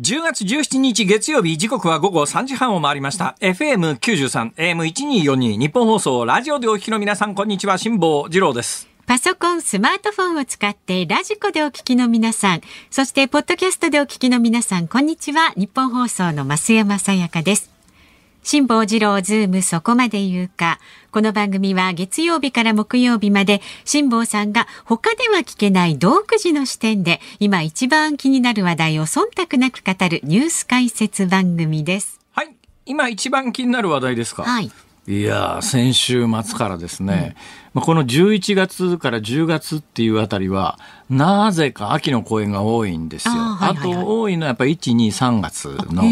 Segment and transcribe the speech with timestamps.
[0.00, 3.36] 10月17日月曜日時刻は午後3時半を回りました。
[3.40, 8.88] FM93、AM1242 ニッポン放送ラジオでお聞きの皆さんこんにちは、辛坊治郎です。
[9.04, 15.52] パソコン、スマートフォンを使ってラジコでお聞きの皆さん、そしてポッドキャストでお聞きの皆さん、こんにちは。
[15.56, 17.71] ニッポン放送の増山さやかです。
[18.44, 20.80] 辛坊治郎ズームそこまで言うか。
[21.12, 32.18] この番組は月曜日から木曜日まで辛坊さんが他では聞けない独自の視点で今一番気になる話題を忖度なく語るニュース解説番組です。
[32.32, 32.56] はい。
[32.84, 34.42] 今一番気になる話題ですか？
[34.42, 34.70] はい。
[35.08, 37.34] いやー先週末からですね、
[37.74, 40.78] まあこの11月から10月っていうあたりは、
[41.10, 43.34] なぜか秋の公演が多いんですよ。
[43.34, 46.04] あ,、はいはいはいと多いのはやっぱり1、2、3月の、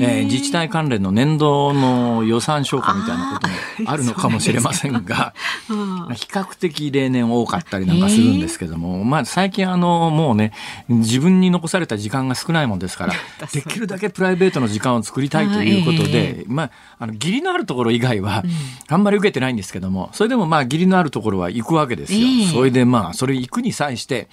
[0.00, 3.48] えー自治体関連の年度の予算消化みたいなこと
[3.82, 5.34] もあるのかもしれませんが、
[5.68, 6.14] うん。
[6.14, 10.52] 比較的例年多かったりなんかするんですけども、まあ最近あの、もうね、
[10.88, 13.14] 自分に残された時間が少ないもんですから、
[13.52, 18.44] できるだけプライベートの時間を作りたいということで、まあ、あの、義理のあるところ以外は、
[18.88, 22.20] あんまり受けてないんですけども、それでもまあ義理のあるところは行くわけですよ。
[22.20, 22.46] ええ。
[22.46, 24.28] それでまあ、それ行くに際して、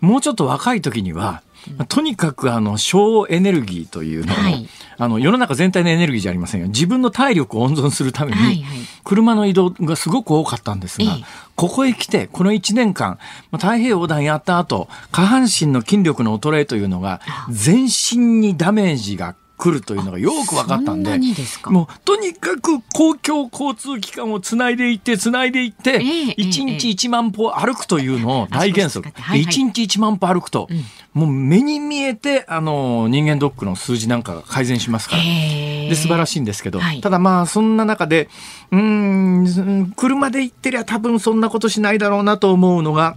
[0.00, 1.42] もうちょっと若い時には、
[1.88, 4.68] とにかくあの省エネルギーというのを、はい。
[4.98, 6.68] あの世の中全体のエネルギーじゃありませんよ。
[6.68, 8.78] 自分の体力を温存するために、はいはい。
[9.02, 11.24] 車の移動がすごく多かったんですが、ええ。
[11.56, 13.18] ここへ来てこの1年間
[13.50, 21.18] まあ太平洋横断やった後下半身の筋力の衰えというのが全身にダメージが来るというのがよく分かったんで
[21.66, 26.00] もうとにかく公共交通機関をつないでいってつないでいって、ええ
[26.38, 29.42] 1日1万歩歩くというのを大原則、はいはい。
[29.42, 30.68] 1日1万歩歩くと、
[31.12, 35.22] もう目に見えてあの人間ドックの数字なんかが改善しますから。
[35.22, 37.00] で素晴らしいんですけど、はい。
[37.00, 38.28] ただまあそんな中で
[38.70, 43.16] うーん車で行ってりゃ多分そんなことしないだろうなと思うのが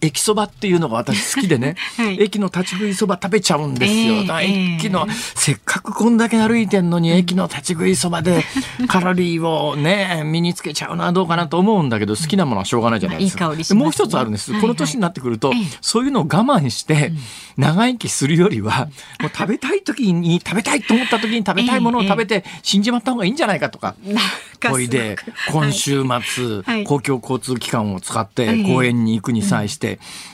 [0.00, 2.22] 駅そばっていうのが私好きでね、 はい。
[2.22, 4.14] 駅の立ち食いそば食べちゃうんですよ。
[4.14, 8.44] ええだから駅の、せっかくこんだけ歩いてんのに、駅の立ち食いそばで
[8.86, 13.46] カロリーをね、身につけちゃうのはどうかなと思うんだけど、好きなものはしょうがないじゃないですか。
[13.46, 13.78] まあいいすね。
[13.78, 14.52] でもう一つあるんです。
[14.52, 14.62] はいはい。
[14.62, 15.66] この年になってくると、ええ。
[15.80, 17.12] そういうのを我慢して、
[17.56, 18.88] 長生きするよりは、
[19.20, 23.96] もう食べたい時に、食べたいと思った時に食べたいものを食べて死んじまった方がいいんじゃないかとか。
[24.04, 24.16] なん
[24.60, 25.16] かほいで、
[25.50, 26.84] 今週末、はい。
[26.84, 28.56] 公共交通機関を使っええ。
[28.58, 29.87] て公園に行くに際して、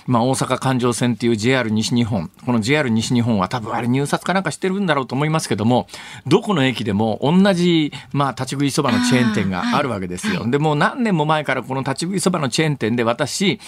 [0.07, 5.87] まあ大阪環状線っていう JR 西日本、この JR 西日本は多分あれ入札かなんかしてるんだろうと思いますけども、
[6.27, 10.49] どこの駅でも同じ、まあ立ち食いそばのチェーン店があるわけですよ。
[10.51, 13.61] で、もう何年も前からこの立ち食いそばのチェーン店で私、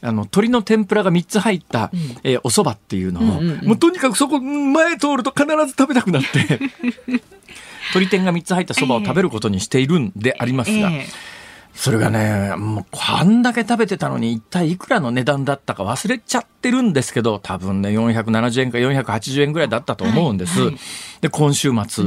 [0.00, 1.90] あの鶏の天ぷらが3つ入った、
[2.22, 6.60] えーお蕎麦っていうのを、もうとにかくそこ前通ると必ず食べたくなって
[7.94, 11.33] 鶏天が3つ入った蕎麦を食べることにしているんでありますが、ええ
[11.74, 20.60] それがね、もうこんだけ食べてたのに一体いくらの値段だったか忘れちゃってるんですけど、多分ね、470円か480円ぐらいだったと思うんです。
[20.60, 20.78] はいはい。
[21.20, 22.04] で、今週末、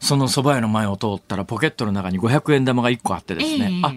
[0.00, 3.80] その蕎麦屋の前を通ったらポケットの中に500円玉が1個あってですね、ええ。
[3.84, 3.94] あ、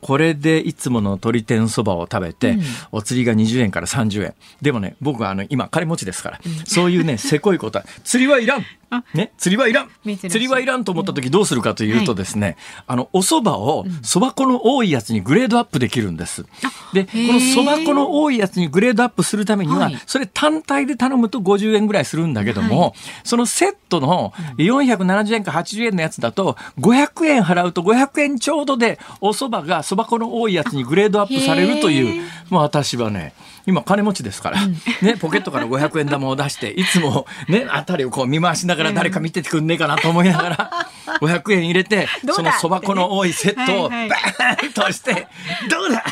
[0.00, 2.58] これでいつもの鶏天そばを食べて、
[2.92, 4.34] お釣りが20円から30円。
[4.62, 8.66] でもね、僕はあの、今、金持ちですから、そういうね、せこいことは、釣りはいらん
[9.14, 9.90] ね、釣りはいらん。
[10.16, 12.56] 釣りはいらんと思った時どうするかというとですね、
[12.86, 16.44] あの、お蕎麦を、蕎麦粉の多いやつにグレードアップできるんです。
[16.92, 19.98] で、この蕎麦粉の多いやつにグレードアップするためには、はい。
[20.06, 22.94] それ単体で頼むと50円ぐらいするんだけども、
[23.24, 33.34] そのセットの470円か80円のやつだと、500円払うと500円ちょうどで、お蕎麦が蕎麦粉の多いやつにグレードアップされるというへー、まあ私はね、
[33.68, 40.70] 今金持ちですから、ね、ポケットから500円玉を出して、いつもね、あたりをこう見回しながら誰か見ててくんねえかなと思いながら、
[41.20, 45.28] 500円入れて、その蕎麦粉の多いセットをバーンとして、
[45.68, 46.02] どうだ？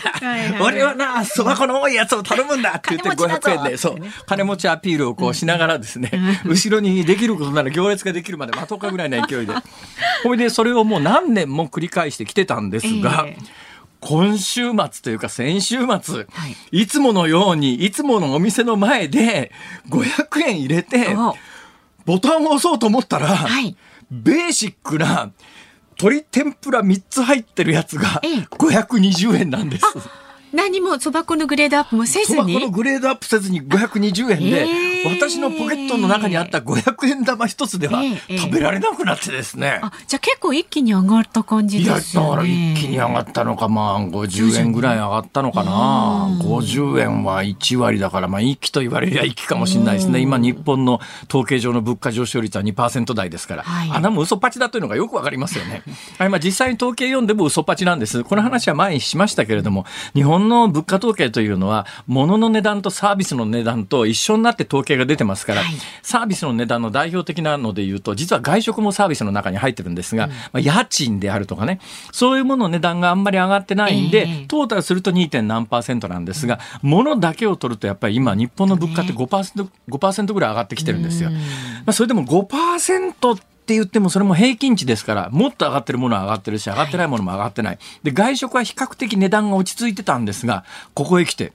[0.61, 3.97] 俺はな、蕎麦粉の多いやつを頼むんだって言って金持ちだぞ500円で、そう、
[4.27, 6.11] 金持ちアピールをこうしながらですね、
[6.45, 9.55] 後ろにできることなら行列ができるまで待とうかぐらいの勢いで。
[10.25, 13.66] ほいで、それをもう何年も繰り返してきてたんですが、ええ
[14.01, 16.27] 今週末というか先週末、
[16.71, 19.53] い、つものように、いつものお店の前で
[19.89, 21.35] 500円入れて、お
[22.05, 23.77] ボタンを押そうと思ったら、はい。
[24.11, 25.33] ベーシックな
[25.99, 28.39] 鶏天ぷら3つ入ってるやつがええ。
[28.43, 29.85] 520円なんです。
[30.53, 32.71] 何もそば粉のグレードアップもせずそば粉のに。
[32.71, 39.81] グレードアップせずに520円で、えー私のポケットの中にあった500円玉一つでは食べられなくなってですね。
[39.83, 42.31] あ、じゃあ結構一気に上がった感じいや、だですよね。
[42.31, 46.29] から一気に上がったのか、まあ、50円ぐらい上がったのかな。
[46.43, 50.21] 50円は1割だから、まあ、一気と言われりゃ一気かもしれないですね。
[50.21, 55.83] 今、日本の統計上の物価上昇率は2%台ですから、はいあんなもん嘘っぱちだというのがよくわかりますよね。
[56.19, 58.25] はい、まあ、実際に統計読んでも嘘っぱちなんです。
[58.25, 71.81] この話は前にしましたけれども、日本の物価統計というのは、物の値段とサービスの値段と一緒になって統計計が出てますから、はいサービスの値段の代表的なので言うと、実は外食もサービスの中に入ってるんですが、まあ、家賃であるとかね、
[72.13, 75.29] そういうものの値段があんまり上がってないんで、ええトータルすると 2.
[75.29, 81.31] 点何パーセントなんですが、物だけを取るとやっぱり今日本の物価ってね5%、5%ぐらい上がってきてるんですよ。
[81.31, 81.39] ま
[81.87, 87.79] あ、それでも5%って言ってもそれも平均値ですから、もっと上がってるものは上がってるし、上がってないものも上がってない。
[88.05, 90.65] で、外食は比較的値段が落ち着いてたんですが、
[90.95, 91.53] ここへ来て、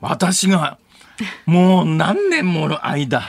[0.00, 0.78] 私が
[1.46, 3.22] もう何年もの間、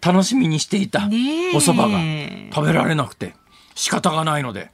[0.00, 1.10] 楽しみにしていたお
[1.58, 3.34] 蕎麦が食べられなくて、
[3.74, 4.70] 仕方がないので、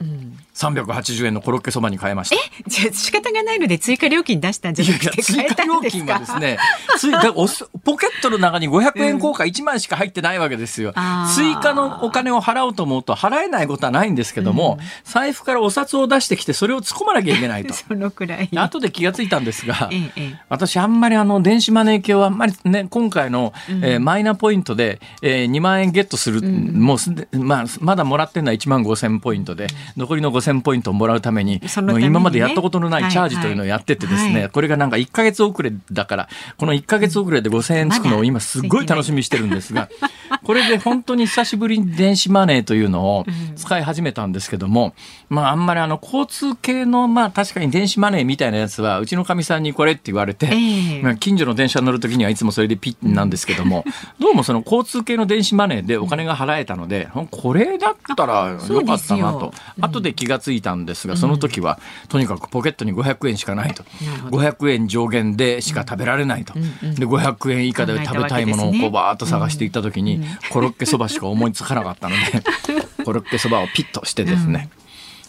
[0.54, 2.36] 380円のコロッケそばに変えました。
[2.66, 6.58] じゃあ仕方がないので追加料金出したんじゃないくて追加料金はですね、
[6.98, 10.92] ついだおすポケットの中に500円硬貨1万しか入ってないわけですよ。
[10.94, 11.34] あー。
[11.34, 17.74] 追加のお金を払おうと思うと払えないことはないんですけども、財布からお札を出してきてそれを突っ込まなきゃいけないと。
[17.74, 18.48] そのくらい。
[18.54, 20.40] 後で気がついたんですが、ええええ。
[20.48, 29.66] 私あんまりあの電子マネー系はあんまりね今回の、えーマイナポイントで、えー2万円ゲットする、もうすで、まあ、まだもらってるのは1万5千ポイントで
[29.96, 32.06] 残りの5千ポイントをもらうためにね。
[32.06, 34.50] 今までやったことのないチャージというのをやっててですね、はいはい。
[34.50, 39.88] これがなんか1か月遅れだからこの1か月遅れで5千円つくのを今すっごい楽しみにしてるんですが、
[40.44, 44.94] これで本当に久しぶりに電子マネーというのを使い始めたんですけども、
[45.28, 51.02] まああんまりあの交通系のまあ確かに電子マネーみたいなやつはうちのかみさんにこれって言われて、ええ。
[51.02, 53.84] まあ近所の電車に乗るときにはいつもそれでピッなんですけども、
[54.18, 58.86] どうもその交通系の電子マネーでお金が払えたので、これだったらよ。
[58.86, 61.78] かったなと、後で気がついたんですが、その時は
[62.08, 63.84] とにかくポケットに500円しかないと。
[64.04, 64.38] なるほど。
[64.38, 66.54] 500円上限でしか食べられないと。
[66.54, 72.42] で、500円以下で食べたいものをこうバーッと探していった時に、コロッケそばしか思いつかなかったので、
[73.04, 74.68] コロッケそばをピッとしてですね、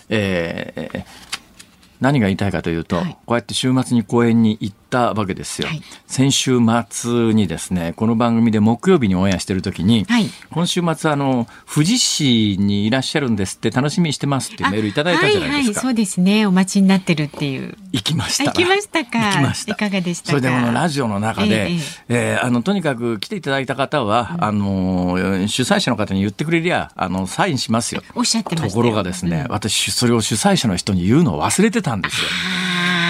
[0.09, 1.27] えー
[1.99, 3.17] 何が言いたいかというと、はい。
[3.25, 5.67] こうやって週末に公園に行ったわけですよ。
[5.67, 15.51] はい先週末にですね、この番組で木曜日にオンエアしてる時に、はい今週末あの、富士市にいらっしゃるんですって楽しみにしてますってメールいただいたじゃないですか。
[15.51, 16.45] はいはい、そうですね。
[16.45, 17.77] お待ちになってるっていう。
[17.91, 18.45] 行きました。
[18.45, 19.41] 行きましたか。
[19.67, 20.29] いかがでしたか？
[20.31, 21.77] それでこのラジオの中で、ええ
[22.09, 25.17] えーあの、とにかく来ていただいた方は、あの、
[25.47, 28.01] 主催者の方に言ってくれりゃ、あの、サインしますよ。
[28.15, 32.27] おっしゃってましところがですね、私、それを主催者の人に言うのを忘れてたんですよ。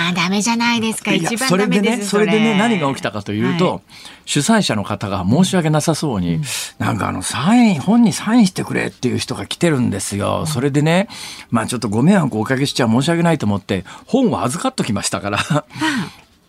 [0.08, 1.14] ああ、ダメじゃないですか。
[1.14, 1.82] 一番それで。
[1.82, 3.82] ね、それでね、何が起きたかというと、はい
[4.28, 6.42] 主催者の方が申し訳なさそうに、
[6.80, 10.46] なんかあの、サイン、本にサインしてくれっていう人が来てるんですよ。
[10.46, 11.08] それでね、
[11.50, 15.40] まあちょっとご迷惑をおかけしちゃ申し訳ないと思って、本を預かっときましたから。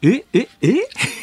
[0.03, 0.75] えええ？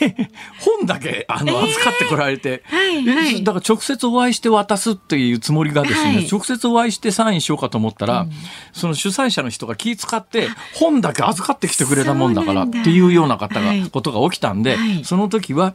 [0.59, 3.37] 本だけあの預かってこられて、はいはい。
[3.37, 6.27] えだから直接お会いして渡すっていうつもりがですね、はい。
[6.29, 8.27] 直接お会いしてサインしようかと思ったら、
[8.73, 13.89] その主催者の人が気使って本だけ預かってきてくれたもんだからっていうような方が、はい。
[13.89, 15.05] ことが起きたんで、はい。
[15.05, 15.73] その時は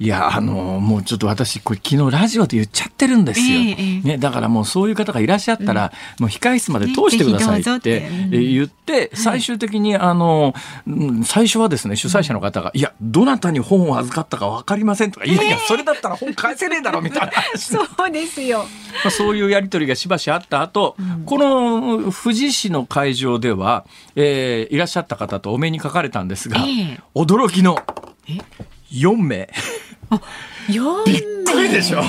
[0.00, 4.08] いやあのもうちょっと私これ昨日ラジオで言っちゃってるんですよ、ええええ。
[4.08, 10.54] ね、だからもうそういう方がいらっしゃったら、もう控室まで通してくださいって言って最終的にあの
[10.86, 17.32] うん最初はですね主催者の方が「いやどなたに本を預かったか分かりません」とか「いやいやそれだったら本返せねえだろ」みたいな。
[17.32, 18.60] 話 そうですよ。
[19.04, 20.96] まあ、そういうやり取りがしばしあった後、
[21.26, 23.84] この富士市の会場では、
[24.16, 27.00] えーいらっしゃった方とお目にかかれたんですが、ええ。
[27.14, 27.78] 驚きの
[28.28, 28.38] え？
[30.68, 31.12] 4名。
[31.12, 32.02] びっくりでしょ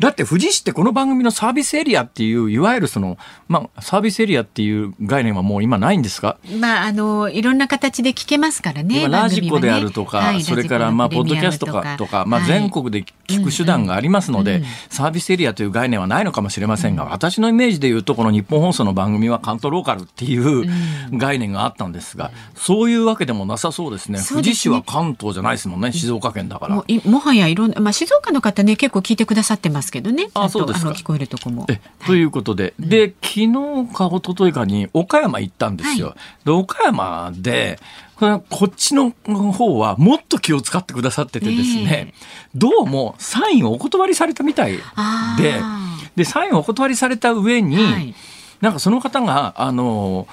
[0.00, 6.38] だって富士市ってこの番組のサービスエリアっていういわゆるその、まあ、サービスエリアっていう概念はもう今ないんですか？
[6.58, 9.04] まああのいろんな形で聞けますからね。
[9.04, 10.42] 今ラジコであるとか、ね。
[10.42, 20.66] それからまあポッドキャストとかとか、まあ、全国で聞く手段がありますので、サービスエリアという概念はないのかもしれませんが、私のイメージで言うとこの日本放送の番組は関東ローカルっていう
[21.12, 24.18] 概念があったんですが、そういうわけでもなさそうですね。
[24.20, 24.40] すね。
[24.40, 26.76] 富士市は関東じゃないですもんね静岡県だから。
[26.76, 30.28] ももはやいろんな、まあ、静岡の方ね結構聞いてくださってますけどね。
[30.34, 31.66] あそうです聞こえるとこも。
[31.68, 33.52] えということで、で昨日
[33.94, 36.08] か一昨日かに岡山行ったんですよ。
[36.08, 37.78] はで岡山で
[38.18, 39.12] こっちの
[39.52, 42.14] 方はもっと気を使ってくださっててですね、
[42.54, 45.90] どうもサインをお断りされたみたいあでー。
[46.16, 48.14] でサインをお断りされた上に、はい。
[48.60, 50.26] なんかその方があの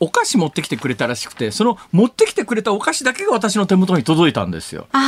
[0.00, 4.86] お菓子持ってきてくれたらしくてその持ってきてくれたお菓子だけが私の手元に届いたんですよ。
[4.92, 4.98] あ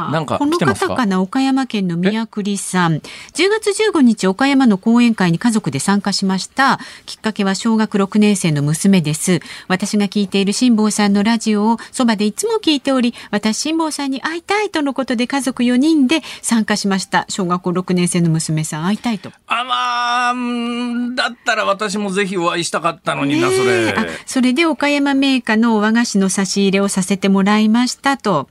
[0.00, 2.96] なんかこの方かな岡山県の宮栗さん。
[2.98, 3.02] 10
[3.50, 6.78] 月15日岡山の講演会に家族で参加しました。
[7.06, 9.40] きっかけは小学6年生の娘です。
[9.68, 17.26] 私が聞いている辛坊さんのラジオをそばでいつも聞いており、私辛坊さんに会いたいとのことで家族4人で参加しました。
[17.28, 19.32] 小学校6年生の娘さん会いたいと。
[19.46, 23.94] あまあうんだったら私もぜひお会いしたかったのにな、それ。
[23.96, 28.48] あそれで岡山メーカーの和菓子の差し入れをさせてもらいましたと。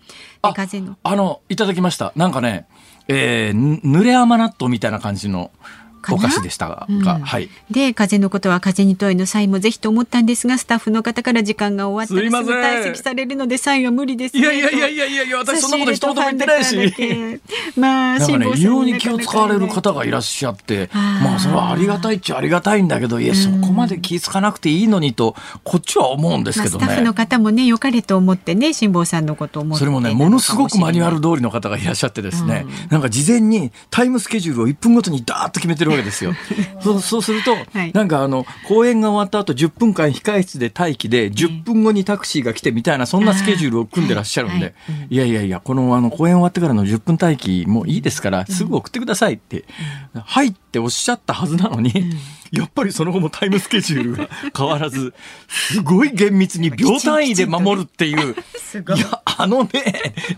[0.53, 2.13] であ風のあの、いただきました。
[2.15, 2.67] なんかね、
[3.07, 5.51] えー、濡れ甘納豆みたいな感じの
[6.11, 7.49] お菓子でしたが、うん、はい。
[7.71, 17.41] で、風のことは風に問いの際もぜひと思ったんですが、スタッフの方から時間が終わったらすぐ退席されるので、サインは無理です、ね、いやいやいやいやいやいや、私そんなこと一言も言ってないし。
[17.75, 26.85] まあ、なんかね、異様に気を使われる方がいらっしゃって、まあ、それはありがたいっちゃありがたいんだけど、いや、そこまで気ぃつかなくていいのにと、こっちは思うんですけどね。
[26.85, 29.79] まあ、スタッフの方もね、良かれと思ってね、辛坊さんのことを思って。
[29.79, 36.33] それもね、ものすごくマニュアル通りの方がいらっしゃってですね、うん、なんか事前にタイムスケジュールを1分ごとにダーッと決めてるわけですよ。
[36.81, 44.73] そうそうすると、はい、なんかあの公演が終わった後10分間控室で待機で10分後にタクシーが来てみたいなそんなスケジュールを組んでらっしゃるんで、
[45.09, 45.15] い。
[45.15, 49.65] やいやいやこのあの公演終わってからの10分待機もいいですからすぐ送ってくださいって、
[50.13, 51.91] はいっておっしゃったはずなのに。
[52.51, 55.13] やっぱりその後もタイムスケジュールが変わらず、
[55.49, 58.33] すごい厳密に秒単位で守るっていう。
[58.33, 59.69] いや、あのね、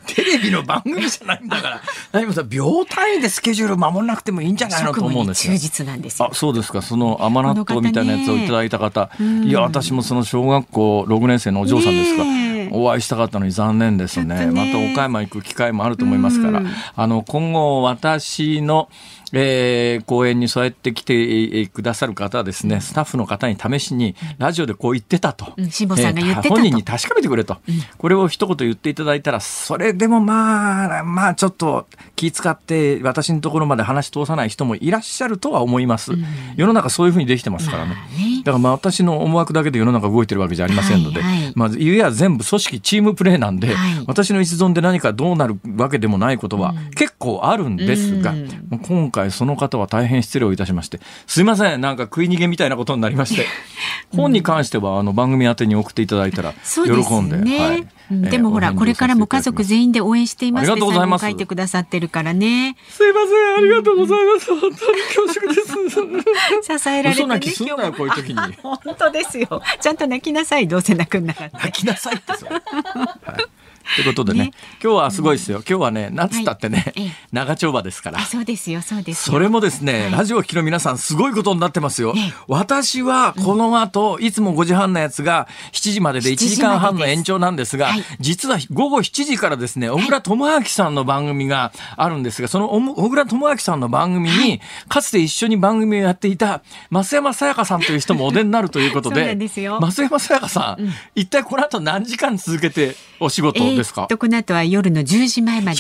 [0.08, 1.82] テレビの番組じゃないんだから、
[2.12, 4.94] 何もさ、秒単位でスケジュール守らなくてもいいんじゃないの？
[4.94, 5.54] と思うんですよ。
[5.54, 6.82] 忠実なんですあ、そうですか。
[6.82, 9.12] その甘納豆みたいなやつをいただいた方。
[9.20, 12.24] ね、いや、私もその小学校6年生のお嬢さんですか。
[12.72, 14.46] お会いしたかったのに残念ですね。
[14.46, 16.62] ねまた岡山行く機会もあると思いますから、
[16.96, 18.90] あの、今後私の、
[19.34, 25.54] えー、講演にそうやって来てくださる方はですね、スタッフの方に試しに、ラジオでこう言ってたと。
[25.58, 27.76] うん、さんが言ってたと、本人に確かめてくれと、うん。
[27.98, 36.14] これを一言言っていただいたら、それでもまあ、まあちょっと気使って私のところまで話通さない人もいらっしゃるとは思います。
[36.14, 37.86] うん、世の中そういうふうにできてますから。
[37.86, 37.96] ね。
[38.44, 48.34] だからまあ私の思惑だけで世の中動いてるわけじゃありませんので、はいはい、まあ言えば全部組織チームプレーなんで、はい、私の一存で何かどうなるわけでもないことは結構あるんですが、
[48.88, 53.46] 今回その方は大変失礼をいたしまして、すいません、なんか食い逃げみたいなことになりまして、
[54.16, 56.54] 本に関してはあの番組宛てに送っていただいたら
[56.86, 57.38] 喜んで。
[57.38, 62.76] でね、はいでもほら、これからも家族全員で応援していますって書いてくださってるからね。
[62.90, 64.48] すいません、ありがとうございます。
[64.48, 66.80] 本当に恐縮です。
[66.80, 68.40] 支えられて、ね、泣きすんなよ、こういう時に。
[68.64, 69.62] 本当ですよ。
[69.80, 71.50] ちゃんと泣きなさい、どうせ泣くんだから。
[71.66, 73.60] 泣きなさいってはい
[73.96, 74.52] ということでね、ね、
[74.84, 75.64] 今日はすごいですよ。
[75.68, 78.20] 今日はね、なんつったってね、はい、長丁場ですから。
[78.20, 82.14] そうですよ、そうですそれもですね、はい、ラジオを聴きの皆さん、すごいことになってますよ。
[82.14, 105.78] ね、私はこの後、うん、いつも5時半のやつが7時までで1時間半の延長なんですが、はい、実は午後7時からですね、小倉智明さんの番組があるんですが、その小倉智明さんの番組に、かつて一緒に番組をやっていた増山さやかさんという人もお出になるということで、 増山さやかさん、うん、一体この後何時間続けてお仕事ですか、えー、この後は夜の10時前まで。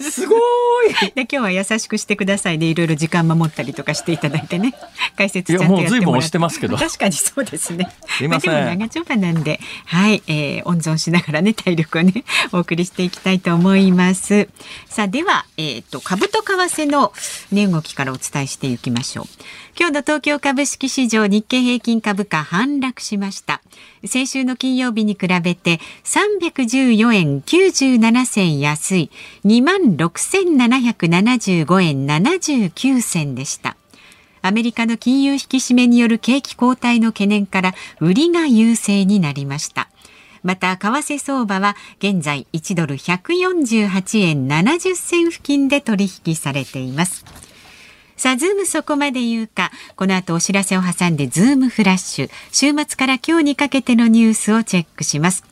[0.00, 0.36] すご
[0.84, 0.92] い！
[1.14, 2.66] で今日は優しくしてくださいね。
[2.66, 4.74] いろいろ時間守ったりとかしていただいてね。
[5.16, 6.38] 解説ちゃんとやってもらって。
[6.38, 6.76] ますけど。
[6.76, 7.88] 確かにそうですね。
[8.08, 9.60] すいません、まあ、長丁場なんで。
[9.86, 14.48] はい、えー、温存しながらね体力をねお送りしていきたいと思います。
[14.88, 17.12] さあではえっ、ー、と株と為替の
[17.52, 19.26] 値動きからお伝えしていきましょう。
[19.78, 23.62] 今日の東京株式市場日経平均株価反落しました
[24.04, 29.10] 先週の金曜日に比べて314円97銭安い
[29.44, 33.76] 2万6775円79銭でした。
[34.44, 39.88] アメリカの金融引き締めによる景気後退の懸念から売りが優勢になりました。
[40.42, 47.24] また為替相場は現在1ドル148円70銭付近で取引されています。
[48.22, 49.72] さあ、ズームそこまで言うか。
[49.96, 52.30] この後お知らせを挟んで、ズームフラッシュ。
[52.52, 55.42] 週末から今日にかけてのニュースをチェックします。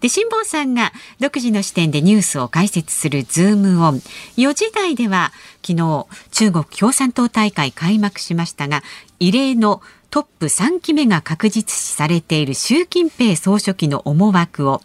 [0.00, 3.96] で、辛坊さんが独自の視点でニュースを解説するズームオン。
[4.36, 5.32] 4時台では
[5.66, 8.84] 昨日中国共産党大会開幕しましたが、
[9.18, 14.82] 異例のトップ3期目が確実視されている習近平総書記の思惑を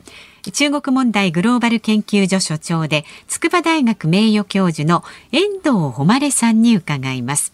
[0.52, 7.54] 中国問題グローバル研究所所長で筑波大学名誉教授の遠藤誉さんに伺います。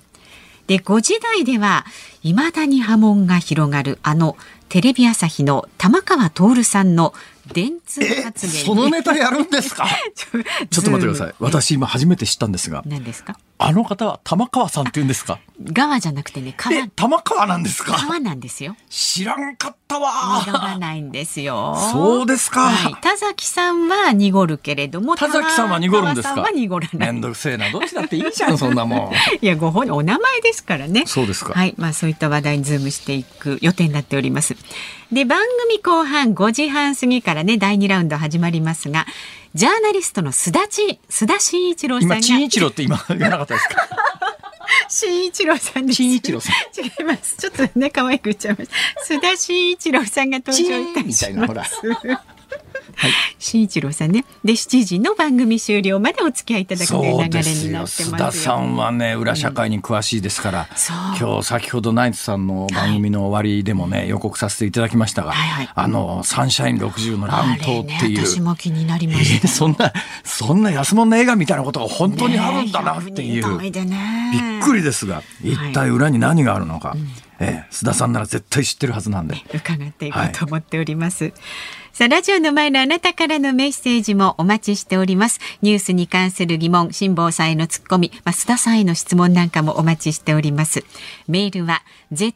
[0.67, 1.85] で5時台では
[2.21, 4.37] 未だに波紋が広がるあの
[4.69, 7.13] テレビ朝日の玉川徹さんの
[7.53, 8.65] 電通発言。
[8.65, 9.87] そのネタやるんですか？
[10.15, 11.35] ちょっと待ってください。
[11.39, 12.83] 私今初めて知ったんですが。
[12.85, 13.37] 何ですか？
[13.57, 15.39] あの方は玉川さんって言うんですか？
[15.73, 16.87] 川じゃなくてね川。
[16.95, 17.93] 玉川なんですか？
[17.93, 18.75] 川なんですよ。
[18.89, 20.43] 知らんかったわ。
[20.45, 21.75] 濁らないんですよ。
[21.91, 26.45] そうですか、はい、田崎さんは濁るけれども田崎さんは濁るんですか？
[26.53, 27.11] 濁らない。
[27.13, 27.69] めんどくせえな。
[27.71, 29.11] どっちだっていいじゃん そんなもん。
[29.43, 31.03] いやご本人お名前ですからね。
[31.05, 31.53] そうですか。
[31.53, 31.75] はい。
[31.77, 34.55] まあそういった話題にズームしていく予定になっております
[35.11, 39.05] で番組後半5時半過ぎからね第2ラウンド始まりますが
[39.53, 43.75] ジャーナリストの須田ち須田慎一郎さんが今慎一郎って今言わなかったですか？
[44.87, 45.97] 慎一郎さんです。
[45.97, 46.55] 慎一郎さん。
[46.85, 47.35] 違います。
[47.37, 49.13] ちょっとね、可愛く言っちゃいました。
[49.15, 51.81] 須田慎一郎さんが登場いたします。
[53.39, 54.25] 新一郎さんね。
[54.43, 68.17] で、7時の番組終了までお付き合いいただくという流れになってます須田さんはね、裏社会に詳しいですから、うん、今日先ほどナイツさんの番組の終わりでもね、はい、予告させていただきましたが、はいはい、あの、サンシャイン60の乱闘っていう。
[68.17, 69.47] ね、私も気になりました。
[69.49, 69.93] そんな、
[70.23, 73.59] そんな安物の映画みたいなことが本当にあるんだなっていう。
[73.59, 73.71] びっ
[74.61, 76.89] くりですが、一体裏に何があるのか。
[76.89, 77.07] はいうん
[77.41, 81.33] えー、須田さんなら絶対知ってるはずなんで、伺っていこうと思っております、はい
[82.01, 85.39] さあ、ラジオの前のあなたからのメッセージもお待ちしております。
[85.61, 90.83] ニュースに関する疑問、辛抱さんへのツッコミ、まあ、須田さんへの質問なんかもお待ちしております。
[91.27, 92.33] メールは、zoom、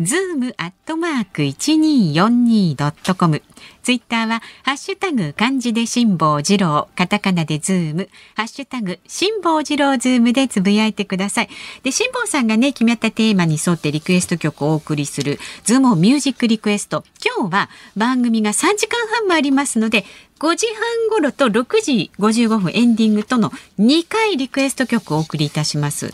[0.00, 3.42] zoom アットマーク 1242.com。
[3.86, 11.48] ツイッターは、ハッシュタグ漢字で辛坊治郎、カタカナでズーム、ハッシュタグ辛坊治郎ズームでつぶやいてください。
[11.84, 17.04] で、辛坊さんがね、決めたテーマに沿ってリクエスト曲をお送りする、ズームミュージックリクエスト。
[17.24, 20.04] 今日は、番組が3時間半もありますので
[20.40, 26.12] 5時半頃と6時55分エンディングとの2回リクエスト曲をお送りいたします。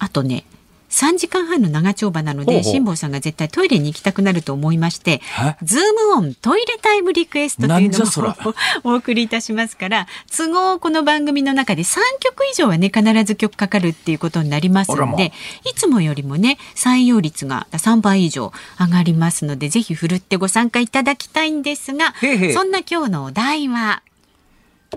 [0.00, 0.44] あとね
[0.90, 5.20] 3時間半の長丁場なので辛坊さんが絶対トイレに行きたくなると思いまして
[5.62, 8.54] ズームオントイレタイムリクエストというのを
[8.84, 10.06] お送りいたしますから
[10.36, 15.32] 都合この番組の中で3曲以上はね必ず曲かかるっていうことになりますので
[15.64, 22.14] いつもよりもね採用率が3倍以上上がりますのでぜひふるってご参加いただきたいんですが
[22.52, 24.02] そんな今日のお題は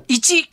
[0.09, 0.45] 1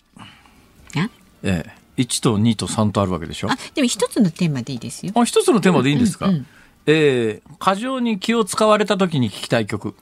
[1.43, 3.51] ええ1と2と3とあるわけでしょ？
[3.51, 5.13] あでも一つのテーマでいいですよ。
[5.15, 6.47] あ一つのテーマでいいんですか、うんうん、
[6.87, 9.95] えー、過剰に気を使われた時に聞きたい曲。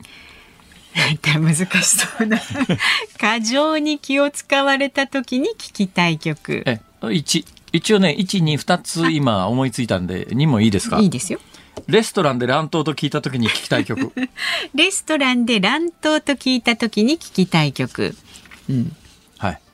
[0.97, 2.40] なんか難しそうな。
[3.21, 6.62] 過剰に気を使われた時に聞きたい曲。
[6.67, 10.99] え1一応ね122つ今思いついたんで2もいいですか？
[11.00, 11.40] いいですよ。
[11.87, 14.12] レストランで乱闘と聞いた時に聞きたい曲。
[14.75, 18.17] レストランで乱闘と聞いた時に聞きたい曲。
[18.69, 18.97] うん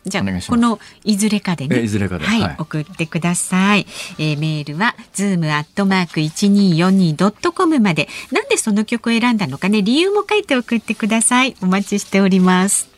[0.06, 3.86] じゃあこのいずれかでね、いずれかで、はい、はい、送ってください。
[4.18, 8.08] えー、メールはズームアットマーク一二四二ドットコムまで。
[8.30, 11.56] なんでその曲を選んだのかね、理由も書いて送ってください。
[11.62, 12.90] お待ちしております。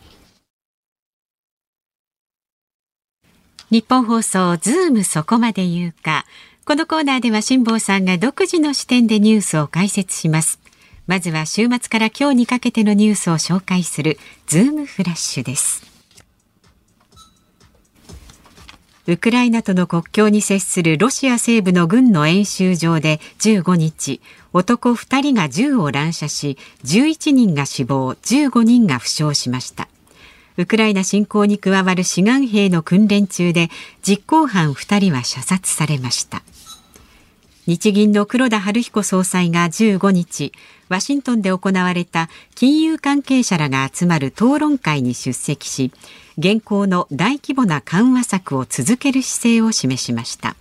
[3.71, 6.25] ニッポン放送ズームそこまで言うか。
[6.65, 10.59] このコーナーでは辛坊さんが独自の視点でニュースを解説します。
[11.07, 15.96] まずは週末から今日にかけてのニュースを紹介するズームフラッシュです。
[19.09, 24.21] ウクライナとの国境に接するロシア西部の軍の演習場で15日、
[24.53, 29.89] 男2人が銃を乱射し、11人が死亡、15人が負傷しました。
[30.57, 33.69] ウクライナ侵攻に加わる志願兵の訓練中で、
[34.03, 36.43] 実行犯2人は射殺されました。
[37.69, 40.53] 日銀の黒田晴彦総裁が15日、
[40.89, 45.93] ワシントンで行われた金融関係者らが集まる討論会に出席し、
[46.39, 50.57] 現行の大規模な緩和策を続ける姿勢を示しました。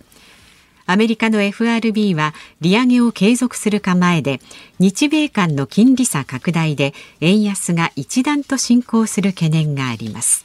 [0.86, 4.40] アメリカの FRB は利上げを継続する構えで
[4.78, 10.44] 日米間の金利差拡大で円安が一段と進行する懸念があります。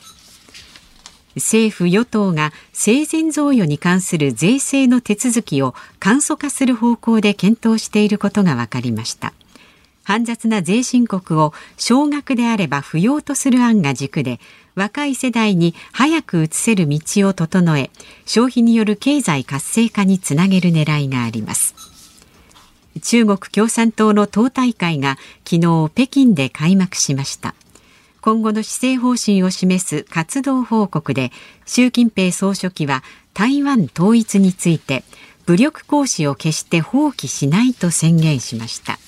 [1.35, 9.33] 政府与党が生前贈与に関する税制の手続きを簡素化する方向で検討していることが分かりました。
[10.11, 14.41] 煩雑な税申告を少額であれば不要とする案が軸で
[14.75, 17.89] 若い世代に早く移せる道を整え
[18.25, 21.75] 消費による経済活性化につなげる狙いがあります。
[23.01, 25.17] 中国共産党の党大会が
[25.49, 27.55] 昨日北京で開幕しました。
[28.19, 31.31] 今後の施政方針を示す活動報告で
[31.65, 33.01] 習近平総書記は
[33.33, 35.05] 台湾統一について
[35.45, 38.99] 武力行使を決して放棄しないと宣言しました。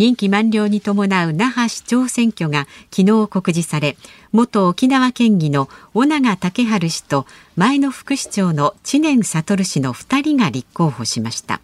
[0.00, 3.98] 任期満了に伴う那覇市長選挙が昨日告示され
[4.32, 11.60] 元沖縄県議の尾長武春氏と前の副市長の知念悟氏の2人が立候補しました。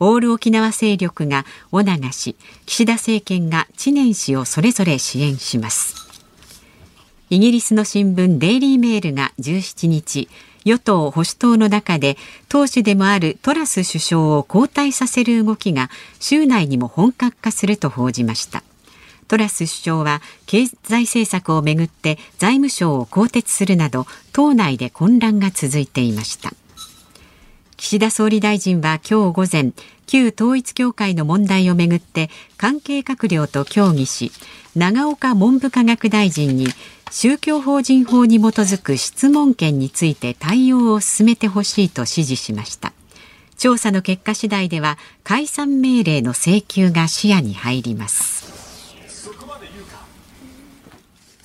[0.00, 6.07] オール沖縄勢力が尾長氏岸田政権が知念氏をそれぞれ支援します。
[7.30, 10.28] イギリスの新聞デイリーメールが17日
[10.64, 12.16] 与党・保守党の中で
[12.48, 18.62] 党首でもあるトラス首相を交代させる動きが州内にも本格化すると報じました。
[19.28, 26.50] トラス首相は経済政策をめぐって財務省を更迭するなど党内で混乱が続いていました。
[27.76, 29.72] 岸田総理大臣は今日午前
[30.06, 34.32] 旧統一教会の問題をめぐって関係閣僚と協議し
[34.74, 36.66] 永岡文部科学大臣に
[37.10, 42.92] 宗教法人法に基づく質問権について対応を進めてほしいと指示しました。
[43.56, 48.38] 調査の結果次第では解散命令の請求が視野に入ります。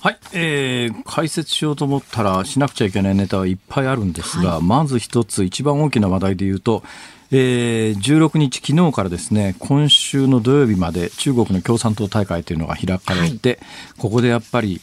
[0.04, 6.82] はい、えー、解説しようと思ったらしなくちゃいけないネタはいっぱいあるんですが、はい、まず一つ一番大きな話題で言うと、
[7.30, 13.58] えー、16日昨日からですね今週の土曜日まで中国の共産党大会というのが開かれて、はい、
[13.96, 14.82] ここでやっぱり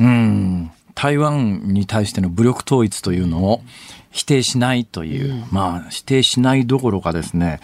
[0.00, 0.70] うん。
[0.94, 3.62] 台湾に対しての武力統一というのを
[4.10, 7.60] 否定しないという、うん、まあ否定しないどころかですね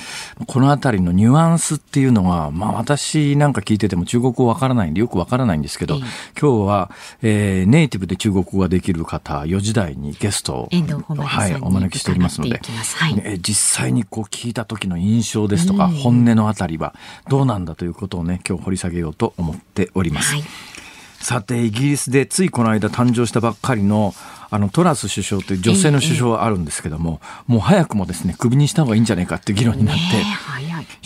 [0.47, 6.91] この辺りのニュアンスっていうのはまあ私なんか聞いてても中国語わからないんでよくわからないんですけど、今日は、
[7.23, 16.95] えー、ネイティブで中国語ができる方4時台にゲストを、はい、お招きしておりますので、はい、え実際にこう聞いた時の印象ですとか、本音のあたりは
[17.29, 20.35] どうなんだということをね今日掘り下げようと思っております。
[20.35, 20.45] はい
[21.27, 24.15] さてイギリスでついこの間誕生したばっかりの
[24.49, 30.03] あのトラス首相という女性の首相はあるんですけども、もう早くもですねクビにした方がいいんじゃないかっていう議論になって、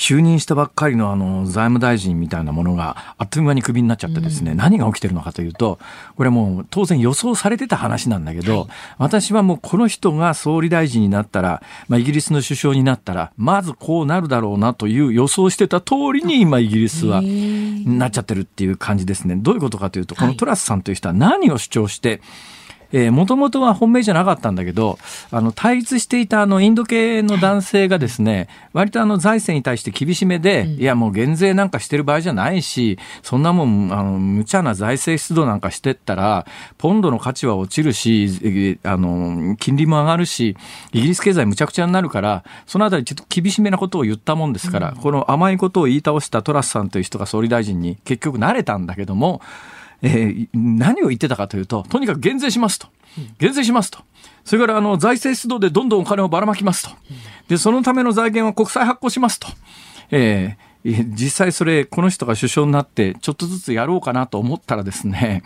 [0.00, 5.78] 就任したばっかりのあの財務大臣みたいなものがあっという間にクビになっちゃってですね、何が起きてるのかというと
[6.16, 19.36] これもう当然予想されてた話なんだけど、私はもうこの人が総理大臣になったら、まあ、イギリスの首相になったらまずこうなるだろうなという予想してた通りに今イギリスはなっちゃってるっていう感じですね。
[19.36, 22.22] どういうことかというとこのトラスさんという人は何を主張して、
[23.10, 24.98] もともとは本命じゃなかったんだけど、
[25.30, 36.46] あの、対立していたあの、インド系の男性がですね、割とあの、財政に対して厳しめで、うん、いや、もう減税なんかしてる場合じゃないし、そんなもん、あの、無茶な財政出動なんかしてったら、
[36.78, 40.56] ポンドの価値は落ちるし、あの、金利も上がるし、
[40.92, 49.40] イギリス経済むちゃくちゃになるから、そのあたりちょっと厳しめなことを言ったもんですから、うん、この甘いことを言い倒したトラスさんという人が総理大臣に結局慣れたんだけども、
[50.02, 52.88] えー、何を言ってたかというと、とにかく減税しますと。
[53.38, 53.98] 減税しますと。
[54.44, 56.90] それからあの財政出動でどんどんお金をばらまきますと。
[57.48, 59.48] で、そのための財源は国債発行しますと。
[60.10, 65.42] えー、実際それ、この人が首相になって、ちょっとずつやろうかなと思ったらですね、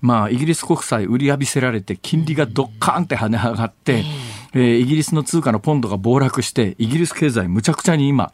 [0.00, 4.04] まあ、イギリス国債売り浴びせられて、金利がドッカーンって跳ね上がって、
[4.52, 8.32] えー、イギリスの通貨のポンドが暴落して、イギリス経済むちゃくちゃに今、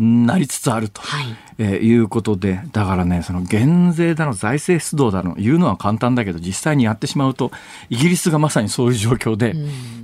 [0.00, 1.36] なりつつあると、はい。
[1.58, 7.52] えー、いうことで、だからね、その減税だの、財政出動だの、言うのは簡単だけど、実際にやってしまうと、
[7.90, 9.54] イギリスがまさにそういう状況で、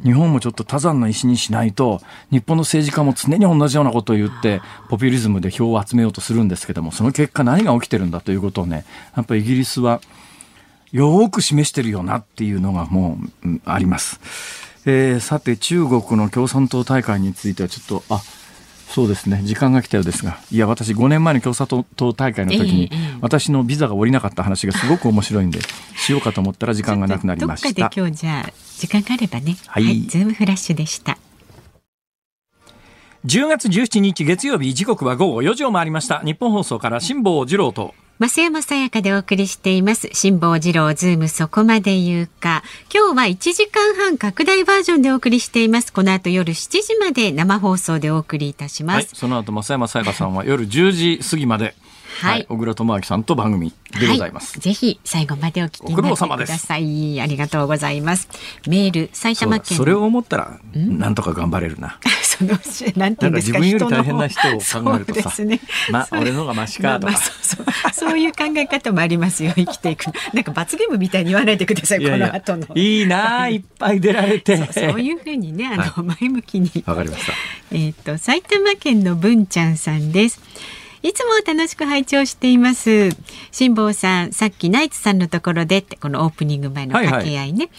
[0.05, 8.85] 日本もちょっと多山の石にしないと、日本の政治家も常に同じようなことを言って、ポピュリズムで票を集めようとするんですけども、その結果何が起きてるんだということをね、
[9.17, 10.03] やっぱりイギリスは、
[10.93, 14.21] よく示してるよなっていうのがもう、うん、あります。
[14.85, 18.23] えー、さて中国の共産党大会についてはちょっと、あ、
[18.89, 19.43] そうですね。
[19.45, 20.39] 時間が来たようですが。
[20.51, 25.61] いや私5年前の共産党大会の時に、私のビザが下りなかった話がすごく面白いんで
[25.97, 27.69] しようかと思ったら時間がなくなりました。
[27.69, 31.19] どっかで今日じゃあ時間があればねはい、はい、ズームフラッシュでした。
[33.27, 36.21] 10月17日月曜日時刻は午後4時を回りました。
[36.21, 40.09] 日本放送から辛坊治郎と増山さやかでお送りしています。
[40.15, 42.63] 辛坊治郎ズームそこまで言うか。
[42.91, 45.93] 今日は1時間半拡大バージョンでお送りしています。
[45.93, 51.75] この後夜7時まで生放送でお送りいたします、はい、その後増山さやかさんは夜10時過ぎまで。
[52.21, 56.17] はい、小倉智明さんと番組でございます、はい、ぜひ最後までお聞きくだ
[56.57, 57.21] さい。
[57.21, 58.31] ありがとうございます。
[58.67, 59.77] メール埼玉県。
[59.77, 61.99] それを思ったらなんとか頑張れるな
[62.37, 67.67] そ のなんていうんですか自分より大変な人を考えるとさ、ね、まあ俺のがマシかとか、まあ、そうそう。
[67.93, 72.67] そういう考え方もありますよ 生きていくなんか罰ゲームみたいに言わないでくださいこの後の。
[72.75, 73.57] いいない。
[73.57, 74.57] っぱい出られて。
[74.73, 76.71] そういうふうにねあの、前向きに。
[76.87, 77.33] わかりました。
[77.73, 80.41] えっ、と埼玉県の文ちゃんさんです。
[81.03, 83.11] いつも楽しく拝聴しています。
[83.53, 87.59] 辛坊さん、さっきナイツさんのところでってこのオープニング前の掛け合いね。
[87.59, 87.71] はいはい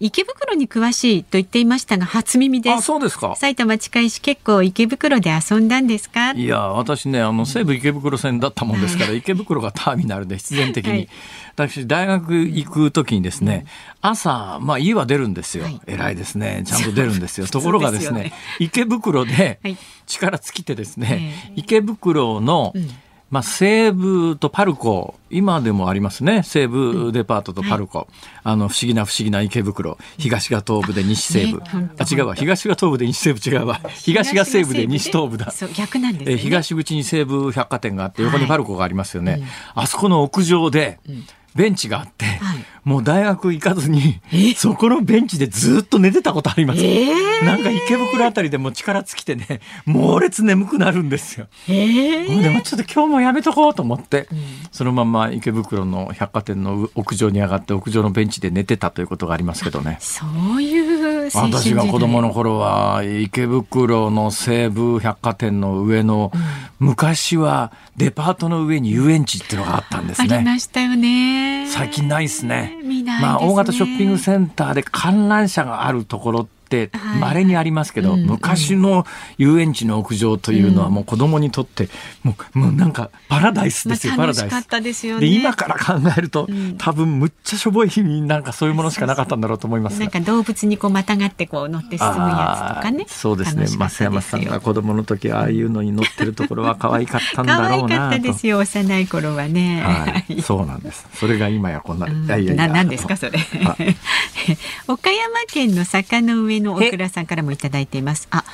[0.00, 2.74] 池袋に詳しいと言っていましたが初耳です。
[2.74, 3.36] あ、そうですか。
[3.36, 6.32] 埼玉近いし結構池袋で遊んだんですか？
[6.32, 11.08] いや私ねあの西武池袋線だったもんですから、池袋がターミナルで必然的に、はい、
[11.54, 13.66] 私大学行く時にですね、
[14.00, 15.64] 朝まあ家は出るんですよ。
[15.64, 16.64] はい、偉いですね。
[16.66, 17.46] ちゃんと出るんですよ。
[17.48, 19.60] ところがですね、池袋で
[20.06, 22.90] 力尽きてですね、池袋の、うん
[23.34, 26.44] まあ、西武とパルコ、今でもありますね。
[26.44, 27.98] 西武デパートとパルコ。
[27.98, 28.08] はい、
[28.44, 29.98] あの、不思議な不思議な池袋。
[30.18, 31.58] 東が東部で西西部。
[31.58, 32.36] ね、あ、違うわ。
[32.36, 33.80] 東が東部で西西部違うわ。
[33.88, 35.50] 東が西部で西東部だ。
[35.50, 36.36] そう、逆なんですね。
[36.36, 39.32] 東口に西武百貨店があって、横にパルコがありますよね。
[39.32, 44.20] はいうん、あそこの屋上で、うんベンチがあって、はい、もう大学行かずに、
[44.56, 46.80] そこのベンチでずっと寝てたことあります。
[46.84, 51.46] えー、なんか池袋あたりでも力尽きてね、猛烈眠くなるんですよ。
[51.68, 54.38] えー、でもちょっと今日もやめとこうと思って、うん、
[54.72, 59.98] そのまま池袋の百貨店の屋上に上がって屋上のベンチで寝てたということがありますけどね。
[60.00, 66.32] そういう私が子供の頃は池袋の西武百貨店の上の
[66.80, 70.34] 昔はデパートの上に遊園地っていうのがあったんですね。
[70.34, 71.43] ありましたよね。
[71.74, 72.72] 最近ないですね。
[73.20, 76.46] まあ大型ショッピングセンターで観覧車があるところっ
[76.88, 77.20] てはい。
[77.20, 78.20] 稀にありますけど、うん。
[78.20, 79.06] うん昔の
[79.38, 81.88] 遊園地の屋上というのはもう子供にとって
[82.22, 84.50] もうもうなんかパラダイスですよ、まあパラダイス。
[84.50, 85.36] 楽しかったですよでね。
[85.36, 86.76] 今から考えると、ん。
[86.78, 89.94] 多分むっちゃしょぼいなんかそういうものしかなかったんだろうと思います。
[89.98, 93.04] がなんか動物にこうまたがってこう乗って進むやつとかね。
[93.08, 93.66] そうですね。
[93.66, 98.16] 増山さんが子供の時ああいうのに乗ってるところは可愛かったん可だろ愛かうなと。
[98.16, 98.58] ったですよ。
[98.58, 99.82] 幼い頃はね。
[99.82, 101.06] はい、そうなんです。
[101.14, 102.24] それが今やこんな、うん。
[102.24, 102.68] いやいやいや。
[102.68, 103.38] ななんですかそれ。
[103.38, 103.76] は。
[104.88, 108.26] 岡山県の坂の上の大倉さんからもいただいています。
[108.30, 108.44] あ、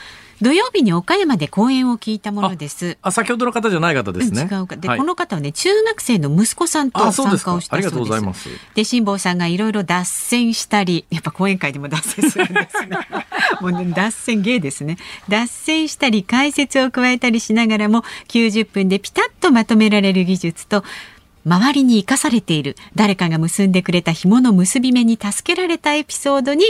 [0.42, 2.96] 土曜日に岡山で講演を聞いたものです。
[3.02, 4.42] あ、先ほどの方じゃない方ですね。
[4.42, 7.26] うん違うかで、はいこの方はね中学生の息子さんと参。
[7.26, 7.72] 加をしたそうです。
[7.74, 8.48] ありがとうございます。
[8.74, 12.96] で辛坊さんがいろいろ脱線したりやっぱ講演会でも脱線するんですね
[13.60, 14.96] もうね脱線芸ですね
[15.28, 20.84] 脱線したり解説を加えたりしながらも90分でピタッとまとめられる技術と
[21.46, 22.76] 周りに生かされている。
[22.94, 26.64] 誰かが結んでくれた紐の結び目に助けられたエピソードに、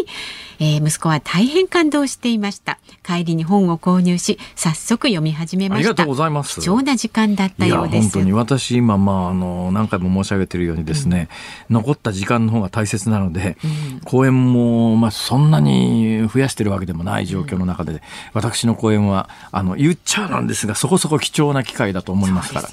[0.59, 2.79] えー息子は大変感動していました。
[3.03, 5.91] 帰りに本を購入し早速読み始めました。
[5.91, 6.61] ありがとうございます。
[6.61, 8.13] 貴重な時間だったようです。
[8.13, 11.29] 本当に私今まああの何回も申し上げているようにですね、
[11.69, 13.57] 残った時間の方が大切なので、
[14.05, 18.03] 講演もまあそんなに増やしてるわけでもない状況の中で、
[18.33, 22.69] 私の講演はあの言っちゃなんですがそこそこ貴重な機会だと思いますから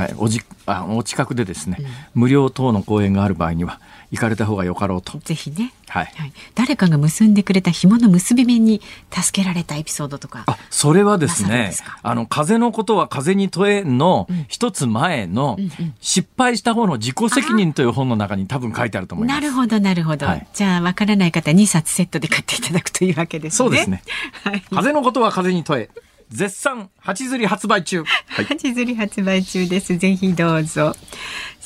[0.00, 1.78] はい、おじあお近くでですね、
[2.14, 3.80] 無料等の講演がある場合には
[4.10, 5.18] 行かれた方がよかろうと。
[5.18, 10.44] ぜひねはいはい、誰かが結んでくれた紐の結び目に助けられたエピソードとか。
[10.46, 15.56] あ、それはですねすか、あの、風のことは風に問えの一つ前の
[16.00, 19.40] 失敗した方の自己責任という本の中に多分書いてあると思います。
[19.40, 23.56] なるほどなるほど、はいじゃあわからない方2冊セットで買っていただくというわけですね。
[23.56, 24.02] そうですね。
[24.44, 24.62] はい。
[24.72, 25.90] 風のことは風に問え。
[26.30, 28.02] 絶賛八釣り発売中。
[28.04, 28.44] はい。
[28.44, 29.96] 八釣り発売中です。
[29.96, 30.94] ぜひどうぞ。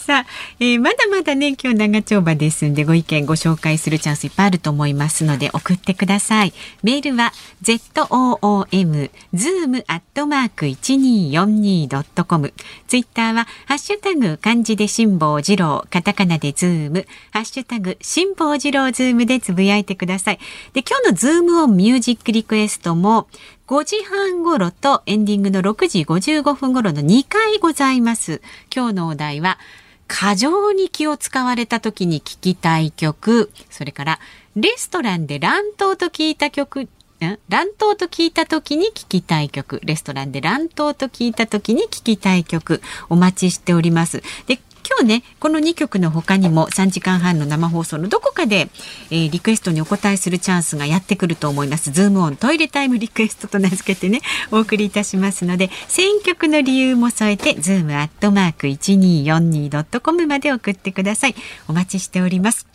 [0.01, 0.27] さあ、
[0.59, 6.55] えーまだまだね今日長丁場ですんでご意見ご紹介するチャンスいっぱいあると思いますので送ってください。
[6.83, 12.55] メールは z o o m zoom アットマーク一二四二ドットコム。
[12.89, 20.39] ツイッターはハッシュタグ漢字で辛坊治郎カタカナでズームハッシュタグ辛坊治郎ズームでつぶやいてください。
[20.73, 23.29] で今日のズームオンミュージックリクエストも
[23.71, 28.43] 5時半頃とエンディングの6時55分頃の2回ございます。
[28.75, 29.61] 今日のお題は、
[30.09, 34.19] 過剰に気を使われた時に聴きたい曲、それから、
[34.57, 36.89] レストランで乱闘と聞いた曲、
[37.21, 44.25] 乱闘と聞いた時に聴きたい曲、レストランで乱闘と聞いた時に聴きたい曲、お待ちしております。
[44.49, 44.59] で
[44.91, 48.69] 今日ねこの2曲の他にも3時間半の生放送のどこかで、
[49.11, 51.93] えーリクエストにお答えするチャンスがやってくると思います。
[51.93, 61.35] ズームオントイレタイムリクエストと名付けてねお送りいたしますので選曲の理由も添えてズームアットマーク 1242.com まで送ってください。
[61.69, 62.67] お待ちしております。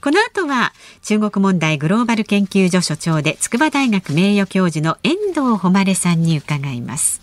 [0.00, 7.20] この後は中国問題グローバル研究所所長で筑波大学名誉教授の遠藤誉さんに伺います。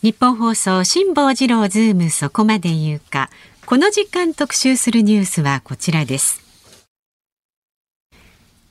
[0.00, 3.30] ニッポン放送辛坊治郎ズームそこまで言うか。
[3.66, 6.40] この時間特集するニュースはこちらです。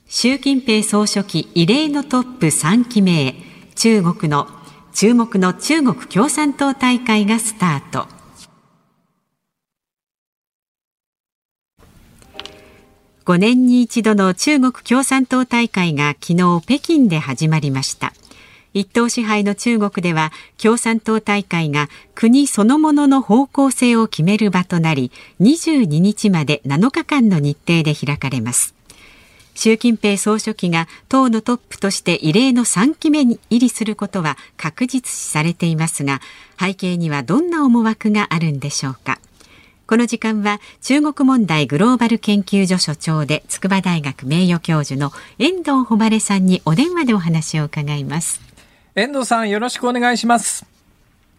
[0.07, 3.35] 習近平総書記異例のトップ3期目へ。
[3.75, 4.47] 中国の
[4.93, 8.07] 注目の中国共産党大会がスタート。
[13.25, 18.13] 5年に一度の中国共産党大会が昨日北京で始まりました。
[18.73, 28.75] 一党支配の中国では共産党大会が国そのものの方向性を決める場となり22日まで7日間の日程で開かれます。
[29.57, 36.21] 習近平総書記が党のトップとして異例の3期目に入りすることは確実視されていますが
[36.59, 39.19] 背景にはどんな思惑があるんでしょうか。
[39.87, 48.46] この時間は中国問題グローバル研究所所長で筑波大学名誉教授の遠藤誉さんにお電話でお話を伺います。
[48.99, 50.65] 遠藤さんよろしくお願いします。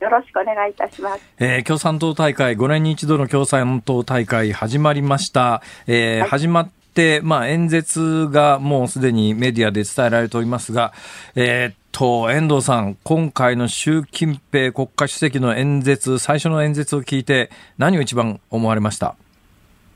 [0.00, 1.20] よろしくお願いいたします。
[1.40, 5.60] えー共産党大会、5年に一度の共産党大会始まりました。
[5.88, 10.92] えーはい始まって、まあ、演説がもうすでにメディアで伝えられておりますが、
[11.34, 19.16] えーっと、遠藤さん、今回の習近平国家主席の演説、最初の演説を聞いて、何を一番思われました？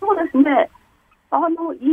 [0.01, 0.69] そうですね。
[1.31, 1.93] あの、嫌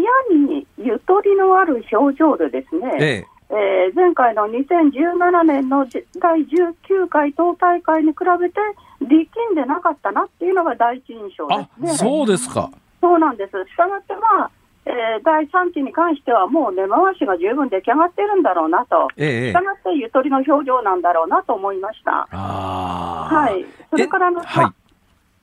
[0.49, 8.55] にゆとりのある表情でですね、ええー前回の2017年のじ第19回党大会に比べて
[9.01, 12.69] 力んでなかったなっていうのが第一印象ですね。、そうですか。
[13.01, 13.51] そうなんです。
[13.51, 14.51] したがってまあ、
[14.85, 22.27] えー第3期に関してはもう根回しが十分出来上がっているんだろうなと、ええしたがってゆとりの表情なんだろうなと思いました。
[22.31, 23.35] ああ。
[23.35, 24.73] はい、それからあの、えはい。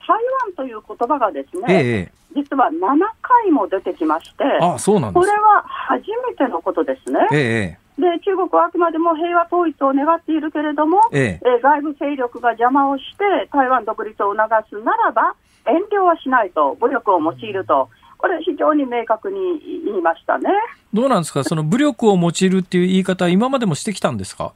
[0.07, 5.33] 台湾という言葉がですね、ええ実は7回も出てきまして、ああ、そうなんですこれ。
[5.39, 7.79] は初めてのことですね。
[7.99, 15.35] ええで、中国はあくまでも平和統一を願っているけれども、えええー外部勢力が邪魔をして台湾独立を促すならば、
[15.67, 19.37] 遠慮はしないと、武力を用いると、これ、非常に明確に
[19.85, 20.49] 言いましたね。
[20.95, 21.45] どうなんですか？
[21.45, 24.53] その武力を用いるっていう言い方、今までもしてきたんですか？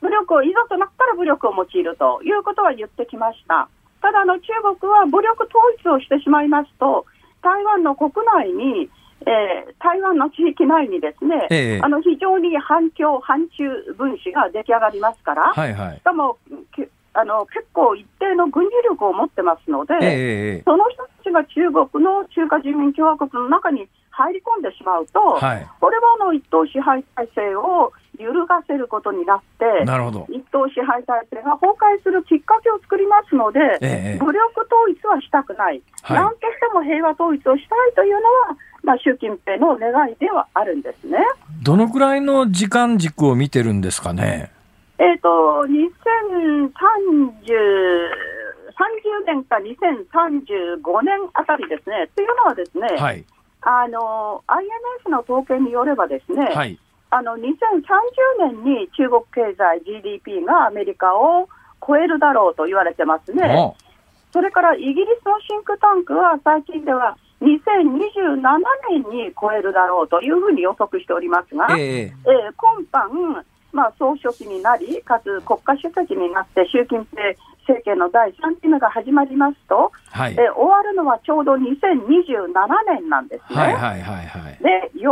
[0.00, 3.68] 武力をいざとなったら武力を用いるということは言ってきました。
[4.02, 4.46] ただあの、中
[4.80, 7.04] 国は武力統一をしてしまいますと、
[7.42, 8.88] 台湾の国内に、
[9.26, 13.64] えー台湾の地域内にですね、ええあの非常に反共、反中
[13.96, 16.02] 分子が出来上がりますから、はいはいし。
[16.02, 16.36] かも
[16.76, 25.66] けあの結構一定の軍事力を持ってますので、えその人たちが中国の中華人民共和国の中に入り込んでしまうと、はい。
[25.80, 30.26] これはあの一党支配体制を揺るがせることになって、なるほど。
[30.28, 41.18] 一党支配体制が崩壊するきっかけを作りますので、ええ武力統一はしたくない、はいなんとしても平和統一をしたいというのは、まあ、習近平の願いではあるんですね。
[41.62, 44.50] どのくらいの時間軸を見てるんですかね？
[44.98, 45.28] えっ、と、
[45.66, 46.70] 2030
[48.80, 52.08] 30年か2035年あたりですね。
[52.16, 53.24] というのはですね、はい。
[53.62, 56.78] あの、IMF の統計によればですね、はい。
[57.10, 57.42] あの、2030
[58.38, 61.48] 年に中国経済 GDP がアメリカを
[61.86, 63.54] 超えるだろうと言われてますね。
[63.54, 63.76] お
[64.32, 68.40] それからイギリスのシンクタンクは最近では2027
[68.90, 72.12] 年に超えるだろうというふうに予測しておりますが、えええー
[72.56, 77.22] 今般、まあ、総書記になり、かつ国家主席になって、習近平
[77.60, 80.32] 政権の第3期目が始まりますと、はい。
[80.32, 82.50] えー終わるのはちょうど2027
[82.86, 83.60] 年なんですね。
[83.60, 84.58] はいはいはいはい。
[84.62, 85.08] で、4期目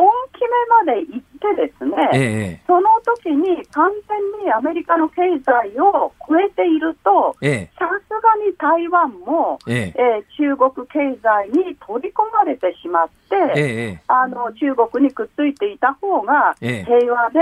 [0.84, 2.18] まで行ってですね、え
[2.58, 7.70] えその時に完全にアメリカの経済を超えていると、ええ。
[7.78, 10.00] さすがに台湾も、ええ。
[10.00, 16.84] えー中国経済に取り込まれてしまって、ええあの中国にくっついていた方がええ。
[16.84, 17.38] 平和で、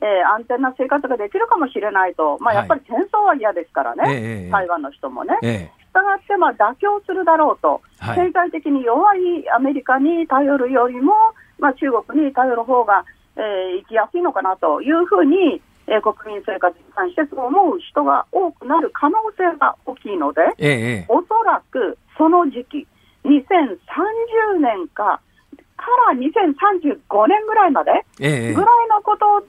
[0.00, 4.50] えー安全な生活ができるかもしれないと、まあ、やっぱり戦争は嫌ですからね、ええ。
[4.50, 5.38] 台湾の人もね。
[5.42, 5.80] ええ。
[5.90, 8.26] したがってまあ妥協するだろうと、はい。
[8.28, 11.12] 経済的に弱いアメリカに頼るよりも、
[11.58, 13.04] まあ、中国に頼る方が、
[13.36, 22.86] えー生きやすいのかなというふうに、えー国民生活に関してそう思う人が多くなる可能性が大きいので、ええおそらくその時期、
[23.24, 25.20] 2030年か
[25.76, 27.90] から2035年ぐらいまで
[28.20, 29.46] ええぐらいのことで、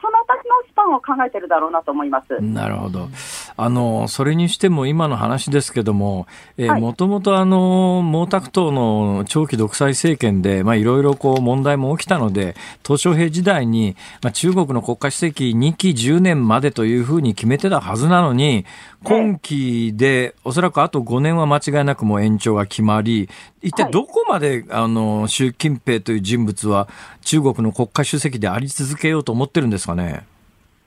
[0.00, 2.40] その先のスパンを考えてるだろうなと思います。
[2.40, 3.08] なるほど。
[3.56, 6.26] あの、それにしても今の話ですけども、
[6.56, 6.80] えはい。
[6.80, 18.64] もともとあの、毛沢東の長期独裁政権で、まあいろいろこう問題も起きたので、鄧小平時代に、まあ中国の国家主席2期10年までというふうに決めてたはずなのに、
[19.04, 23.28] 今期でおそらくあと5年は間違いなくもう延長が決まり、
[23.62, 26.88] 一体どこまで、あの、習近平という人物は
[27.22, 30.24] 中国の国家主席であり続けようと思ってるんですかね？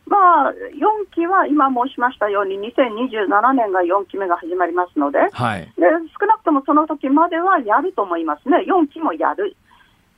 [0.08, 5.62] まあ、4期は今申しましたように、2027年が4期目が始まりますので、はい。
[5.78, 5.82] で
[6.20, 9.56] 少なくともその時まではやると思いますね、4期もやる。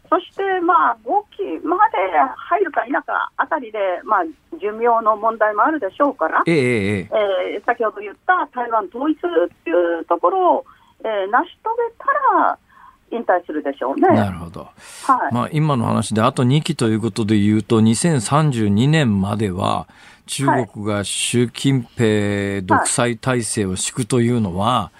[0.09, 1.97] そして、まあ、5期まで
[2.35, 4.23] 入るか否かあたりで、まあ、
[4.59, 9.19] 寿命の問題もあるでしょうから、えええー先ほど言った台湾統一っ
[9.63, 10.65] ていうところを、
[11.03, 12.05] えー成し遂げた
[12.39, 12.57] ら
[13.11, 14.07] 引退するでしょうね。
[14.11, 14.61] えなるほど。
[14.61, 19.87] はいまあ、今の話であと2期ということで言うと、2032年までは、
[20.25, 24.91] 中国が習近平独裁体制を敷くというのは、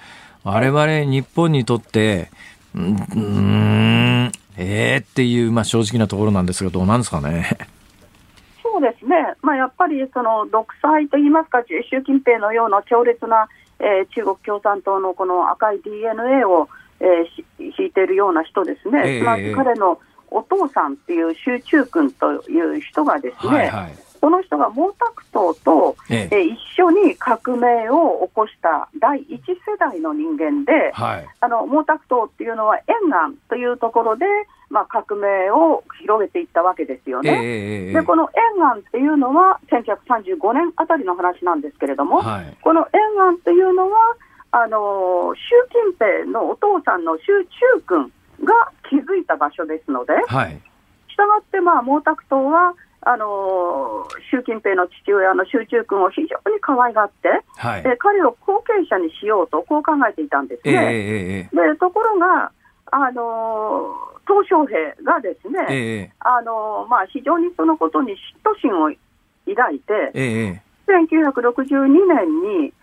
[0.43, 2.29] 我々日本にとって、
[2.73, 2.93] うん、
[4.27, 7.57] んええっていう、まあ、正直なところなんですが、どうなんですかね。
[8.63, 13.47] そうですね、まあ、やっぱりその独裁といいますか、習近平のような強烈な、
[13.79, 17.45] えー中国共産党のこの赤い DNA を、えーし
[17.79, 23.95] 引いているような人ですね、ええまあ、彼のお父さんっていう習中君という人がですね、はいはい。
[24.19, 24.81] その人が毛
[25.31, 31.27] 沢東と、えええー一緒に革命を起こした第一世代の人間で、はい。
[31.39, 32.83] あの毛沢東っていうのは沿
[33.31, 34.25] 岸というところで、
[34.69, 37.37] まあ、革命を広げていったわけですよええね。
[37.39, 42.57] えええでこの沿岸っていうのは1935年あたりの話なんですけれども、はい。
[42.61, 42.85] この沿
[43.33, 43.97] 岸っていうのは
[44.51, 47.45] あの習近平のお父さんの習
[47.75, 48.11] 中君
[48.43, 48.53] が
[48.89, 50.61] 築いた場所ですので、はい。
[51.09, 57.83] したがって、まあ、毛沢東はあの習近平の父親の習中君を非常に可愛がって、はい。
[57.83, 60.79] で彼を後継者にしようとこう考えていたんですええね。
[60.79, 62.51] ええええでところが、
[62.91, 68.91] あのー鄧小平がですね、ええあのまあ、非常にそのことに嫉妬心を
[69.47, 72.73] 抱いて、ええ1962年に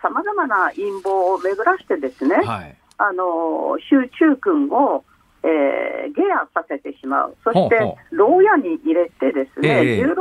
[0.00, 2.76] さまざ、まな陰謀を巡らしてですね、はい。
[2.98, 5.04] あの集中君を、
[5.42, 10.16] えー、下野させてしまう、そして牢屋に入れて、ですね、ええ16年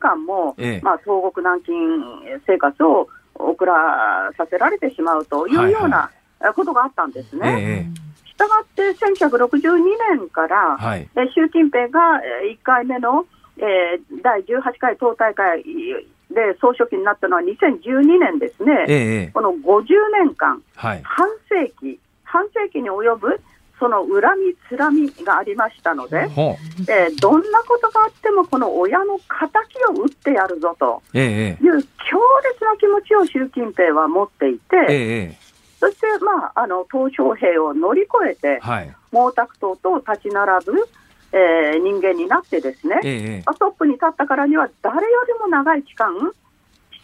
[0.00, 1.74] 間も、ええまあ、東国軟禁
[2.46, 6.10] 生活を送らさせられてしまうというような
[6.54, 7.86] ことがあったんですね。
[7.96, 11.08] ええしたがって1962年から、はい。
[11.14, 13.26] えー習近平がえー1回目の、
[13.58, 15.62] えー第18回党大会
[16.34, 18.94] で総書記になったのは2012年ですね、え
[19.28, 19.86] えこの50
[20.24, 21.02] 年間、はい。
[21.02, 23.40] 半世紀、半世紀に及ぶ
[23.78, 26.18] その恨み、つらみがありましたので。
[26.18, 32.18] えーどんなことがあっても、この親の敵を撃ってやるぞとええいう強
[32.52, 35.44] 烈な気持ちを習近平は持っていて、えええ
[35.80, 38.86] そして、まあ、あの鄧小平を乗り越えてえ、はい。
[39.12, 40.72] 毛沢東と立ち並ぶ、
[41.36, 46.14] えー人間になってですね、ええまあトップに立ったからには、誰よりも長い期間、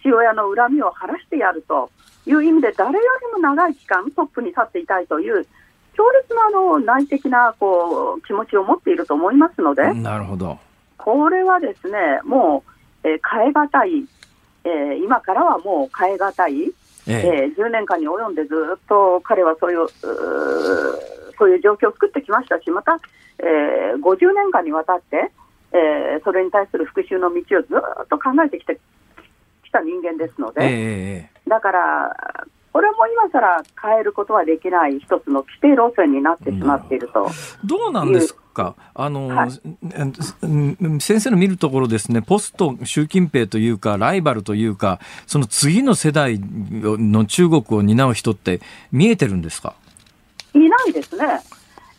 [0.00, 1.90] 父親の恨みを晴らしてやると
[2.26, 5.44] いう意味で、誰よりも長い期間、トップに立っていたいという、
[5.94, 10.58] 強烈なあの内的なこう気持ちを持っていると思いますので、なるほど。
[10.96, 12.62] これはですね、も
[13.04, 14.06] う、えー変え難い、
[14.64, 19.88] えー今からはもう変え難い、えええー10年間に及んでずっと彼はそういう
[21.36, 23.00] そういう状況を作ってきましたし、また、
[23.42, 25.30] えー50年間にわたって、
[25.72, 27.68] えーそれに対する復讐の道をず
[28.04, 28.78] っと考えてきて
[29.64, 37.28] きた人間ですので、えええだから、これも今更変えることはできない一つの規定路線になってしまっていると。
[37.28, 37.88] えど。
[37.88, 38.76] うなんですか？
[38.94, 39.50] あの、はい。
[40.42, 40.48] う
[40.88, 48.60] ん先生の見るところですね、ポスト習近平というか、ライバルというか、その次の世代の中国を担う人って
[48.92, 49.74] 見えてるんですか？
[50.54, 51.24] いないですね。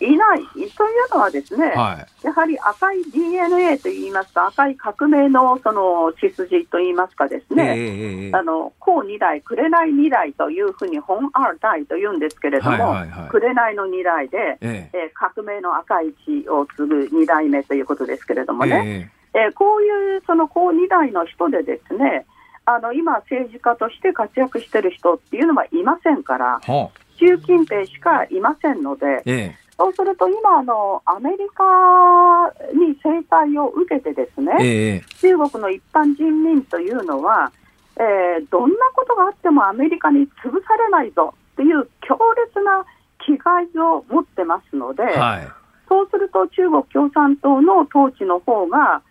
[0.05, 0.39] いない。
[0.53, 0.69] という
[1.13, 7.55] のはですね、はやはり赤い DNA といいますか、赤い革命のその血筋といいますかですい。
[7.55, 13.29] ね、ええええあの、孔二代、紅二代というふうに本二代と言うんですけれども、はいはいはい。
[13.29, 14.97] 紅の二代で、ええ。
[14.97, 22.25] えー革命の赤い血を継ぐ二代目ということですけれどもね、ええーこういうその孔二代の人でですね、
[22.65, 27.01] あの今、政治家として活躍している人っていうのはいませんから、えはあ。
[27.17, 37.51] 習近平しかいませんので、えそうすると今あの、アメリカに制裁を受けてですね、えええ中国の一般人民というのは、
[37.95, 42.15] えーどんなことがあってもアメリカに潰されないぞっていう強
[42.45, 42.85] 烈な
[43.25, 45.47] 気概を持ってますので、はい。
[45.89, 49.01] そうすると中国共産党の統治の方が、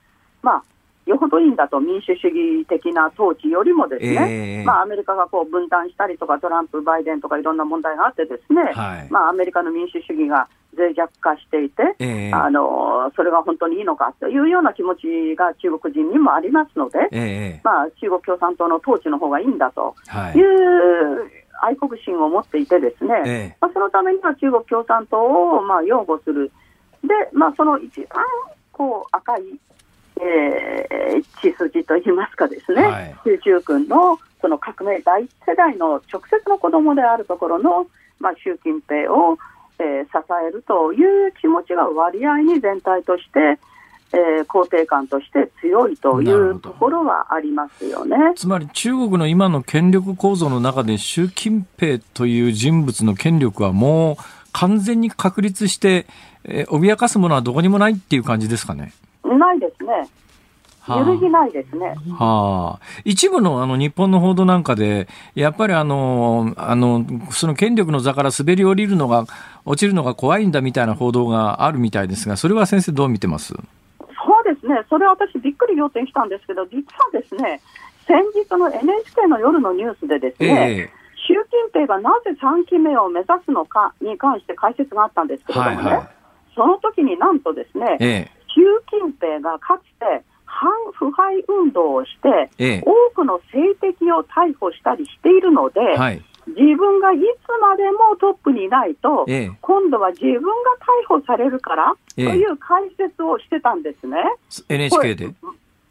[0.42, 0.64] まあ、
[1.06, 4.64] よほどいいんだと、民主主義的な統治よりもですね、ええ。
[4.64, 9.08] まあ、アメリカがこう分断したりとか、トランプ、バイデンとかいろんな問題があってですね、はい。
[9.10, 12.32] まあ、アメリカの民主主義が脆弱化していて、ええ。
[12.32, 17.60] あのそれが本当にいいのかというような気持ちが中国人にもありますので、ええ。
[17.64, 20.38] まあ、中国共産党の統治の方がいいんだとはい。
[20.38, 20.42] い。
[20.42, 21.30] う
[21.62, 23.56] 愛国心を持っていてですね、ええ。
[23.60, 26.50] まあ、そのためには中国共産党をまあ擁護する、
[27.02, 28.24] でまあ、その一番
[28.72, 29.42] こう赤い、
[30.20, 31.00] えー
[31.40, 33.16] 血筋といいますかですね、はい。
[33.24, 37.86] 習中君のその革命第一世代の直接の子供であるところの、
[38.18, 39.38] まあ、習近平を、
[39.80, 40.10] えー支
[40.46, 43.58] えるという気持ちが割合に全体として、
[44.12, 48.16] えー肯定感として強いというところはありますよね。
[48.36, 54.16] つまり中国の今の権力構造の中で習近平という人物の権力はもう
[54.52, 56.06] 完全に確立して、
[56.44, 58.92] えー脅かすものはどこにもないっていう感じですかね。
[59.24, 60.08] ないですね。
[60.90, 60.98] はあ。
[61.00, 61.94] 揺るぎないですね。
[62.18, 69.24] はあ、一部のあの日本の報道なんかで、やっぱりあの、あの、その権力の座から滑り降りるのが、
[69.64, 73.54] 落ちるのが怖いんだみたいな報道があるみたいですが、それは先生どう見てます？
[73.54, 77.60] そうですね、それは私、びっくり仰天したんですけど、実はですね、
[78.06, 86.10] 先日の NHK の夜のニュースでですね、え習近平がなぜ3期目を目指すのかに関して解説があったんですけえれどもね、はいは
[86.56, 88.30] その時になんとですねい。、え。
[88.48, 90.24] 習近平がかつて
[90.60, 96.22] 反腐敗運動をして、ええ多くの政敵を逮捕したりしているので、えはい。
[96.48, 100.48] 自分がいつまでもトップにいないと、ええ今度は自分が
[101.08, 104.16] 逮捕されるから、ええという解説をしてたんですね。
[104.68, 105.32] NHK で？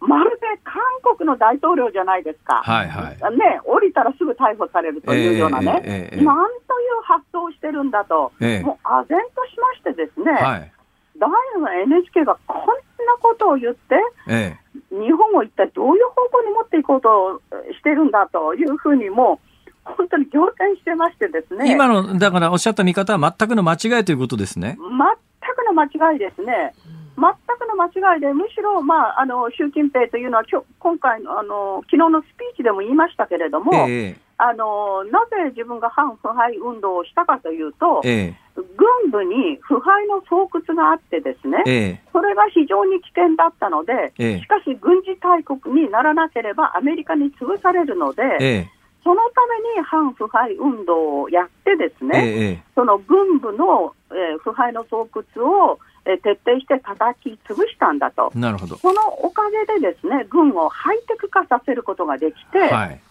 [0.02, 0.82] まるで韓
[1.18, 2.62] 国の大統領じゃないですか。
[2.64, 3.38] はいはい。
[3.38, 10.72] ね、降りたらすぐ逮捕されるというようなね、なんという発想をしてるんだと、ええもう唖然としましてですね、はい。
[11.20, 12.74] 大の NHK がこんな
[13.22, 13.96] ことを言って、
[14.28, 14.58] え
[14.90, 17.42] 日本を一体どういう方向に持っていこうと
[17.74, 19.40] してるんだというふうにも
[19.86, 21.72] う、本当に仰天してましてですえね。
[21.74, 24.78] 今の、だからおっしゃった見方は全くの間違いということですね。
[24.80, 26.74] 全くの間違いですね。
[27.18, 30.44] 全くの間違いで、むしろ、まあ、あの習近平というのは、
[30.80, 40.32] 今回のあの昨日のスピーチでも言いましたけれども、えあのなぜ自分が反腐敗運動をしたかというと、ええ軍部に腐敗の巣
[40.68, 48.70] 窟があってですね、ええそれが非常に危険だったので、ええしかし軍事大国にならなければアメリカに潰されるので、ええ
[49.04, 54.92] そのために反腐敗運動をやってですえね、えその軍部の、えー腐敗の巣
[55.36, 58.32] 窟を、えー徹底して叩き潰したんだと。
[58.36, 58.78] なるほど。
[58.78, 63.02] そのおかげでですね、軍をハイテク化させることができて、はい。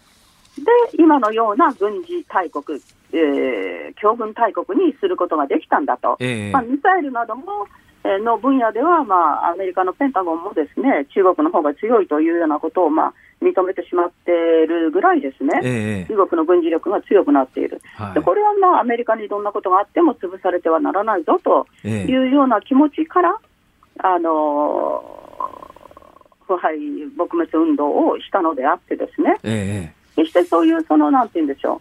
[0.65, 2.81] で、今のような軍事大国、
[3.13, 6.17] えー強軍大国にすることができたんだと。
[6.21, 7.67] ええまあ、ミサイルなども、
[8.05, 14.31] えーの分野では、まあ、アメリカのペンタゴンもですね、中国の方が強いというようなことを、まあ、認めてしまって
[14.65, 15.61] いるぐらいですね。
[15.63, 17.81] ええ中国の軍事力が強くなっている。
[17.97, 23.39] はいでこれはまあアメリカにどんなことがあっても潰されてはならないぞとええいうような気持ちから、
[23.99, 25.69] あのー
[26.49, 31.81] 腐敗撲滅運動をしたのであってですね、え決してそういう、そのなんて言うんでしょ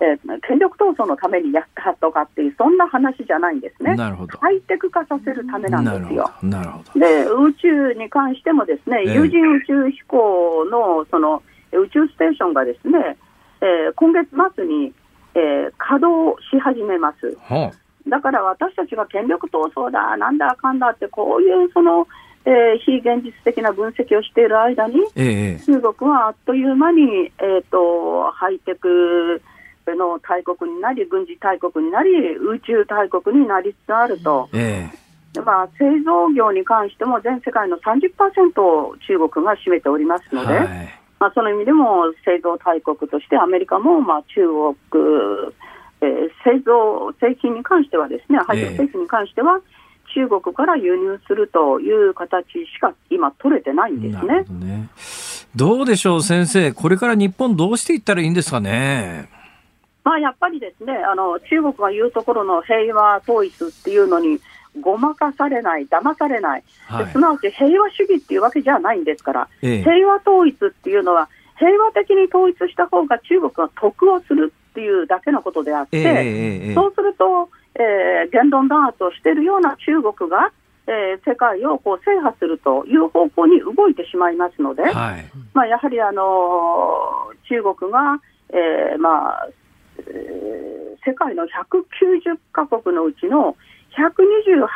[0.00, 3.92] う、えー権力闘争のためにやったとかっていう、そんな話じゃないんですね。
[3.92, 4.38] えなるほど。
[4.38, 6.30] ハイテク化させるためなんですよ。
[6.42, 6.48] ど。
[6.48, 7.00] なるほど。
[7.00, 13.16] で、宇宙に関してもですね、ええ有人宇宙飛行のその宇宙ステーションがですね、
[13.60, 14.92] えー今月末に、
[15.34, 17.36] えー稼働し始めます。
[17.40, 17.72] ほ
[18.08, 22.06] だから私たちが権力闘争だ、なんだかんだって、こういうその、
[22.46, 25.06] えー非現実的な分析をしている間に、う。
[25.16, 29.42] ええ中国はあっという間に、えー、とハイテク
[29.86, 34.48] の大国になり、軍事大国になり、宇宙大国になりつつあると。
[34.54, 35.06] ええ
[35.44, 40.66] まあ、製造業に関しても全世界の30%を中国が占めておりますので、はい。
[41.18, 44.46] まあ、その意味でも製造大国としてアメリカもまあ中
[44.90, 45.54] 国、
[46.00, 49.60] えー製造製品に関してはですね、ハイテク製品に関しては
[50.14, 54.44] 中国から輸入するという形しか今取れてないんですなるねほ。
[54.44, 54.88] どね。
[55.54, 56.72] どうでしょう、先生。
[56.72, 59.28] これから日本どうしていったらいいんですかね？
[60.04, 64.38] まあ、やっぱりですね、あの中国が言うところの平和統一っていうのに
[64.80, 71.28] ごまかされない、騙されない、はいですなわち平和主義っていうわけじゃないんですから、ええ平和統一っていうのは、
[71.58, 77.48] 平和的に統一した方が中国が得をするっていうだけのことであって、えそうすると、
[77.78, 80.50] えー言論弾圧をしているような中国が、
[80.86, 85.24] えー世界をこう制覇するという方向に動いてしまいますので、はい。
[85.54, 88.20] まあ、やはり、あのー中国が、
[88.50, 89.48] えーまあ
[89.98, 90.76] えー
[91.08, 93.56] 世界の190カ国のうちの
[93.96, 94.66] 128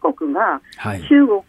[0.00, 1.02] カ国がはい。
[1.08, 1.42] 中国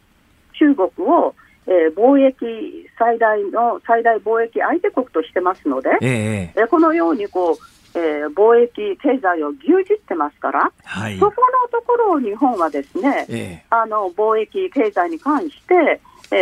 [0.60, 1.36] 中国を、
[1.68, 7.58] えー貿易最大の最大貿易相手国としてますので、えええええーこのようにこう、
[7.96, 11.32] えー貿易経済を牛耳ってますから、はいそ。
[11.32, 11.36] こ
[11.72, 16.36] のところを日本はですね、ええあの貿易経済に関して、え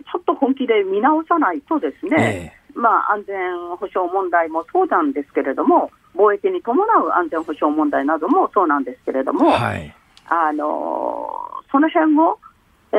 [0.00, 3.36] ーちょっと本気で見直さないとですね、えまあ、安全
[3.76, 9.94] 保障問題もそうなんですけれども、貿易に伴う安全保障問題などもそうなんですけれどえも、はい。
[10.28, 11.30] あの
[11.72, 12.38] その辺を、
[12.92, 12.96] え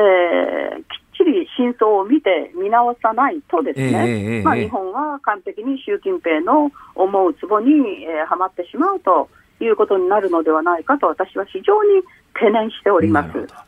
[0.76, 9.28] ーきっちり真相を見て見直さないとですね、えまあ、日本は完璧に習近平の思うツボに、えーはまってしまうと
[9.60, 12.02] いうことになるのではないかと私は非常に
[12.34, 13.67] 懸念しておりますなるほど。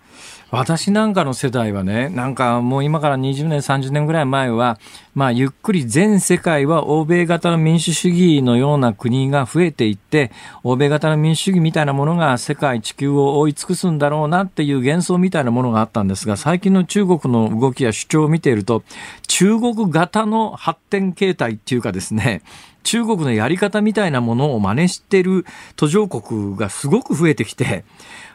[0.51, 4.81] 私なんかの世代はね、なんかもう今から20年、30年ぐらい前は、
[5.15, 10.33] まあゆっくり全世界は欧米型の民主主義のような国が増えていって、
[10.65, 18.83] 欧米型の民主主義みたいなものが世界、地球を覆い尽くすんだろうなっていう幻想みたいなものがあったんですが、最近の中国の動きや主張を見ていると、
[19.29, 22.43] 中国型の発展形態っていうかですね、
[22.83, 25.45] 中国のやり方みたいなものを真似している
[25.77, 27.85] 途上国がすごく増えてきて、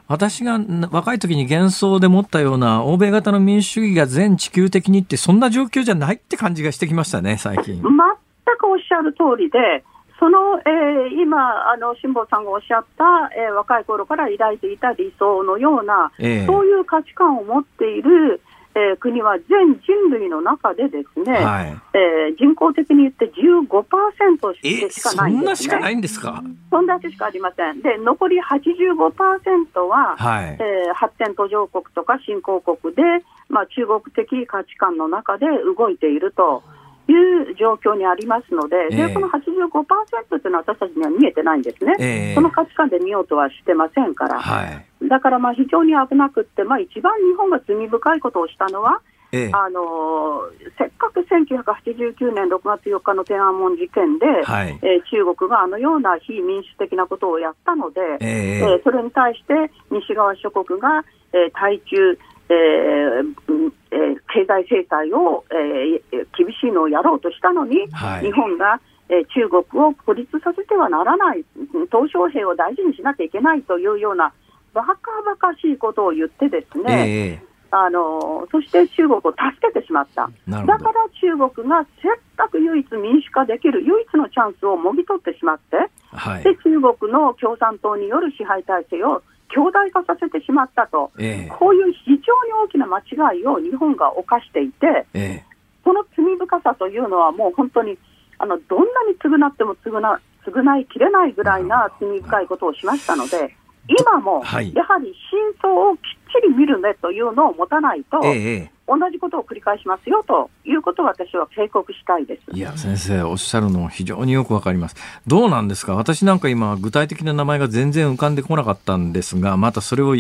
[0.08, 0.60] 私が
[0.92, 7.82] 若い時に幻想で持ったような欧米型の民主主義が全地球的にってそんな状況じゃないって感じがしてきましたね、最近。
[7.82, 9.84] 全くおっしゃる通りで、
[10.20, 13.04] その、えー今、あの辛坊さんがおっしゃった、
[13.36, 18.42] えー若い頃から抱いていた理想のような、ええそういう価値観を持っている、
[18.76, 21.66] えー国は全人類の中でですね、はい。
[21.94, 25.42] えー人口的に言って15%え、しかそないんですね。
[25.42, 26.44] んなしかないんですか？
[26.70, 27.82] そんだけしかありません。
[27.82, 30.58] で、残り85%は、はい。
[30.60, 33.02] えー発展途上国とか新興国で、
[33.50, 35.46] まあ、中国的価値観の中で
[35.78, 36.64] 動いていると
[37.08, 39.08] いう状況にありますので、ええ。
[39.08, 42.36] でこの85%というのは私たちには見えてないんですね、ええ。
[42.36, 45.08] その価値観で見ようとはしてませんから、はい。
[45.08, 49.02] だからまあ非常に危なくって、まあ、一番日本が罪深いことをしたのは、
[49.32, 58.60] ええ、あのせっかく1989年6月4日の天安門事件で、はい、えー、中国があのような非民主的なことをやったので、え。
[58.60, 59.54] えー、それに対して
[59.92, 61.04] 西側諸国が、
[61.34, 62.18] えー、対中、
[62.50, 68.80] えーえー、経済制裁を、えー、厳しいのをやろうとしたのに、はい、日本が、
[69.10, 71.46] えー、中国を孤立させてはならない、
[71.90, 74.34] 鄧小平を大事にしなきゃいけないというような、
[74.74, 74.94] バカ
[75.26, 80.80] バカしいことを言ってですね、えーあのそして中国を助けてしまった、だから
[81.20, 85.76] 中国がせっかく唯一民主化できる唯一のチャンスをもぎ取ってしまって、
[86.16, 97.98] はい、で中国の共産党による支配体制を強大化させてしまったと、えー、こういう非常に大きな間違いを日本が犯していて、えー、この罪深さというのはもう本当に
[98.38, 103.56] あのどんなに償っても償償いきれないぐらいな罪深いことをしましたので。
[103.88, 104.42] 今も、
[104.74, 112.56] やはり真相をきっちり見る目というのを持たないと、ええ、同じことを繰り返しますよということを私は警告したいです。
[112.56, 114.96] いや、先生、おっしゃるの非常によくわかります。
[115.28, 115.96] どうなんですか？
[115.96, 120.16] 私なんか今、具体的な名前が全然浮かんでこなかったんですが、またそれを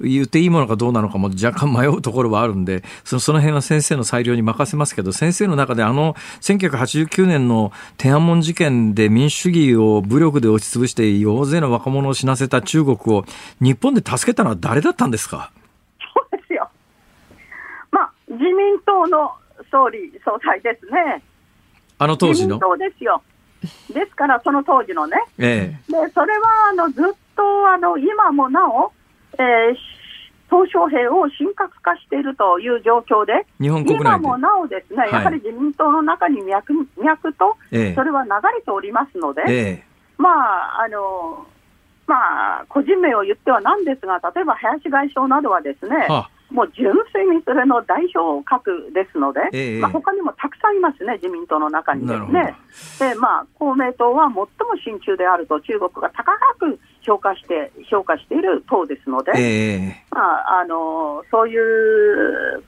[0.00, 13.24] 言っていいものかどうなのかも若干迷うところはあるんで、そのその辺は先生の裁量に任せますけど、先生の中であの1989年の天安門事件で民主主義を武力で押しつぶして大勢の若者を死なせた中国を
[13.60, 15.50] 日本で助けたのは誰だったんですか？
[18.30, 19.32] 自民党の
[19.70, 21.22] 総理総裁ですね。
[21.98, 22.56] あの当時の？
[22.56, 23.22] 自民党ですよ。
[23.92, 25.18] ですから、その当時のね。
[25.38, 27.04] ええ、で、それは、あの、ずっ
[27.36, 28.90] と、あの、今もなお、
[29.34, 29.76] えー、
[30.48, 39.84] 鄧小平を神格化しているという状況で、日本国今もなおですね、はい、やはり自民党の中に脈脈と、それは流れておりますので、え、
[40.16, 41.46] まあ、あの、
[42.06, 52.56] まあ、個人名を言ってはなんですが、例えば林外相などはですね、はあもう純粋にそれの代表格ですので、ええまあ、他にもたくさんいますね、自民党の中にですね。
[52.98, 54.46] で、まあ、公明党は最も
[54.84, 62.62] 親中であると中国が高く評価して、評価している党ですので、えまあ、あの、そういう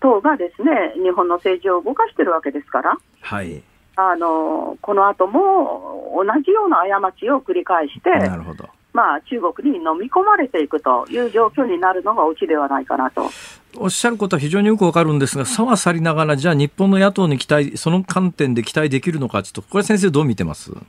[0.00, 2.96] 党がですね、日本の政治を動かしているわけですから。
[3.20, 3.62] はい。
[3.98, 13.30] あのこの後も同じような過ちを繰り返して、なるほどまあ、中国に飲み込まれていくという状況になるのがオチではないかなと。
[13.76, 20.70] おっしゃることは非常によくわかるんですが、差は去りながら、じゃあ日本の野党に期待、その観点で期待できるのか、ちょっと、これ先生どう見てます？
[20.70, 20.80] いや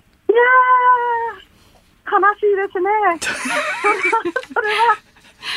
[2.09, 2.89] 悲しいですね。
[4.53, 4.97] それは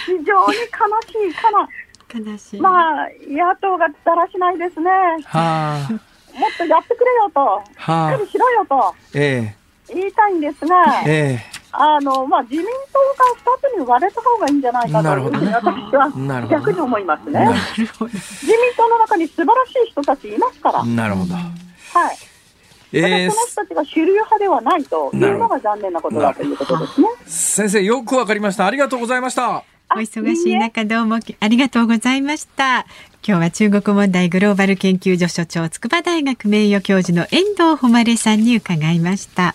[0.07, 1.69] 非常に悲しいかな。
[2.33, 2.61] 悲しい。
[2.61, 4.91] まあ、野党がだらしないですね。
[5.25, 5.93] はあ。
[6.37, 7.41] もっとやってくれよと。
[7.41, 8.11] はあ。
[8.11, 8.95] しっかりしろよと。
[9.15, 9.55] え
[9.89, 9.95] え。
[9.95, 11.03] 言いたいんですが。
[11.07, 11.60] ええ。
[11.73, 17.49] あのまあ、自民党が2つに割れた方がいいんじゃないかというふうに私は逆に思いますね。
[17.77, 20.85] 自民党の中に素晴らしい人たちいますから。
[20.85, 21.35] なるほど。
[21.35, 21.43] は
[22.13, 22.17] い。
[22.93, 27.09] えー、その人たちが主流派ではないというのが残念なことだということですね。
[27.27, 28.67] 先生、よくわかりました。
[28.67, 29.63] ありがとうございました。
[29.93, 32.87] お忙しい中どうもありがとうございました。
[33.27, 39.55] 今日は中国問題グローバル研究所所長筑波大学名誉教授の遠藤誉さんに伺いました。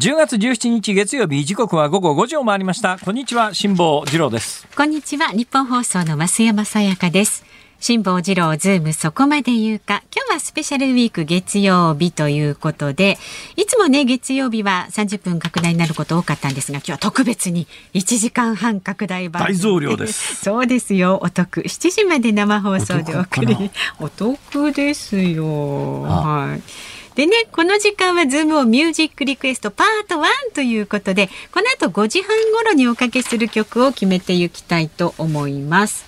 [0.00, 2.98] 10月17日月曜日時刻は午後5時を回りました。
[3.04, 4.66] こんにちは辛坊治郎です。
[4.74, 7.44] こんにちはニッポン放送の増山さやかです。
[7.80, 10.02] 辛坊治郎ズームそこまで言うか。
[10.10, 13.18] 今日はスペシャルウィーク月曜日ということで
[13.56, 19.42] いつもね月曜日は30分拡大になること多かったんですが今日は特別に1時間半拡大版。
[19.42, 20.36] 大増量です。
[20.42, 21.60] そうですよお得。
[21.60, 23.70] 7時まで生放送でお送り。
[23.98, 26.04] お得ですよ。
[26.04, 26.89] はい
[27.20, 36.06] でね、この時間はズームをミュージックリクエストパート1ということで、この後5時半頃におかけする曲を決めていきたいと思います。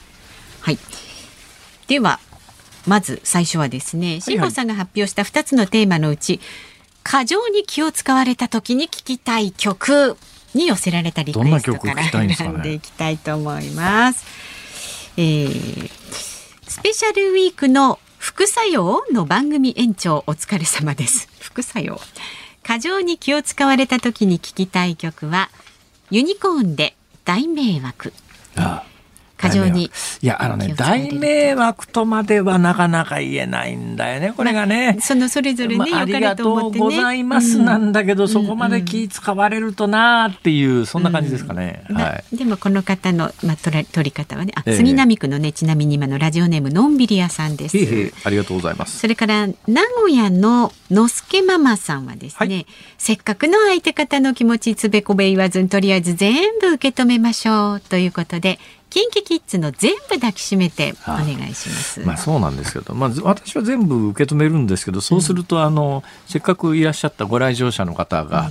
[0.62, 0.78] はい。
[1.86, 2.18] では
[2.86, 6.40] まず最初はですね辛坊さんが発表した2つのテーマのうち、
[7.02, 10.16] 過剰に気を使われた時に聴きたい曲
[10.54, 12.04] に寄せられたリクエストから
[12.34, 14.24] 選んでいきたいと思います。
[15.18, 15.90] えー、
[16.66, 21.28] スペシャルウィークの副作用の番組延長お疲れ様です。
[21.40, 21.98] 副作用。
[22.62, 25.50] 過剰に気を使われた時に聞きたい曲は
[26.08, 26.94] ユニコーンで
[27.24, 28.12] 大迷惑。
[28.54, 28.91] ああ
[29.42, 29.90] 過剰に。
[30.20, 34.98] いや、あのね、大迷惑とまではなかなか言えないんだよね、これがね。
[35.00, 41.82] そのそれぞれね、まあ、ありがとうございますなんだけど、うん、そこまで気使われるとなっていう、そんな感じですかね。
[41.88, 42.36] うん、はい。
[42.36, 47.76] でもこの方の、まあ、取り方はね、あ、杉並区のね、ちなみに今のラジオネームのんびり屋さんです。
[48.24, 49.00] ありがとうございます。
[49.00, 52.66] それから名古屋ののすけママさんはですね、はい、
[52.98, 58.58] せっかくの相手方の気持ちつべこべ言わずにとりあえず全部受け止めましょうということで
[58.92, 62.00] キンキキッズの全部抱きしめてお願いします。
[62.00, 68.50] まあそうなんですけど、まあ私は全部受け止めるんですけど、そうすると、あの、せっかくいらっしゃったご来場者の方が、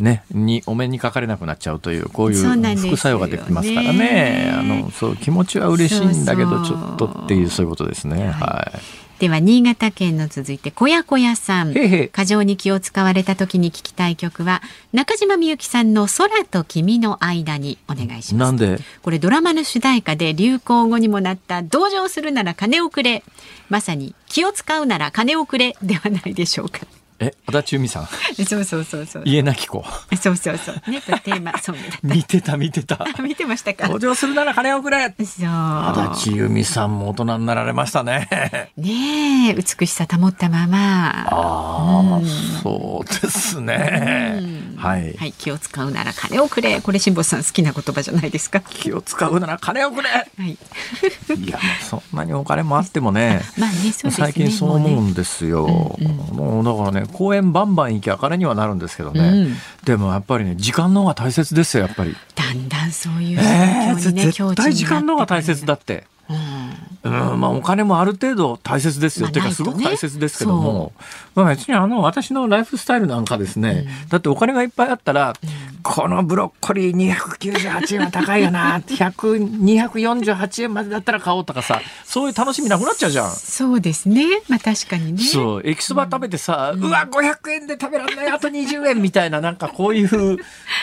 [0.00, 8.24] ね、にお目にかかれなくなっちゃうというこういう副作用ができますからね、ね、あのそう気持ちは嬉しいんだけどちょっとっていうそういうことですね。
[8.24, 11.74] はい、はいでは新潟県の続いて小屋小屋さん。
[12.12, 14.62] 過剰に気を使われた時に聞きたい曲は
[14.92, 18.78] 中島みゆきさんの空と君の間にお願いします。
[19.02, 23.22] これドラマの主題歌で流行語にもなった同情するなら金をくれ。
[23.68, 26.80] まさに気を使うなら金をくれではないでしょうか
[27.18, 28.06] え、足立由美さん？
[28.44, 29.22] そうそうそうそう。
[29.24, 29.82] 家なき子。
[30.20, 30.90] そうそうそう。
[30.90, 33.06] ね、テーマソングだ見てた見てた。
[33.22, 33.84] 見てましたか？
[33.84, 35.08] 登場するなら金をくれ。
[35.08, 35.48] そう。
[35.48, 38.28] 足立由美さんも大人になられましたね。
[38.76, 41.26] ねえ、美しさ保ったまま。
[41.28, 42.26] ああ、うん、
[42.62, 44.52] そうですね。
[44.76, 45.14] はい。
[45.14, 46.82] はい、気を使うなら金をくれ。
[46.82, 48.60] これ辛坊さん好きな言葉じゃないですか？
[48.60, 50.10] 気を使うなら金をくれ。
[50.10, 50.50] はい。
[50.50, 51.58] いや、
[51.88, 53.40] そんなにお金もあってもね。
[53.56, 54.10] まあね、そうですね。
[54.10, 55.66] 最近そう思うんですよ。
[55.66, 57.05] もう、ねうんうん、だからね。
[57.08, 62.16] 公園バンバン行きゃ金にはなるんですけどね、うん、でもやっぱりね時間の方が大切ですよやっぱり。
[62.34, 66.04] だんだんそういう状況にね、えー、絶対時間の方が大切だって。
[66.28, 70.92] うん、うん、まあお金もある程度大切ですよ、っていうかすごく大切ですけども、
[71.34, 78.80] まあ、別にあの私のライフスタイルなんかですね、うん、だってお金がいっぱいあったら、うん、このブロッコリー298円は高いよな。
[78.80, 83.30] 248円までだったら買おうとかさそういう楽しみなくなっちゃうじゃん。
[83.30, 84.24] そうですね。
[84.48, 85.22] まあ確かにね。
[85.22, 85.62] そう。
[85.64, 88.28] 駅そば食べてさ、うん、わ500円で食べられない。
[88.28, 90.08] あと20円みたいななんかこういう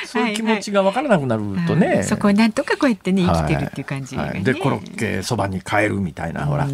[0.06, 4.24] そういう気持ちが分からなくなるとね、はいはい、そこをなんとかこうやってね生きてるっていう感じ、ね。
[4.24, 6.68] はい、でコロッケそばに変えるみたいなほら。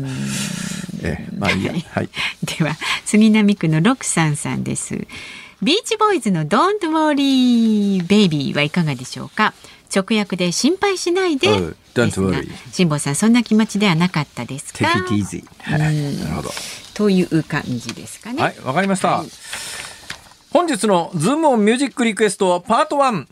[1.01, 1.72] えまあいいや。
[1.72, 2.10] はい。
[2.43, 5.07] では杉並区の六三さんです。
[5.62, 9.53] ビーチボーイズの Don't Worry Baby はいかがでしょうか？
[9.95, 11.47] 直訳で心配しないで。
[11.47, 12.49] Don't worry。
[12.74, 14.86] 辛坊さんそんな気持ちではなかったですか？
[14.86, 15.80] はい。
[15.80, 16.49] なるほど。
[16.93, 18.43] という感じですかね。
[18.43, 19.20] はい、わかりました。
[19.20, 19.28] はい、
[20.51, 23.26] 本日のズームオンミュージックリクエストパート1。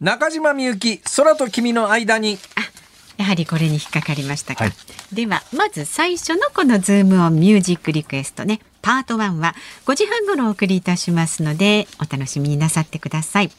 [0.00, 2.36] 中島みゆき空と君の間に。
[2.56, 2.73] あ
[3.16, 9.54] やはりこれに引っかかりましたか、はい、ではまず最初のこのズームオンミュージックリクエストねパート1は
[9.86, 13.50] 5時半ごろお送りいたしますのでお楽しみになさってください。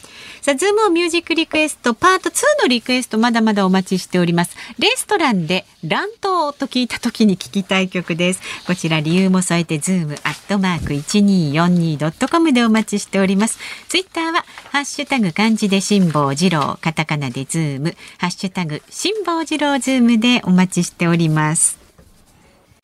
[0.42, 4.56] さあズームミュージックリクエストパート2のリクエストまだまだお待ちしております。
[4.78, 8.42] レストランで乱闘と聞いた時に聞きたい曲です。
[8.68, 13.58] こちら理由も添えてズームアットマーク 1242.com でお待ちしております。
[13.90, 21.85] ツイッターはハッシュタグ漢字で辛坊治郎カタカナでズームハッシュタグ辛坊治郎ズームでお待ちしております。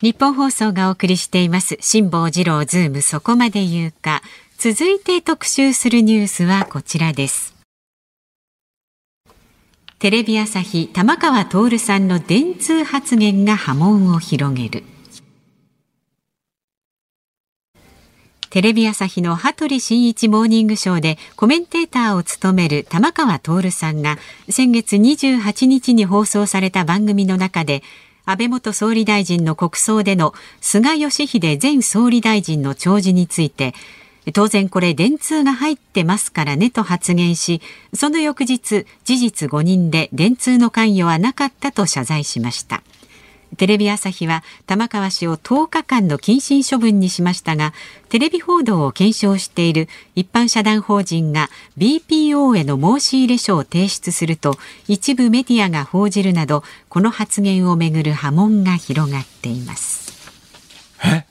[0.01, 1.77] ニッポン放送がお送りしています。
[1.79, 4.23] 辛坊治郎ズームそこまで言うか。
[4.57, 7.53] 続いて特集するニュースはこちらです。
[9.99, 14.83] テレビ朝日玉川徹さんの電通発言が波紋を広げる。
[18.49, 24.17] テレビ朝日の羽鳥慎一モーニングショーでコメンテーターを務める玉川徹さんが
[24.49, 27.83] 先月28日に放送された番組の中で
[28.25, 33.73] 安倍元総理大臣の国葬での菅義偉前総理大臣の弔辞について
[34.33, 37.61] 当然これ電通が入ってますからねと発言し
[37.93, 42.83] その翌日事実誤認で電通の関与はなかったと謝罪しました。
[43.57, 47.73] テレビ朝日は玉川氏を10日間の謹慎処分にしましたが
[48.09, 60.11] テレビ報道を検証している一般社団法人が BPO への申し入れ書を提出すると一部メディアが報じるなどこの発言をめぐる波紋が広がっています。
[61.03, 61.30] え？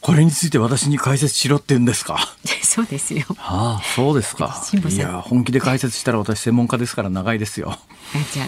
[0.00, 2.18] これについて私に解説しろって言うんですか？
[2.62, 3.24] そうですよ。
[3.38, 4.62] ああ、そうですか。
[4.88, 7.76] いや、本気で解説したら私専門家ですから長いですよ。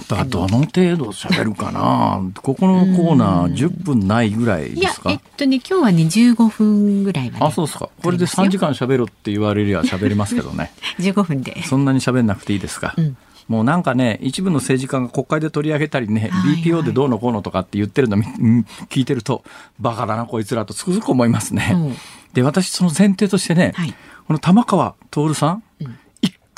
[0.08, 2.20] だからどの程度喋るかな？
[2.40, 5.10] ここのコーナー10分ないぐらいですか？
[5.10, 7.88] えっとね、今日はね15分ぐらいは、ね、あ、そうですか。
[8.02, 10.72] これで3時間喋ろって言われりゃ喋れますけどね。
[11.00, 11.62] 15分で。
[11.64, 12.94] そんなに喋んなくていいですか？
[12.96, 13.16] うん
[13.48, 18.16] もうなんかね、一部の政治家が国会で取り上げたりね、はいはい、BPO でどうのこうのとかって言ってるの
[18.88, 19.44] 聞いてると、
[19.80, 21.72] バカだな、こいつらとつくづく思いますね。
[21.74, 21.96] うん、
[22.32, 23.94] で、私、その前提としてね、はい、
[24.26, 25.62] この玉川徹さん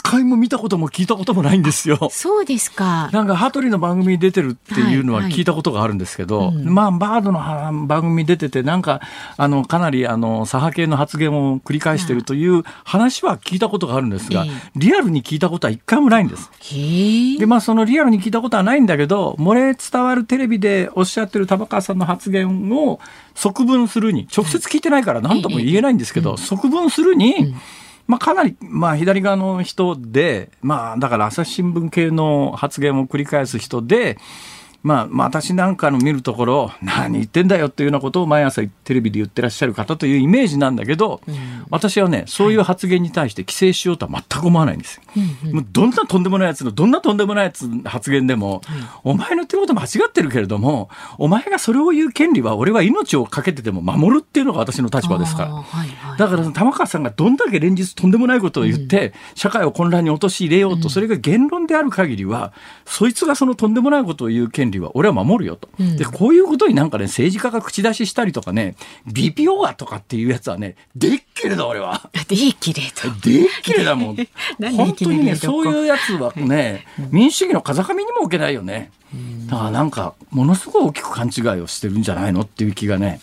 [0.04, 2.10] 回も見たことも聞いたこともないんですよ。
[2.12, 3.08] そうですか。
[3.10, 9.00] なんか、羽鳥の番組に出てるっていうのは聞いたことがあるんですけど、はいはいうん、まあ、バードの番組に出てて、なんか、
[9.38, 14.44] あの、かなり、あの、左派系の発言を繰り返しているという話は聞いたことがあるんですが、
[14.76, 16.50] リアルに聞いたことは一回もないんです。
[17.38, 23.00] で、まあ、そのリアルに聞いたことはないんだけど、漏れ伝わるテレビでおっしゃってる玉川さんの発言を
[23.34, 27.54] 側分するに、直接聞いてないから何とも言えないんですけど、側分するに、うん
[28.06, 34.18] まあ、かなり、まあ、左側の人で、まあ、だから朝日新聞系の発言を繰り返す人で、
[34.84, 41.34] まあ、まあ、私なんかの見るところ、何言ってんだよっていうようなことを毎朝テレビで言ってらっしゃる方というイメージなんだけど、うん、
[41.70, 45.02] 私はね、そういう発言に対して規制しようとは全く思わないんですよ。
[45.06, 55.54] はい、もうどんなとんでもないやつの、どんなとんでもないやつ発言でも、はい、お前の言ってること間違ってるけれども、お前がそれを言う権利は俺は命を懸けてでも守るっていうのが私の立場ですから。
[55.54, 62.52] はいはい、だから玉川さんがどんだけ連日とんでもないことを言って、うん、社会を混乱に陥れようと、それが言論である限りは、
[62.84, 72.10] そいつがそのとんでもないことを言う権利利は俺は守るよと、うん、でこういうことになんかね政治家が口出ししたりとかね BPO がとかっていうやつはねでっきれだ俺は。
[72.12, 74.16] でっきれとでっきれだもん。
[74.76, 78.90] 本当にねそういうやつはね、民主主義の風上にも置けないよね、
[79.46, 83.20] だからなんかものすごい大きく勘違いをしてるんじゃないのっていう気がね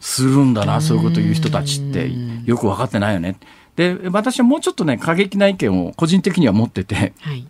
[0.00, 2.10] するんだなそういうこと言う人たちって。
[2.44, 3.36] よく分かってないよね。
[3.76, 7.46] で私はもうちょっとね過激な意見を個人的には持ってて、はい、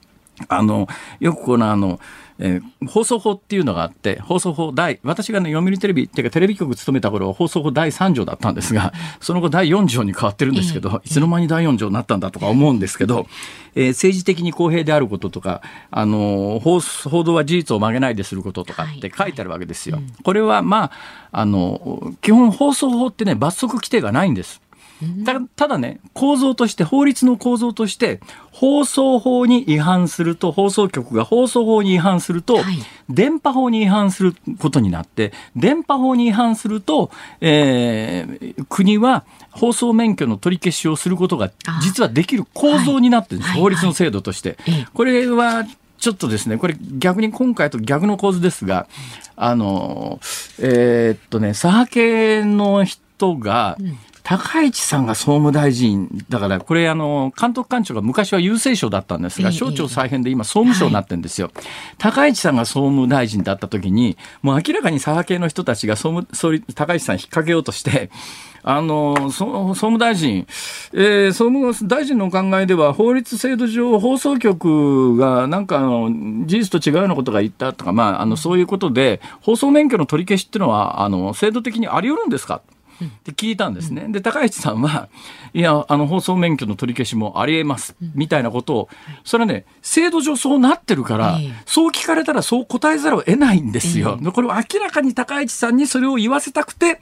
[0.48, 0.86] あの
[1.18, 1.98] よくこのあの
[2.42, 13.26] えー、放送法っていうのがあって放送法第私がね読売テレビっていうかテレビ局勤めた頃放送法第3条だったんですが その後第4条に変わってるんですけど、いつの間に第4条になったんだとか思うんですけど、
[13.74, 15.60] えー、政治的に公平であることとか
[15.90, 20.00] あの報報道は事実を曲げないですることとかって書いてあるわけですよ。
[20.22, 20.90] これはまあ
[21.32, 24.62] あの基本放送法ってね罰則規定がないんです。
[25.24, 28.20] たただね、構造として、法律の構造として、
[28.52, 32.78] 放送法に違反すると、放送局が放送法に違反すると、はい、
[33.08, 41.50] 電波法に違反することになって、電波法に違反すると、えー、国は放送免許の取り消しをすることが
[41.82, 44.58] 実はできる構造になってるんです、はい、法律の制度として。
[44.66, 45.64] はい、これは
[45.98, 48.86] ちょっとですね、これ逆に今回と逆の構図ですが、
[49.36, 50.18] あの、
[50.58, 61.64] えー、っとね、左派系の人が、うん高市さんが総務大臣だからこれあの監督官庁が昔は郵政省だったんですが省庁再編で今総務省になってるんですよ、はい、
[61.98, 68.10] 高市さんが総務大臣だった時にもう明らかに左派系の人たちが総務総理高市さん引っ掛けようとして
[68.62, 70.46] あの総務大臣、
[70.92, 76.10] えー、総務大臣のお考えでは、法律制度上、放送局がなんかあの
[76.44, 82.60] 事実と違うようなことが言ったとか、まあ、あのそういうことで、放送免許の取り消しっていうのは、あの制度的にあり得るんですか？
[83.04, 84.06] って聞いたんですね。
[84.08, 85.08] で、高市さんは、
[85.52, 88.88] いや、あの、放送免許の取り消しもありえます、みたいなことを、
[89.24, 94.18] それはね、制度上そうなってるから、そう聞かれたらそう答えざるを得ないんですよ。
[94.32, 97.00] これを明らかに高市さんにそれを言わせたくて、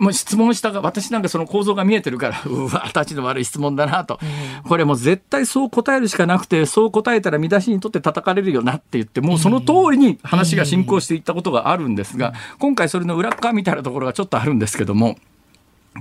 [0.00, 4.18] もう質問したが、私なんかその構造が見えてるから、 うわ、立ちの悪い質問だなと。
[4.66, 15.18] これもう絶対そう答えるしかなくて、そう答えたら見出しにとって叩かれるよなって言って、もうその通りに話が進行していったことがあるんですが、今回それの裏側みたいなところがちょっとあるんですけども、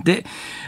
[0.04, 0.26] で、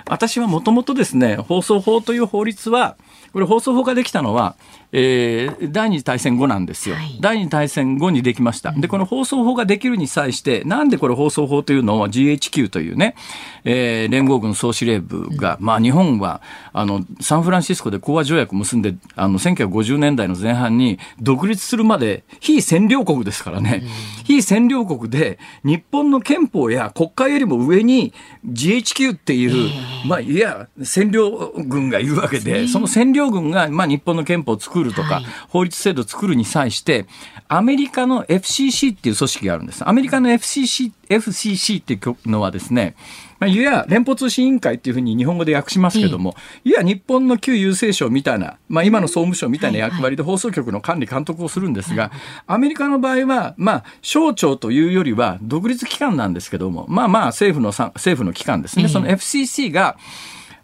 [0.10, 2.98] 私はもともとですね、放送法という法律は、
[3.32, 4.56] これ放送法ができたのは、
[4.92, 13.16] えー、第二次大戦後なんですよ、はい、第二次大戦後にできました、でこの放送法ができるに際して、なんでこれ、放送法というのを GHQ というね、
[13.64, 16.42] えー、連合軍総司令部が、うん、まあ、日本は
[16.74, 23.90] あのサンフランシスコで講和条約を結んで、あの1950年代の前半に独立するまで、非占領国ですからね、うん、
[24.26, 28.14] 非占領国で、日本の憲法や国会よりも上に
[28.46, 35.26] GHQ っていう、えー、まあ、いや、占領軍がいるわけで、その占領領軍が、まあ、日本の憲法を作るとか、はい。
[35.50, 37.06] 法律制度を作るに際して、
[37.48, 39.88] アメリカの FCC っていう組織があるんです。
[39.88, 42.96] アメリカの FCC、FCC っていうのはですね、
[43.42, 52.12] まあ、いや連邦通信委員会っていうふうに日本語で訳しますけども、いや日本の旧郵政省みたいな、まあ、今の総務省みたいな役割で放送局の管理監督をするんですが、
[52.46, 58.84] アメリカの場合は、まあ、省庁というよりは独立機関なんですけども、まあまあ政府のさ、政府の機関ですね。
[58.84, 58.90] ええ。
[58.90, 59.98] その FCC が、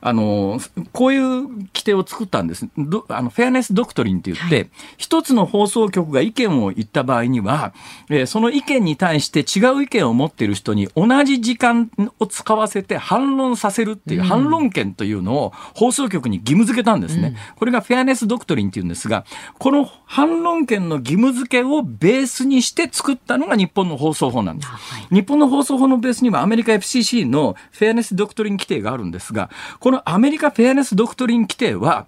[0.02, 0.60] あの、
[0.94, 2.68] こういう規定を作ったんです。
[2.78, 7.74] どあのフェアネスドクトリンって言って、一つの放送局が意見を言った場合には、
[8.10, 11.90] えーその意見に対して違う意見を持っている人に同じ時間
[12.20, 17.36] を使わせて反論させるっていう反論権というのを放送局に義務付けたんですね。
[17.56, 19.26] これがフェアネスドクトリンっていうんですが、
[19.58, 24.70] この反論権の義務付けをベースにして作ったのが日本の放送法なんです。
[24.70, 29.50] はい日本の放送法のベースにはアメリカ FCC のフェアネスドクトリン規定があるんですが、
[29.88, 32.08] このアメリカフェアネスドクトリン規定は、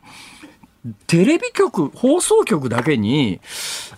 [1.08, 3.42] テレビ局、放送局だけに、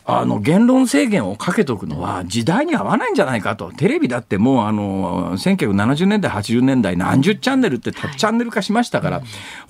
[0.03, 3.71] あの、言論制限をかけとくのは時代に合わないんじゃないかと。
[3.71, 9.21] テレビだってもう、あの、1970年代、80年代、何十チャンネルって1チャンネル化しましたから、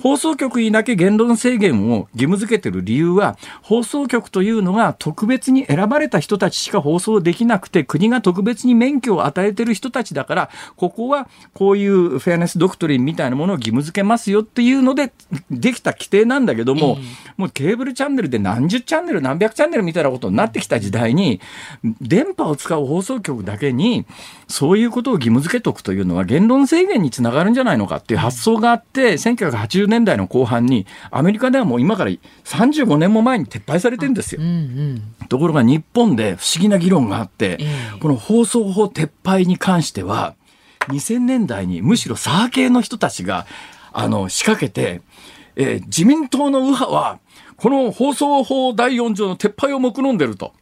[0.01, 15.11] 放送局にだけ言論制限を義務付けてる理由は、放送局というのが特別に選ばれた人たちしか放送できなくて、国が特別に免許を与えてる人たちだから、ここはこういうフェアネスドクトリンみたいなものを義務付けますよっていうので、
[15.49, 17.00] できた規定なんだけども、
[17.37, 21.41] もうケーブルチャンネルで何十チャンネル、何百チャンネルみたいなことになってきた時代に、
[22.01, 24.05] 電波を使う放送局だけに、
[24.47, 32.11] そういうことを義務付けとくというのは言論制限につながるんじゃないのかっていう発想があって、1980年代の後半に、アメリカではもう今から
[32.45, 34.43] 35年も前に撤廃されてるんですよう。
[34.43, 40.35] んうんところが日本で不思議な議論があって、ええこの放送法撤廃に関しては、
[40.87, 43.45] 2000年代にむしろ左派系の人たちが、
[43.93, 45.01] あの、仕掛けて、
[45.55, 47.19] えー自民党の右派は、
[47.57, 50.53] この放送法第4条の撤廃を目論んでると。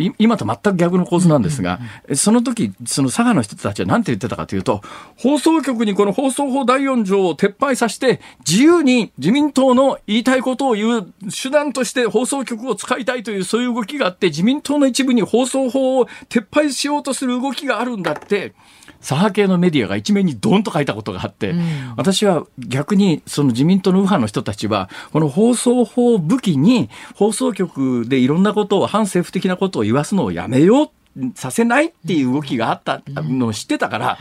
[0.00, 1.78] い今と全く逆の構図なんですが、
[2.14, 4.80] その時、その佐賀の人たちは何て言ってたかというと、
[5.16, 18.54] 放送局にこの放送法第4条を撤廃させて、自由に自民党の言いたいことを言う手段として放送局を使いたいというそういう動きがあって、自民党の一部に放送法を撤廃しようとする動きがあるんだって、
[19.00, 21.54] 左派系のメディアが一面にドンと書いたことがあって、
[21.96, 30.90] 私は逆にその自民党の右派の人たちは、この放送法を武器に放送局でいろんなことを反政府的なことを言わすのをやめよう、
[31.34, 34.18] させないっていう動きがあったのを知ってたから、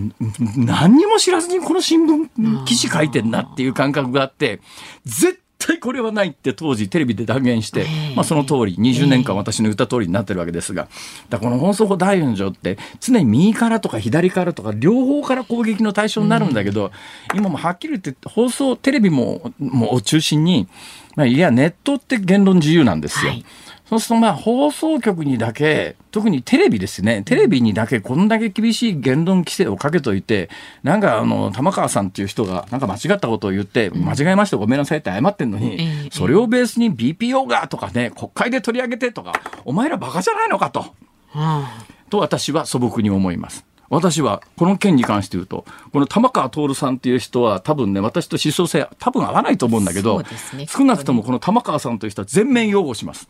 [0.00, 0.14] ん。
[0.56, 4.60] 何にも知らずにこの新聞記事書いてんなっていう感覚があって、
[5.04, 7.86] 絶対これはないって当時テレビで断言して、
[8.16, 10.88] まあその通り、20年間私の言った通りになってるわけですが、
[11.28, 16.90] だこの放送法第4条って常に右からとか左からとか両方から攻撃の対象になるんだけど、
[17.34, 20.68] 今もはっきり言って放送、テレビも、もを中心に、
[21.16, 23.30] まあ、いや、ネットって言論自由なんですよ。
[23.30, 23.44] はい
[23.90, 30.48] そうするとまあ放送局にだけ、特にテレビですね、テレビにだけこんだけ厳しい言論規制をかけといて、
[30.84, 39.32] なんかあの、玉川さんっていう人がなんか間違ったことを言って、間違えましたごめんなさいって謝ってんのに、ええそれをベースに BPO がとかね、国会で取り上げてとか、
[39.64, 40.94] お前らバカじゃないのかと。
[41.34, 43.66] あと私は素朴に思います。
[43.88, 53.28] 私はこの件に関して言うと、この玉川徹さんっていう人は多分ね、私と思想性多分合わないと思うんだけど、ね少なくともこの玉川さんという人は全面擁護します。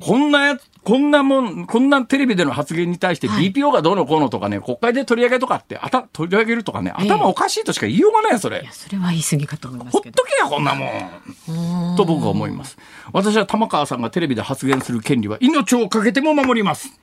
[0.00, 8.72] こんなやつ、こんなもん、こんなテレビでの発言に対して BPO がどうのこうのとかね、国会で取り上げとかって、あた、取り上げるとかね、ええ頭おかしいとしか言いようがないよ、それいや。
[8.72, 10.86] それは言い過ぎかと思いまほすけどっとけや、こんなも
[11.94, 11.96] ん。
[11.96, 12.78] と僕は思います。
[13.12, 16.98] 私は玉川さんがテレビで発言する権利は命をかけても守ります。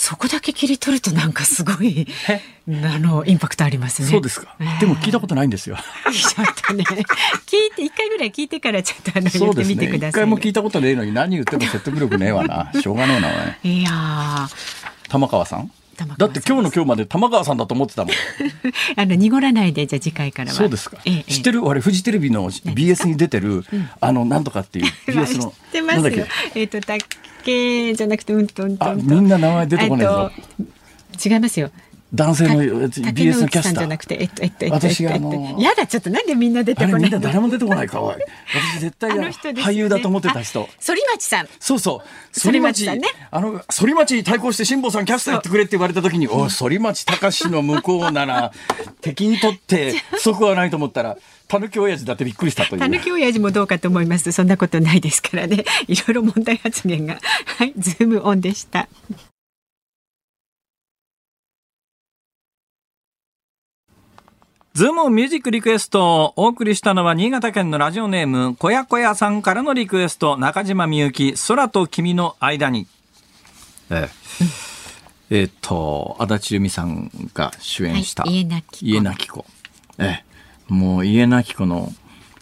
[0.00, 2.06] そこだけ切り取るとなんかすごい
[2.68, 4.54] あのインパクトありますねそうですか？
[4.78, 5.76] でも聞いたことないんですよ。
[6.12, 9.74] ちょっとね 聞いて一回ぐらい聞いてからちょっとあの言ってそうですね。
[9.74, 12.70] みてください一回も聞いたことねえのに何言っても説得力ねえわな。
[12.80, 13.28] しょうがねえな、
[13.64, 13.80] おい。
[13.80, 14.48] いやー
[15.10, 15.70] 玉川さん？
[16.16, 18.14] だって今日の今日まで玉川さんだと思ってたもん。
[18.94, 20.98] あの濁らないでじゃあ次回からはそうですか？
[21.06, 21.64] ええ知ってる？
[21.66, 23.64] 俺、フジテレビの BS に出てる、
[24.00, 25.50] あの、なんとかっていう、ええ BS の。
[25.50, 26.78] 知ってますよえっ、と
[27.38, 30.30] 竹じゃなくてうんとうんとんとみんな名前出てこないぞ。
[30.58, 30.66] えっ
[31.22, 31.70] と違いますよ
[32.12, 34.70] 男性の BS 野のキャスター。
[34.70, 37.20] 私があのえっとやだちょっとなんでみんな出てこないの？
[37.20, 38.16] 誰も出てこないか、おい。
[38.74, 39.28] 私絶対あね。
[39.28, 40.62] 俳優だと思ってた人。
[40.62, 41.48] あ反町さん。
[41.60, 42.40] そうそう。
[42.40, 43.02] 反町ね。
[43.30, 48.52] あの、反町に対抗して辛坊さんキャスターやってくれって言われた時に、おい、反町隆史の向こうなら、
[49.02, 52.80] 敵にとって不足はないと思ったら、たぬき親父だってびっくりしたという。
[52.80, 54.32] たぬき親父もどうかと思います。
[54.32, 55.64] そんなことないですからね。
[55.86, 57.18] いろいろ問題発言が。
[57.44, 58.88] はいズームオンでした
[64.78, 72.86] ズームミュージックリクエストをお送りしたのは新潟県のラジオネーム、こやこやさんからのリクエスト、中島みゆき、空と君の間に。
[73.90, 74.08] え
[75.30, 79.44] ええっと、足立由美さんが主演した、はい家なき子家なき子。
[79.98, 80.22] え
[80.70, 81.92] え、もう家なき子の、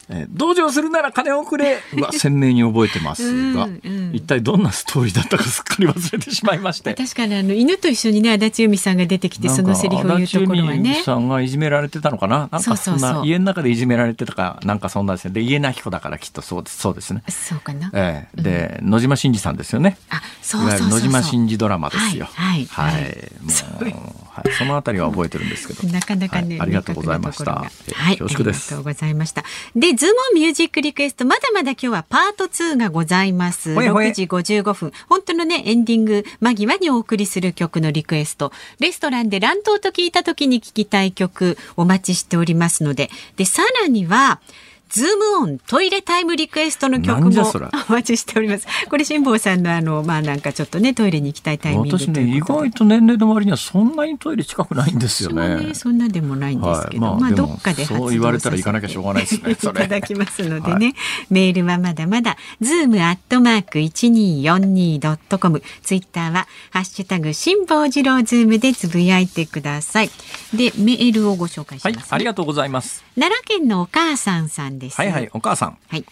[0.09, 1.83] えー同情するなら金をくれ。
[2.01, 3.23] は鮮明に覚えてます
[3.55, 4.11] が、うんうん。
[4.15, 6.95] 一体どんなストーリーだったかすっかり忘れてしまいまして。
[6.95, 12.49] 確かにあの犬と一緒にね足立由美さんが出てきてそのセリフを言うところはなんか足立由ね美さんがいじめられてたのかな？
[12.51, 17.23] なんかそんな家の中でいじめられてたかなんかそんなですねで家なき子だからきっとそうですそうですね。
[17.29, 17.91] そうかな。
[17.93, 18.43] ええ。
[18.43, 19.97] で、野島真司さんですよね。
[20.11, 20.89] あそいうそうそう。
[20.91, 22.29] 野島伸司ドラマですよ。
[22.33, 25.89] はいはいはい、はいもうはい、そのあたりは覚えてるんですけど。
[25.89, 27.53] なかなかね、はいありがとうございました。
[27.95, 28.75] はい、恐縮です。
[28.75, 29.45] ありがとうございました。
[29.75, 33.75] で、ズームミュージックリクエスト、まだまだ今日はパート2がございます。
[33.75, 34.93] ほいほい6時55分。
[35.09, 38.53] 本当のね、エンディング間際にお送りする曲のリクエスト。
[38.79, 43.11] レストランで乱闘と聞いた時に聴きたい曲、お待ちしておりますので。
[43.37, 44.41] で、さらには、
[44.89, 48.67] ズームオントイレタイムリクエストの曲もお待ちしております。
[48.89, 51.99] これ辛坊さんのあのまあなんかちょっとねトイレに行きたいタイミング。
[51.99, 55.67] 私ね意外と年齢の割にはそんなにトイレ近くないんですよ私もね。
[55.67, 60.95] ねそんなでもないんですけど、まあはいまあどっかでそう言われたら行かなきゃしょうがないですね いただきますのでね、
[61.31, 70.11] メールはまだまだズームアットマーク一二四二ドットコム、ツイッターはハッシュタグ辛坊治郎ズームでつぶやいてください。
[70.55, 73.05] でメールをご紹介します、はいありがとうございます。
[73.15, 74.97] 奈良県のお母さんさんです。
[74.97, 75.79] はいはいお母さん。
[75.89, 76.05] はい。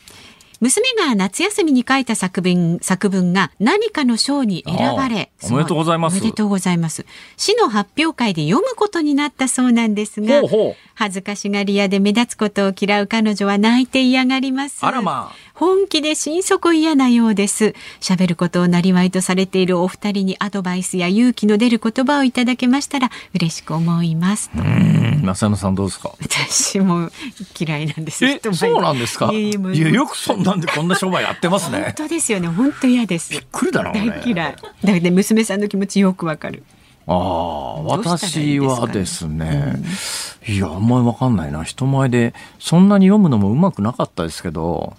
[0.60, 6.14] 娘が夏休みに書いた作文作文が何かの賞に選ばれおめでとうございます。
[6.14, 7.04] おめでとうございます。
[7.36, 10.40] 市の発表会で読むことになったそうなんですが
[10.94, 14.78] 恥ずかしがり屋で目立つことを嫌う彼女は泣いて嫌がります。
[14.86, 17.74] あらまあ本気で心底嫌なようです。
[18.00, 24.50] 喋ることをなりわいとされているお二人にアドバイスや勇気の出る言葉をいただけましたら嬉しく思います。
[24.50, 25.22] とうん。
[25.22, 26.12] 増山さんどうですか？
[26.20, 27.08] 私も
[27.56, 28.24] 嫌いなんです。
[28.24, 29.32] えそうなんですか？
[29.32, 32.48] いやよくそんなんでこんな商売やってます本ね当ですよね。
[32.48, 33.30] 本当嫌です。
[33.30, 34.10] びっくりだな俺。
[34.10, 34.56] 大嫌い。
[34.56, 36.64] だからね娘さんの気持ちよくわかる。
[37.06, 39.74] ああ、私はですね、
[40.48, 41.62] いや、あんまりわかんないな。
[41.62, 44.96] 人前で、そんなに読むのもうまくなかったですけど、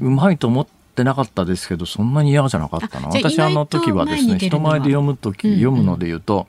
[0.00, 3.08] うまいと思ってなかったですけど、そんなに嫌じゃなかったな。
[3.08, 6.46] 私あの時はですね、人前で読む時、うんうん読むので言うと、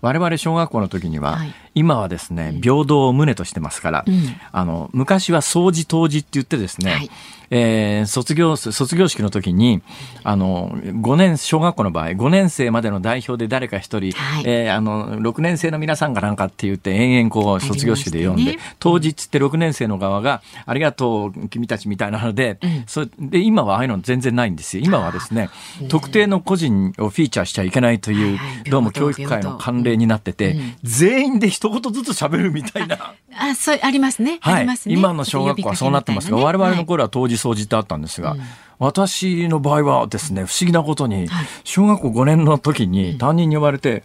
[0.00, 4.36] 我々小学校の時には、はい今はですね、平等を旨としてますから、うん。
[4.52, 7.10] あの、昔は掃除当時って言ってですね、はい。
[7.50, 9.82] えー卒業、卒業式の時に、
[10.22, 14.44] あの、5年、小学校の場合、5年生までの代表で誰か一人、はい。
[14.46, 22.84] えーあの、6年生の皆さんがなんかって言って、延々こう、卒業式で読んで、ね当日って6年生の側が、ありがとう、君たちみたいなので、うん。
[22.86, 24.84] そで、今はああいうの全然ないんですよ。
[24.84, 25.50] 今はですね、
[25.88, 28.70] 特定の個人をフィーチャーしちゃいけないという、はいはい。
[28.70, 30.74] どうも教育界の慣例になってて、うん。
[30.84, 33.14] 全員で一言ずつ喋るみたいな。
[33.36, 34.60] あそうありますね、あはい。
[34.62, 34.94] りますね。
[34.94, 38.36] 今の小学校はそうなってますが、我々の頃は当時掃除ってあったんですが、
[38.78, 41.46] 私の場合はですね、不思議なことに、はい。
[41.64, 44.04] 小学校5年の時に担任に呼ばれて、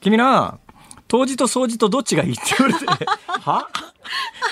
[0.00, 0.58] 君な、
[1.10, 2.86] 当時と掃除とどっちがいいって言われて、
[3.42, 3.68] は？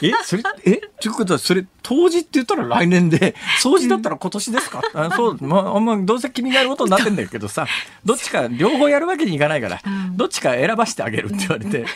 [0.03, 7.67] え、それ、え、ということは、それ、当時って言ったら来年で、掃除だったら今年ですか、 あそう、まあ、まあ、どうせ君がやることになってんだけどさ、
[8.05, 9.81] どっちか両方やるわけにいかないから、
[10.15, 11.87] どっちか選ばしてあげるって言われて、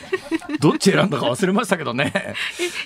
[0.61, 2.35] どっち選んだか忘れましたけどね。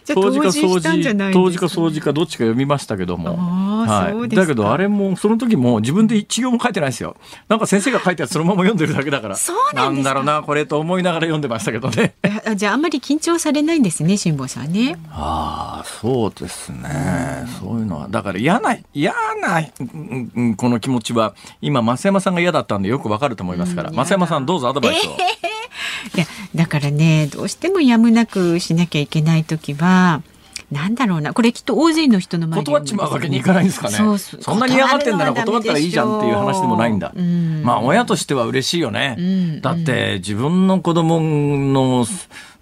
[0.08, 1.66] 当時か掃除当時か？
[1.66, 4.42] 掃除かどっちか読みましたけども、あーそうですか。
[4.42, 7.16] だけどあれもその時も自分で一行も書いてないですよ。
[7.48, 9.36] なんか先生が書いたやつそのまま読んでるだけだから。
[9.36, 12.14] そうなんだろうなこれと思いながら読んでましたけどね。
[12.46, 14.96] あじゃああんまり緊張されないんですね辛坊さんね。
[15.10, 17.44] ああそうですね。
[17.60, 18.08] そういうのは。
[18.08, 25.10] だから嫌な嫌な、うんうんこの気持ちは今増山さんが嫌だったんでよくわかると思いますから、うん増山さんどうぞアドバイスを、
[26.16, 30.22] いやだからねどうしてもやむなくしなきゃいけない時は
[30.70, 31.32] なんだろうな。
[31.32, 32.66] これきっと大勢の人の前で。
[32.66, 33.94] 断っちまうわけにいかないんですかね。
[33.94, 37.62] そうそうそんなに嫌がってんなら断ったらいいじゃんっていう話でもないんだ、うん。
[37.62, 39.60] まあ親としては嬉しいよね、うん。
[39.60, 42.04] だって自分の子供の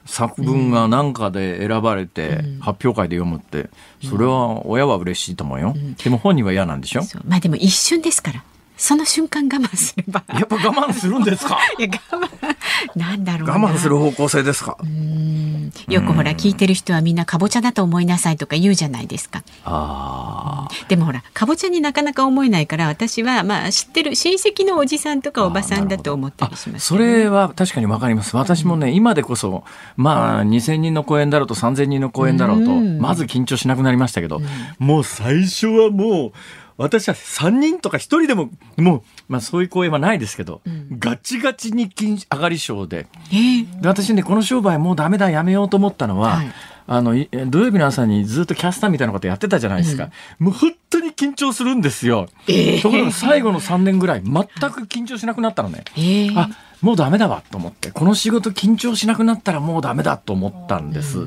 [0.04, 3.70] 作文が何かで選ばれて発表会で読むって
[4.02, 7.02] それは親は嬉しいと思うよ、でも本人は嫌なんでしょ？
[7.02, 7.22] そう。
[7.26, 8.44] まあでも一瞬ですから
[8.76, 10.24] その瞬間我慢すれば。
[10.28, 11.58] やっぱ我慢するんですか？
[11.78, 13.54] いや我慢なんだろうな。
[13.54, 15.72] 我慢する方向性ですか、うん。
[15.88, 19.42] よくほら聞いてる人はみんなかぼちゃだと思いなさいとか言うじゃないですか。
[19.64, 28.36] ああでもほらかぼちゃになかなか思えないから私はまあ知ってる親戚のおじさんとかおばさんだと思ったりしますそれは確かにわかります。
[28.36, 29.64] 私もね、今でこそ、
[29.96, 32.98] まあ、2000人の公演だろうと3000人の公演だろうと、うん。
[32.98, 34.40] まず緊張しなくなりましたけど、
[34.78, 36.32] もう最初はもう、
[36.76, 40.60] 私は3人とか1人でも、もう、まあそういう公演はないですけど、
[40.98, 46.52] ガチガチに金上がり症で、えーで私ね、この商売もうダメだ、やめようと思ったのは、はい
[46.86, 50.10] あの、い土曜日の朝にずっとキャスターみたいなことやってたじゃないですか。
[50.38, 52.28] もう本当に緊張するんですよ。
[52.82, 54.32] ところが最後の3年ぐらい、全
[54.70, 55.84] く緊張しなくなったのね。
[55.96, 56.50] ええあ、
[56.82, 61.26] もうダメだわと思って、この仕事緊張しなくなったらもうダメだと思ったんです。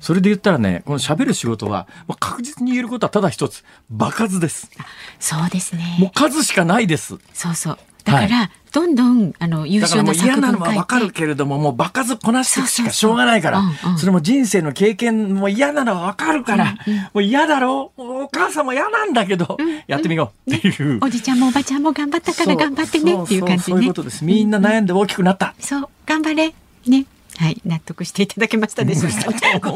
[0.00, 4.70] それで言ったらね、この喋る仕事は、まあ確実に言えることはただ一つ、場数です。
[5.18, 6.10] そうですもうね。
[6.14, 7.16] 数しかないです。
[7.32, 7.78] そうそう。
[8.04, 11.14] だから、どんどんあの優だからもう秀な作嫌なのはわかるて。
[11.14, 16.76] けれども、もう場数こなしてしかしょうがないからうんうん、それも人生の経験も嫌なのはわかるから、
[17.12, 19.56] もう嫌だろう、お母さんも嫌なんだけど、
[19.88, 21.00] やってみようっていう。
[21.02, 23.94] おじちゃんもおばちゃんも頑張ったから頑張ってねっていう感じねそういうこ。
[23.94, 24.24] とです。
[24.24, 25.54] みんな悩んで大きくなった。
[25.58, 26.54] そう、頑張れ。
[26.86, 27.06] ね。
[27.38, 29.72] はい、納得していただけましたでしょうか。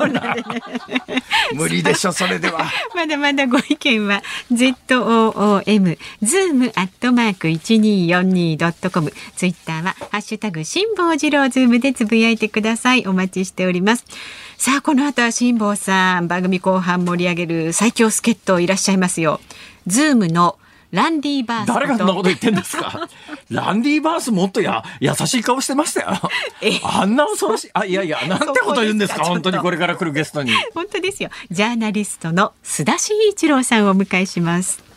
[1.55, 2.71] 無理でしょ、それでは。
[2.95, 13.07] まだまだご意見は z o o m zoom アットマーク一二四二ドットコムツイッターはハッシュタグ辛坊治郎ズームでつぶやいてください。
[13.07, 14.05] お待ちしております。
[14.57, 19.41] さあこの後は辛坊さん番組後半盛り上げる最強助っ人いらっしゃいますよ。
[19.87, 20.57] ズームの
[20.91, 23.09] ランディバース誰がそんなこと言ってんですか？
[23.51, 26.09] ランディバースもっとや優しい顔してましたよ。
[26.83, 27.71] あんな恐ろしい。
[27.75, 29.25] あ、いやいや、なんてこと言うんですか？
[29.25, 29.41] そこですか？
[29.41, 30.53] 本当にこれから来るゲストに。
[30.75, 31.31] 本当ですよ。
[31.51, 34.90] ジャーナリストの須田慎一郎さんをお迎えします。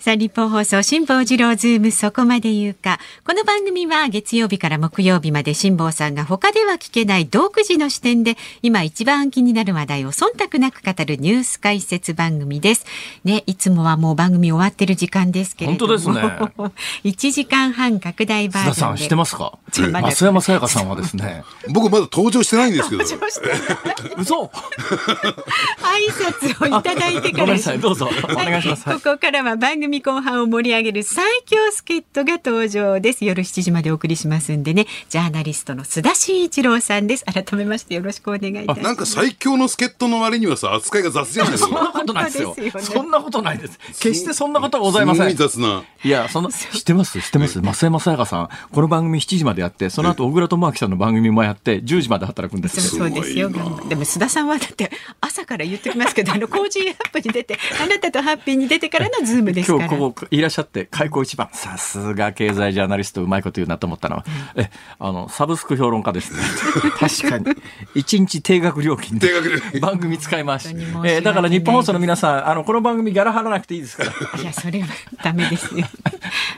[0.00, 2.98] さあ、日本放送、辛坊治郎ズーム、そこまで言うか。
[3.22, 12.86] この番組は月曜日から木曜日まで辛坊さんが他では聞けない独自の視点で、今一番気になる話題を忖度なく語るニュース解説番組です。
[13.24, 15.98] ね、いつもはもう番組終わってる時間ですけれども。
[15.98, 16.72] 本当ですね。
[17.04, 18.80] 1時間半拡大バージョンで。
[18.80, 19.58] さん、知ってますか？
[19.70, 23.04] 増山さやかさんはですね、僕まだ登場してないんですけど。
[24.16, 24.50] 嘘挨
[26.10, 28.08] 拶をいただいてからごめんなさい、どうぞ。
[28.24, 28.88] お願いします。
[28.88, 33.24] はここからは番組後半を盛り上げる最強助っ人が登場です。
[33.24, 37.24] 夜7時までお送りしますんでね、ジャーナリストの須田慎一郎さんです。
[37.24, 38.80] 改めましてよろしくお願いいたします。
[38.82, 41.98] なんか最強の助っ人の割にはさ、扱いが雑じゃないですそんなか。
[42.00, 43.78] ことないですよ本当ですよねそんなことないです。
[44.00, 45.30] 決してそんなことはございません。
[45.30, 45.82] すごい雑な。
[46.04, 47.20] いや、その、知ってます？
[47.20, 47.60] 知ってます？
[47.60, 48.48] 増山さやかさん。
[48.72, 53.48] この番組7時までやって、その後、小倉智明さんの番組もやって、10時まで働くんですそうですよ。
[53.50, 53.56] で
[53.96, 54.90] も須田さんはだって
[55.20, 59.78] 朝から言ってきますけど、あの Cozy up に出て、あなたとハッピーに出てからのズームですから。
[59.78, 64.24] 今日ここいらっしゃって、開口一番、さすが経済ジャーナリストうまいこと言うなと思ったのは、
[64.56, 66.40] え、あの、サブスク評論家ですね。
[66.98, 67.56] 確かに。
[67.94, 74.12] 一日定額料金で定額料金番組使い回し本当に申しえーだから日本放送の皆さん、あの、この番組ギャラ払わなくていいですから。
[74.40, 74.88] いや、それは
[75.22, 75.86] ダメですよ。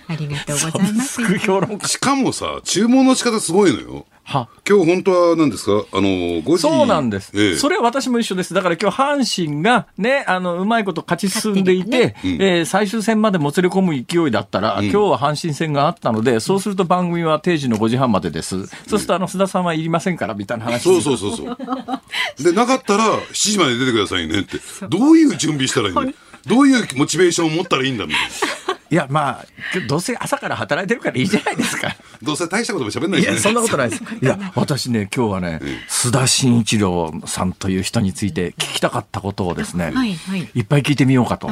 [0.08, 1.22] ありがとうございます。
[1.22, 1.88] スク評論家。
[1.88, 4.06] しかもさ、注文の仕方すごいのよ。
[4.24, 5.84] は今日本当は何ですか？
[5.92, 6.58] あの、5時。
[6.58, 7.32] そうなんです。
[7.34, 8.54] ええそれは私も一緒です。
[8.54, 18.66] だから今日阪神がね、あの、うまいこと勝ち進んでいて、うんえー最終戦までもつれ込む勢いだったら、ん今日は阪神戦があったので、そうすると番組は定時の5時半までです。
[18.86, 20.82] そうするとあの、須田さんはいりませんから、みたいな話。
[20.84, 21.56] そうそうそうそう。
[22.42, 24.58] で、なかったら7時まで出てくださいねって。
[24.88, 26.02] どういう準備したらいいんだ
[26.46, 28.06] どういうモチベーションを持ったらいいんだ？
[28.06, 28.22] みたい
[28.68, 28.81] な。
[28.92, 29.46] いや、まあ、
[29.88, 31.96] どうせ朝から働いてるからいいじゃないですか。
[32.22, 33.32] どうせ大したことも喋んないしね。
[33.32, 34.02] いや、そんなことないです。
[34.20, 41.50] いや、私ね、今日はね、須田慎一郎さんという人について聞きたかったことをですね、はいはいいっぱい聞いてみようかと。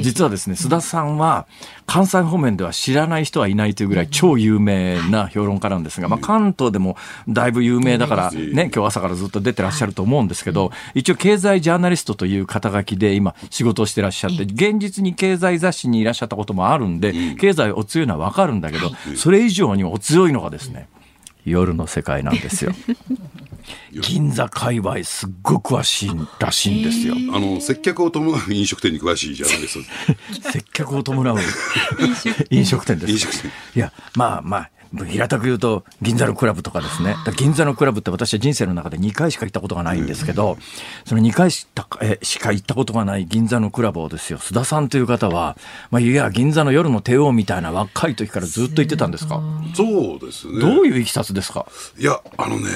[0.00, 1.46] 実はですね、須田さんは、
[1.86, 6.96] 関西方面では知らない人はいないというぐらい超有名な評論家なんですが、まあ、関東でも
[7.28, 20.88] だいぶ有名だから、ね、今日朝からずっと出てらっしゃると思うんですけど、一応経済ジャーナリストという肩書きで今仕事をしてらっしゃって、現実に経済雑誌にいらっしゃったこともあるんで、経済お強いのはわかるんだけど、それ以上にお強いのがですね、
[21.44, 22.72] 夜の世界なんですよ。
[23.92, 27.14] 銀座界隈すっごく詳しいらしいんですよ。
[27.34, 29.84] あの、接客を伴う飲食店に詳しいじゃないですか。
[30.52, 31.38] 接客を伴う
[32.50, 33.12] 飲食店です。
[33.12, 34.70] 飲食店いや、まあまあ、
[35.06, 37.16] 平たく言うと、銀座のクラブとかですね。
[37.36, 40.58] 銀座のクラブって私は人生の中で2回しか行ったことがないんですけど、
[41.04, 45.56] その2回しかえしか行ったことがない銀座のクラブをですよ、須田さんという方は、
[45.90, 49.42] まあ、いや、銀座の夜の帝王みたいな若い時からずっと行ってたんですか？
[49.74, 50.60] そうですね。
[50.60, 51.66] どういういきさつですか？
[51.98, 52.66] いや、あのね、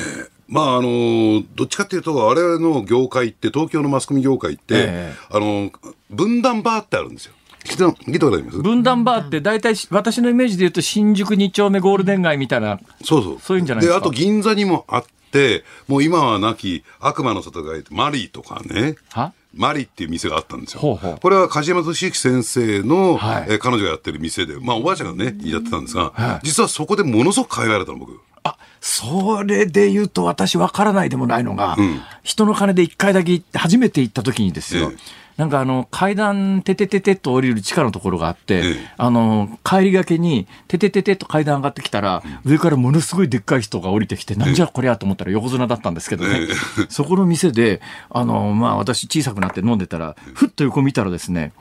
[0.48, 5.70] まああの、どっちかっていうと、我々の業界って、東京のマスコミ業界って、ええあの、
[6.10, 7.34] 分断バーってあるんですよ。
[7.64, 8.58] 聞いた聞いたことあります？
[8.58, 13.38] 分断バーって大体私のイメージで言うと新宿2丁目ゴールデン街みたいな、そうそう。
[13.40, 18.96] そういうんじゃないですかあと銀座にもあって、もう今はなき悪魔の里がいて、マリーとかね。
[19.10, 19.32] は？
[19.52, 20.80] マリっていう店があったんですよ。
[20.80, 28.20] ほうほうこれは梶山俊之先生の、はいえー彼女がやってる店で、まあおばあちゃんがね、やってたんですが、はい実はそこでものすごく可愛がられたの、僕。
[28.42, 34.90] あそれで言うと私わからないでもないのが、ん人の金で一回だけ行って、初めて行った時にですよ。
[34.92, 38.94] ええなんかあの階段ててててっと降りる地下のところがあって、ええ。
[38.98, 46.40] あの帰りがけにててててっと階段上がってきたら、上からものすごいでっかい人が降りてきて、なんじゃこりゃと思ったら横綱だったんですけどね、
[46.90, 47.80] そこの店で、
[48.10, 51.54] あのまあ、私小さくなって飲んでたら、ふっと横見たらですね、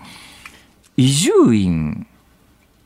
[0.97, 2.05] 伊集院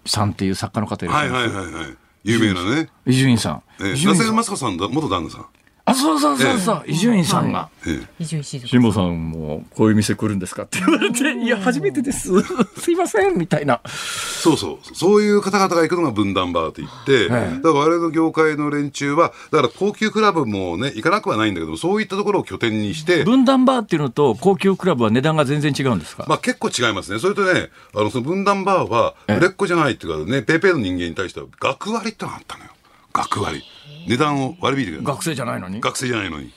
[0.05, 1.97] さんっていう作家の方いらっしゃはいいますはいはいはい。
[2.23, 2.89] 有名なね。
[3.07, 3.39] 伊集院。
[3.39, 3.63] さん。
[3.81, 4.35] ええ、伊集院さん。
[4.35, 5.45] 那瀬雅子さんだ、元旦那さん。
[5.85, 7.69] あ、そうそうそうそう、伊集院さんが。
[7.85, 12.31] ええ伊集院さんもこういう店来るんですかって言われて、いや、初めてです。
[12.79, 13.81] すいません、みたいな。
[13.85, 14.95] そうそう。
[14.95, 17.29] そういう方々が行くのが分断バーって言って、ええ
[17.61, 27.19] だから我々の業界の連中は、だから高級クラブもね、行かなくはないんだけど、そういったところを拠点にして、文壇バーっていうのと高級クラブは値段が全然違うんですか、まあ結構違いますね。
[27.19, 32.72] それとね、あの、その文壇バーは、売れっ子じゃないっていうかね、ペイペイの人間に対しては、学割ってのがあったのよ。
[33.13, 33.63] 学割。
[34.07, 35.79] 値段を割り引いてくれる学生じゃないのに？
[35.79, 36.51] 学生じゃないのに。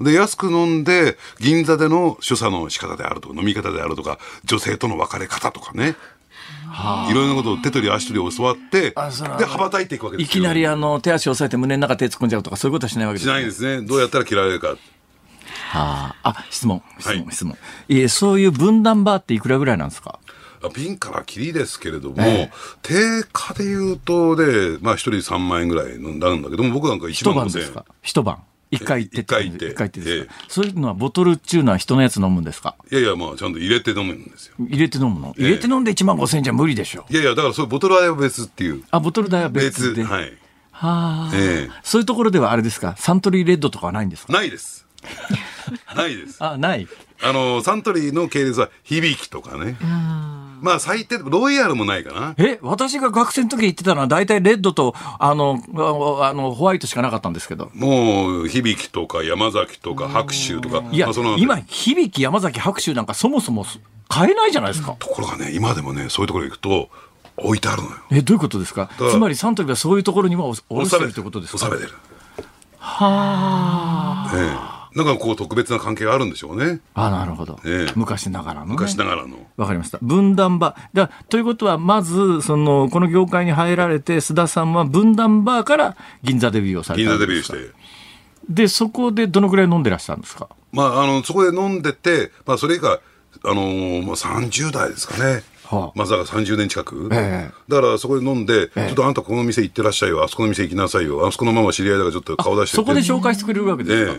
[0.00, 5.94] で、安く飲んで、銀座での所作の仕方であるとか、飲み方であるとか、女性との別れ方とかね。
[7.10, 10.30] いろんなことを手取り足取り教わって、で、羽ばたいていくわけですよ。
[10.30, 13.86] いきなりあの手足を押さえて胸の中手突っ込んじゃうとかそういうことはしないわけですしないんですね。
[13.86, 14.68] どうやったら切られるか。
[14.68, 14.76] は
[15.72, 16.82] あ、あ質問。
[16.98, 17.32] 質問、はい。
[17.32, 17.58] 質問。
[17.88, 20.18] いえそういう分断バーっていくらぐらいなんですか？
[20.62, 22.50] あピンからキリですけれども、ええ
[22.82, 27.84] 定価で言うとで、まあ一人3万円ぐらい飲んだんだけども、僕なんか1一万5千円晩ですか？
[28.02, 28.38] 一晩
[28.72, 32.76] 一回行って一回行って一回行ってですか、えそういうのはボトルっていうのは人のやつ飲むんですか？
[32.90, 34.54] いやいや、まあちゃんと入れて飲むんですよ。
[34.60, 35.34] 入れて飲むの？
[35.38, 38.82] ええ入れて飲んで1万5千円じゃ無理でしょいやいや、だからそういうボトルは別っていう。
[38.90, 40.12] あボトル代は別で別。
[40.12, 40.24] はい。
[40.72, 42.94] はあ、ええそういうところではあれですか？
[42.98, 44.32] サントリーレッドとかはないんですか？
[44.32, 44.86] ないです。
[45.96, 46.36] ないです。
[46.44, 46.86] あない
[47.22, 49.76] あの、サントリーの系列は響きとかね。
[50.60, 52.34] まあ最低、ロイヤルもないかな。
[52.38, 55.62] え私が学生の時行ってたのは大体レッドとあの
[56.20, 60.84] ああのホワイトしかなかったんですけどもう、響きとか山崎とか白州とか。
[60.92, 63.64] いや、まあその今響き山崎白州なんかそもそも
[64.08, 66.88] 買えないじゃないですか、ところがね、今でもね、そういうところ行くと、
[67.36, 67.96] 置いてあるのよ。
[68.10, 68.90] えどういうことですか？
[69.00, 70.48] らつまりサントリーはそういうところにはお
[70.80, 71.64] ろしてるということですか？
[71.66, 71.92] 収めてる。
[72.78, 74.79] はあ、ええ。
[74.94, 76.80] なんかこう特別な関係があるんでしょうね。
[76.94, 79.36] あなるほど、ええ昔ながらの、ね、昔ながらの。
[79.56, 79.98] わかりました。
[80.02, 80.96] 分断バー。
[80.96, 87.80] だということは、まず、その、この業界に入られて、須田さんは分断バーから銀座デビューをされ銀たんですか座デビューして。
[88.48, 93.00] で、そこでどのぐらい飲んでらっしゃるんですかまあ、あの、そこで飲んでて、まあ、それ以下、
[93.44, 95.42] あのーまあ、30代ですかね。
[95.70, 97.08] はあまあ、だから30年近く。
[97.12, 104.18] ええだから、そこで飲んで、ええちょっとあんたこの店行ってらっしゃいよ、あそこの店行きなさいよ、あそこのママ知り合いだからちょっと顔出してそこで紹介してくれるわけです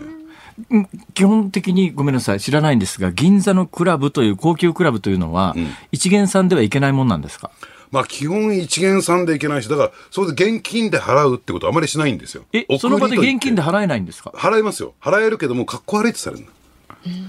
[1.14, 5.54] 基本的にごめんなさい、知らないんですが、銀座のクラブという高級クラブというのは、
[5.90, 7.50] 一元さんではいけないもんなんですか？
[7.90, 12.44] まあ、基本一元さんでいけないし、だから、それで現金で払うってことはあまりしないんですよ。
[12.52, 14.32] え、その場で現金で払えないんですか？
[14.34, 14.94] 払えますよ。
[15.00, 16.48] 払えるけども、かっこ悪いってされるの。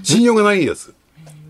[0.02, 0.94] 信用がないやつ。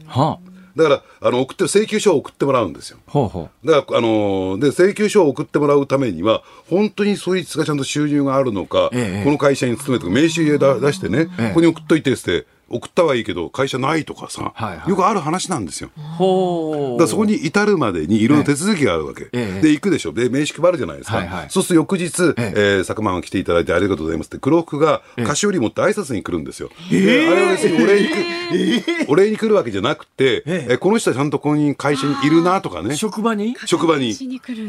[0.07, 0.39] は
[0.77, 2.99] だから、あの、送って、請求書を送ってもらうんですよ。
[3.07, 11.49] あ、ほうほだから、あのーで、請求書を送ってもらうためには、本当にそいつがちゃんと収入があるのか、ええこの会社に勤めて、名刺出出してね、ええ。
[11.49, 15.91] ここに送っといてって、送ったはいいけど、会社ないとかさ、はいはいよくある話なんですよ。
[15.97, 16.01] う。
[16.01, 17.01] ほう。
[17.01, 19.29] だそこに至るまでにいろんな手続きがあるわけ。
[19.33, 20.13] ええで、行くでしょ。
[20.13, 21.17] で、名刺配るじゃないですか。
[21.19, 26.71] はいはいそうすると翌日、ええー、佐久間が来ていただいてありがとうございますって、黒服が菓子折り持って挨拶に来るんですよ。
[26.91, 33.57] であれは別にお礼に来、お礼に来るわけじゃなくて、ええーこの人はちゃんとここに会社にいるなとかね、職場に？
[33.67, 34.15] 職場に。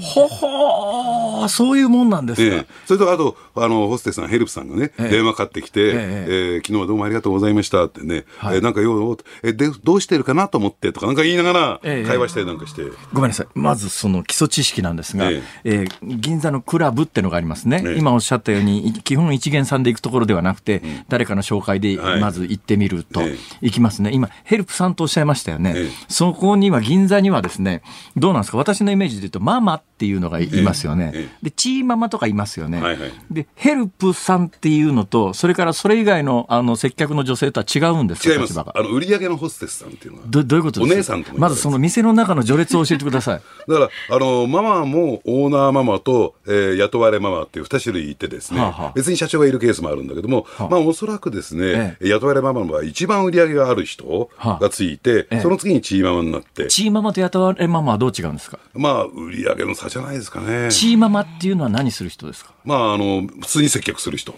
[0.01, 2.55] ほほー、そういうもんなんですか。
[2.55, 8.57] ええそれとあと、あの、ホステスさん、ヘルプさんがね、ええ電話かかってきて、えええー昨日はどうもありがとうございましたってね、はい。
[8.57, 12.07] えーなんかよう、えで、どうしてるかなと思ってとかなんか言いながらええ。
[12.07, 13.47] 会話したりなんかして、ごめんなさい。
[13.53, 15.71] まずその基礎知識なんですが、ええ。
[15.83, 17.83] ー銀座のクラブってのがありますね。
[17.85, 17.97] ええ。
[17.97, 22.21] 今おっしゃったように、い基本一元さんで行くところではなくて、誰かの紹介ではい。
[22.21, 23.37] まず行ってみると、ええ。
[23.61, 24.11] 行きますね。
[24.13, 25.73] 今、ヘルプさんとおっしゃいましたよね。
[25.75, 25.89] ええ。
[26.09, 27.81] そこには、銀座にはですね、
[28.15, 28.57] どうなんですか？
[28.57, 31.11] 私のイメージで言うと、ママっていうのがいいますよね。
[31.13, 31.37] ええ。
[31.43, 32.81] で、チーママとかいますよね。
[32.81, 33.11] はいはい。
[33.31, 38.59] で、ヘルプさんっていうのと、それからそれ以外のあの接客の女性とは違うんですか違います。
[38.59, 40.25] あの、売り上げのホステスさんっていうのは。
[40.27, 40.93] どどういうことですか？
[40.93, 43.41] お姉さんとまずその店の中の序列を教えてください。
[43.67, 43.79] だか
[44.09, 48.91] ら、あの、ママもオーナーママと、えー雇われママっていう二種類いてですね、はあはあ。
[48.95, 50.67] 別に社長がいるケースもあるんだけども、あ。
[50.69, 54.59] まあおそらくですね、え雇われママの場合、一番売り上げがある人はあ。
[54.61, 55.39] がついて、ええ。
[55.41, 58.59] その次にチーママになって、チーママと雇われママはどう違うんですか？
[58.73, 60.69] まあ、売り上げの差じゃないですかね。
[60.71, 62.51] チーママっていうのは何する人ですか？
[62.65, 64.35] まあ、あの、普通に接客する人。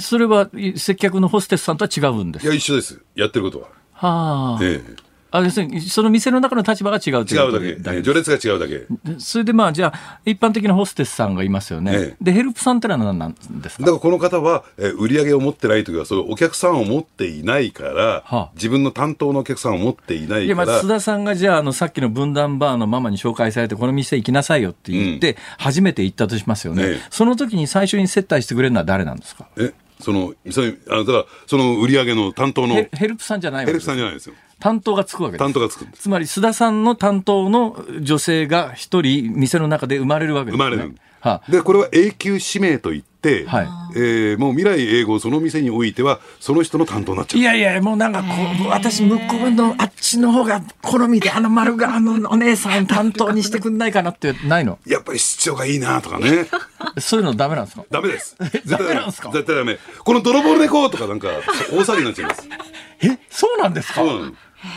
[0.00, 2.46] それはい接客のホステスさんとは違うんです。
[2.46, 3.00] いや、一緒です。
[3.14, 3.68] やってることは。
[3.92, 4.96] はあ、ええ。
[5.32, 7.74] あ要するにその店の中の立場が違うとい違うだけ。
[7.76, 8.84] ことでえ序列が違うだけ。
[9.20, 12.24] それでまあじゃあ一般的なホステスさんがいますよね、ええ。
[12.24, 13.84] でヘルプさんってのは何なんですか？
[13.84, 18.50] だからこの方は、えー売り上げを持ってないときは、そういうお客さんを持っていないから、はあ。
[18.54, 20.64] 自分の担当のお客さんを持っていないいから。
[20.64, 27.00] やまあ須、田さんがじゃああのさっきの分断バーのママに紹介されてこの店行きなさいよって言って初めて行ったとしますよね、ええ。
[27.08, 29.46] その時に最初に接待してくれるのは誰なんですか？
[29.56, 34.34] え、その、そういう、あの、だから、その売り上げの担当の、ヘヘヘルプさんじゃないわけルプですさんじゃないですよ。
[34.58, 35.86] 担当がつくわけです担当がつく。
[35.92, 40.94] つまり須田さんの担当の女性が一人店の中で生まれるわけですね生まれる。
[41.20, 43.09] はあで、これは永久指名といって、
[43.46, 47.40] はいえーもう未来永劫その店においては、その人の担当になっちゃう。
[47.40, 48.26] いやいや、もうなんかこ
[48.64, 54.78] う、私、向こうのあっちの方が好みで、あの丸があのお姉さん担当にしてくんないかなってないの？
[54.86, 56.46] やっぱり市長がいいなとかね。
[56.98, 57.84] そういうのダメなんですか？
[57.90, 58.36] ダメです。
[58.52, 59.30] 絶ダメメなんすか？
[59.32, 59.78] 絶対ダメ。
[60.04, 61.28] この泥棒猫とかなんか、
[61.72, 62.48] 大騒ぎになっちゃいます。
[63.02, 63.94] え、そうなんですか？
[63.96, 64.32] そうなの。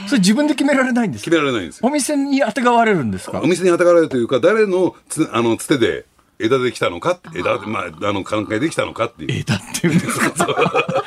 [0.07, 1.87] それ自分で決められないんです決かめられないんですよ。
[1.87, 3.41] お店に当てがわれるんですか？
[3.43, 6.05] お店にあたがられるというか、誰のつ、あの、つてで、
[6.43, 9.39] 枝できたのか、枝で、まあ、あの、考えできたのかっていう。
[9.39, 11.03] 枝っていうんですか？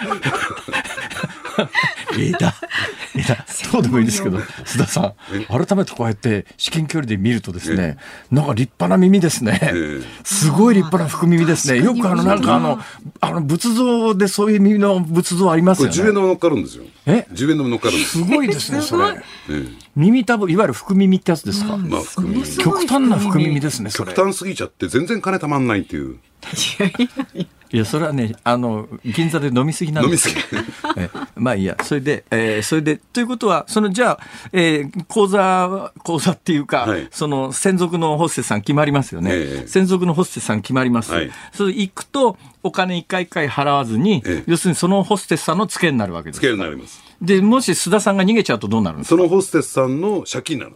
[2.18, 2.54] 枝。
[3.14, 3.44] 枝。
[3.48, 5.14] そうでもいいですけど須田さん。
[5.66, 7.96] 改めてこうやって至近距離で見るとですね
[8.30, 9.58] なんか立派な耳ですね。
[9.62, 11.82] えすごい立派な福耳ですね。
[11.82, 12.78] よくあのなんかあの
[13.20, 16.84] あの仏像でそういう耳の仏像ありますこれよね10円玉乗っかるんですよ。
[17.06, 19.04] え？10円玉乗っかるんですすごいですねそれ。
[19.08, 19.18] え
[19.50, 21.76] え耳たぶいわゆる福耳ってやつですか？
[21.76, 26.18] まあ、含み極端な福耳ですねそれ極端すぎちゃって全然金たまんないっていう。
[27.72, 30.60] いやそれはねあの銀座で飲みすぎなんです飲みすぎ。
[31.02, 34.20] えまあいいや、それで、えーそれで、ということは、そのじゃあ、
[34.52, 39.30] えー講座、講座っていうか、はいその専属のホステスさん決まりますよね。
[39.32, 41.12] ええ専属のホステスさん決まります。
[41.12, 46.38] はいそれ行くと、お金一回一回払わずに、ええ要するにそのホステスさんの付けになるわけです。
[46.38, 47.02] つけになります。
[47.20, 49.16] で、もし須田さんが逃げちゃうとどうなるんですか？
[49.16, 50.72] そのホステスさんの借金なの。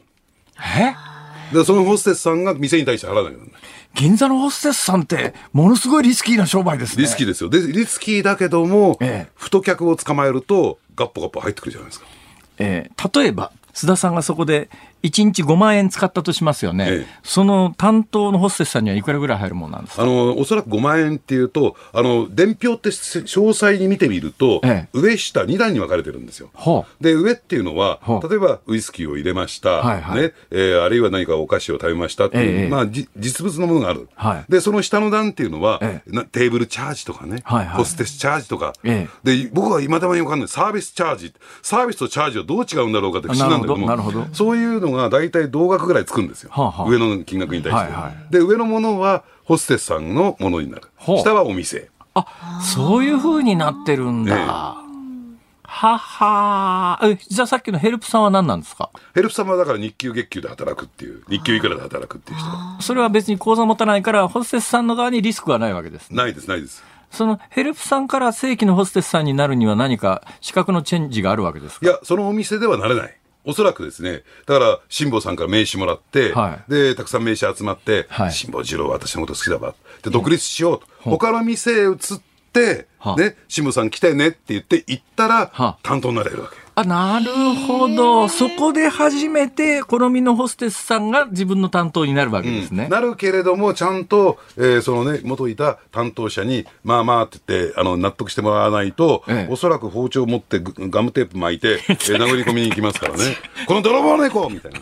[0.59, 1.55] え？
[1.55, 3.33] で、そのホステスさんが店に対して払わない。
[3.95, 7.03] 銀座のホステスさんって、ものすごいリスキーな商売ですね。
[7.03, 7.51] リスキーですよ。
[7.51, 12.07] で、リスキーだけども、ええ太客を捕まえると、ガッポガッポ入ってくるじゃないですか。
[12.59, 14.69] えー例えば須田さんがそこで
[15.03, 17.07] 1日5万円使ったとしますよね、ええ。
[17.23, 20.03] その担当のホステスさんにはいくらぐらい入るもんなんですか？
[20.03, 24.89] あの、おそらく5万円っていうと、あの、伝票って詳細に見てみると、ええ。
[24.93, 26.51] 上下2段に分かれてるんですよ。
[27.01, 30.23] で、上っていうのは例えばウイスキーを入れました、はいはい。
[30.23, 34.09] ね、えーあるいは何かお菓子を食べましたっていう、ええまあ、じ実物のものがある。
[34.15, 34.53] はい。
[34.53, 37.77] で、その下の段っていうのは、えなテーブルチャージとかね、はいはい。
[37.79, 41.33] ホステスチャージとか、えで、僕は今だに分かんない、サービスチャージ、
[41.63, 44.37] サービスとチャージはどう違うんだろうかって不思議なんだけども、なるほどなるほど。
[44.37, 46.51] そういうのが大体同額ぐらいつくんですよ。
[46.53, 47.93] はあはあ上の金額に対して。
[47.93, 50.83] はいはいで、上のものはホステスさんのものになる。
[50.99, 51.91] 下はお店。
[52.15, 54.47] あそういう風になってるんだ、ええ
[55.63, 58.91] ははーえじゃあさっきのヘルプさんは何なんですか？
[59.15, 62.79] ヘルプ様はだから日給月給で働くっていう、日給いくらで働くっていう人は。
[62.81, 66.83] それは別に口座持たないからホステスさんの側にリスクはないわけですねないです、ないです。
[67.13, 71.87] そのヘルプさんから正規のホステスさんになるには何か資格のチェンジがあるわけですか？
[71.87, 73.17] いや、そのお店ではなれない。
[73.45, 79.75] おそらくですね、だから、辛坊さんから名刺もらって、はいで、たくさん名刺集まって、はい辛坊二郎は私のこと好きだわ。
[80.03, 80.87] で、独立しようと。
[81.11, 81.97] 他の店へ移っ
[82.53, 86.57] て、はね、辛坊さん来てねって言って行ったら、は担当になれるわけ。
[86.81, 87.33] あ、なる
[87.67, 88.29] ほど。
[88.29, 92.89] そこで初めて、好みのホステスさんが自分の担当になるわけですね。
[92.89, 103.37] なるけれども、ちゃんと、えーそのね、元いた担当者に、まあまあって言って、あの、納得してもらわないと、ええおそらく包丁を持ってグガムテープ巻いて、 えー殴り込みに行きますからね。
[103.67, 104.81] この泥棒猫みたいな。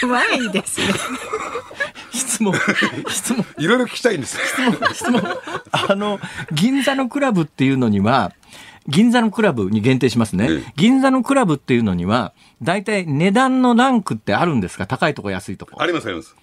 [0.00, 0.86] 怖いですね。
[2.12, 2.54] 質問、
[3.08, 4.42] 質問、いろいろ聞きたいんですよ。
[4.92, 5.22] 質問。
[5.72, 6.18] あの、
[6.52, 8.32] 銀座のクラブっていうのには、
[8.88, 10.46] 銀座のクラブに限定しますね。
[10.50, 12.32] ええ銀座のクラブっていうのには、
[12.62, 14.86] 大体値段のランクってあるんですか？
[14.86, 15.86] 高いとこ安いとこあ。
[15.86, 16.34] りますあります。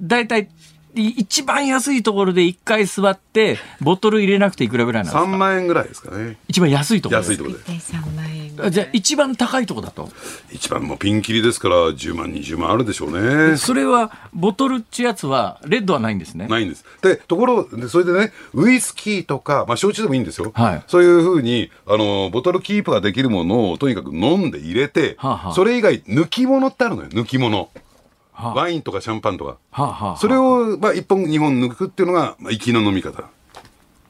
[0.00, 0.46] 大体、い
[0.94, 6.36] 一番安いところで一回座って、ボトル入れなくていくらぐらいなんです3か万円ぐらいですかね。
[6.48, 7.62] 一番安いところで安いところで。
[7.64, 10.08] 3じゃあ一番高いところだと？
[10.52, 13.56] 一番もうピンキリですから、10万、20万あるでしょうね。
[13.56, 16.46] それは、ボトルってやつは、レッドはないんですね。
[16.46, 16.84] ないんです。
[17.02, 20.52] で、ところで、それでね、ウイスキーとか、まあ、焼酎でもいいんですよ。
[20.54, 27.70] はいそういうふうに、あの、ボトルキープができるものをとにかく飲んで入れて、はあはあそれ以外、抜き物ってあるのよ、抜き物。
[28.34, 29.56] はあワインとかシャンパンとか。
[29.70, 33.24] はあはあそれを、まあ、1本、2本抜くっていうのが、まあ、粋な飲み方。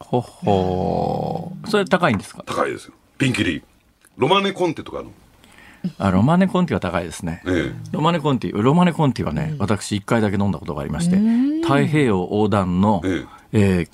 [0.01, 2.43] ほほーそれ高いんですか？
[2.47, 2.95] 高いですよ。
[3.19, 3.63] ピンキリ。
[4.17, 5.13] ロマネコンテとかあるの？
[5.99, 7.43] あロマネコンティは高いですね。
[7.47, 11.17] ええロマネコンティ、ロマネコンティはね、私一回だけ飲んだことがありまして、
[11.63, 13.89] 太平洋横断の、ええー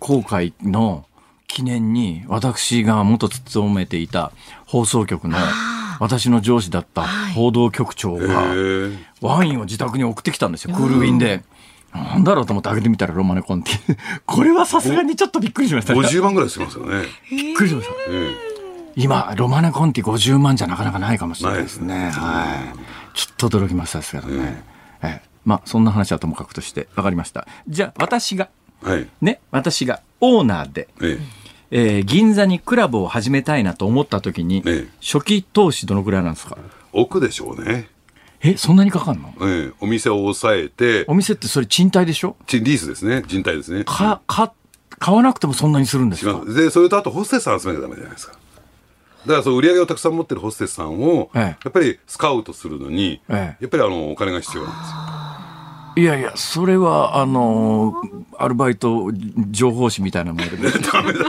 [0.00, 1.06] 航海の
[1.48, 4.30] 記念に、私が元勤めていた
[4.64, 5.36] 放送局の
[5.98, 7.02] 私の上司だった
[7.34, 11.42] 報道局長へがえワインを自宅に送ってきたんですよ、クールウィンで。
[11.94, 13.96] なんだろうと思って開けてみたらロマネコンティ。
[14.26, 16.00] これはさすがにちょっとびっくりしましたね。
[16.00, 17.02] 50万ぐらいしますよね。
[17.30, 17.94] びっくりしました。
[18.10, 18.34] え
[18.96, 22.10] 今、ロマネコンティ50万じゃなかなかないかもしれないですね。
[22.10, 23.16] はい。
[23.16, 24.62] ちょっと驚きましたですけどね。
[25.02, 27.46] ええまあ、そんな話はともかくとして、わかりました。
[27.68, 28.48] じゃあ、私が、
[28.84, 29.06] えはい。
[29.22, 31.18] ね、私がオーナーで、え
[31.70, 36.56] えー銀座にクラブを始めたいなと思った時に、ええ初期投資どのくらいなんですか？
[36.58, 36.62] え
[36.92, 37.88] 奥でしょうね。
[38.40, 39.34] え、そんなにかかんの？
[39.42, 42.36] ええお店を抑えてお、店ってそれ賃貸でしょ？
[42.46, 43.22] ちリースですね。
[43.26, 43.84] 人体ですね。
[43.84, 44.52] か、か、
[44.98, 46.44] 買わなくてもそんなにするんですか？
[46.44, 48.34] で、それとあとホステスさん集めなきゃダメじゃないですか。
[49.26, 55.37] だからそう売り上げをたくさん持ってるホステスさんを、ええやっぱりスカウトするのに、ええやっぱりあのお金が必要なんですよ。
[56.00, 59.10] いやいや、それは、あのーアルバイト
[59.50, 60.56] 情報誌みたいなもので。
[60.92, 61.24] ダメだ。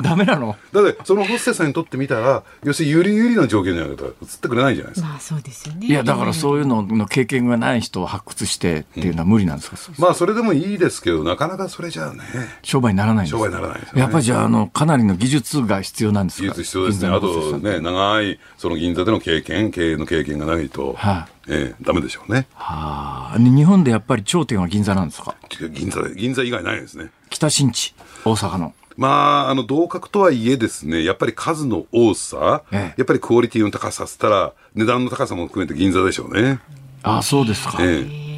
[0.00, 0.54] ダメなの？
[0.72, 5.08] だってそのホステスさんにとってみたら、要するに有利有利な条件じゃないと移ってくれないじゃないですか。
[5.08, 5.88] まあそうですよね。
[5.88, 12.20] いや、だからそういうのの経験がない人を発掘してっていうのは無理なんですか、まあそれでもいいですけど、なかなかそれじゃあね、
[12.62, 16.42] 商売にならないんですか商売にならないですよねやっぱりじゃあ、あの、かなりの技術が必要なんですか？
[16.46, 17.08] 技術必要ですね。
[17.08, 22.46] あとね、長いその銀座での経験、経営の経験がないと、はいええダメでしょうね。
[22.54, 23.38] はあ。
[23.38, 25.36] で日本でやっぱり頂点は銀座なんですか？
[25.70, 27.10] 銀座で、銀座以外ないですね。
[27.30, 27.94] 北新地、
[28.24, 28.74] 大阪の。
[28.96, 36.60] まあ、あの、同格とはいえですね、やっぱり数の多さ、ええやっぱりクオリティの高さっつったら、値段の高さも含めて銀座でしょうね。
[37.02, 37.76] ああ、そうですか。
[37.80, 38.36] ええ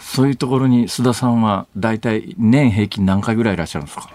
[0.00, 4.10] そういうところに須田さんは大体年平均何回ぐらいいらっしゃるんですか？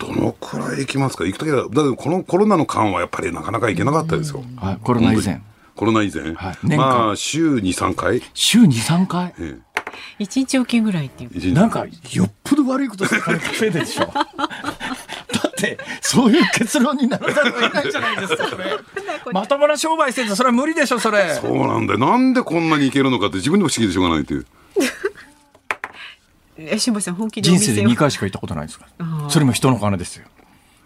[0.00, 1.24] どのくらい行きますか？
[1.24, 4.42] 行くときは、だけどこのコロナの間はやっぱりなかなか行けなかったですよ。
[4.56, 5.40] はい、コロナ以前。
[5.74, 6.34] コロナ以前？
[6.34, 8.22] はい年間まあ、週2、3回。
[8.32, 9.34] 週2、3回？
[9.38, 9.58] え
[10.18, 14.06] 一日おきぐらいっていうなんか、よっぽど悪いことして金稼いでるでしょ。
[14.12, 14.22] だ
[15.48, 18.64] って、そういう結論にならざるを得ないじゃないですか、それ。
[19.32, 21.34] まともな商売してて、それは無理でしょ、それ。
[21.34, 21.98] そうなんだよ。
[21.98, 24.46] なんでこんなに行けるのかって自分でも不思議でしょうがないっていう。
[26.58, 29.30] え辛坊さん本気で人生で2回しか行ったことないですから。
[29.30, 30.26] それも人の金ですよ。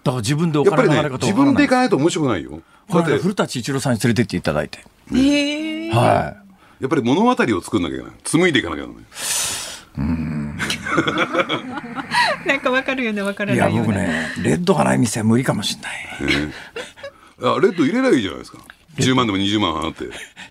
[0.09, 2.62] だから自分でおやっぱりね自分で行かないと面白くないよ。
[2.89, 4.78] この間、古舘一郎さんに連れてっていただいて。
[5.12, 6.36] へえは
[6.80, 8.14] やっぱり物語を作んなきゃいけない。
[8.24, 9.05] 紡いでいかなきゃいけない。
[12.47, 13.56] なんかわかるようなわからい。
[13.56, 15.93] いや、ないような僕ね、レッドがない店は無理かもしれない。
[17.43, 18.59] あレッド入れりゃいいじゃないですか。
[18.98, 20.04] 10万でも20万払って。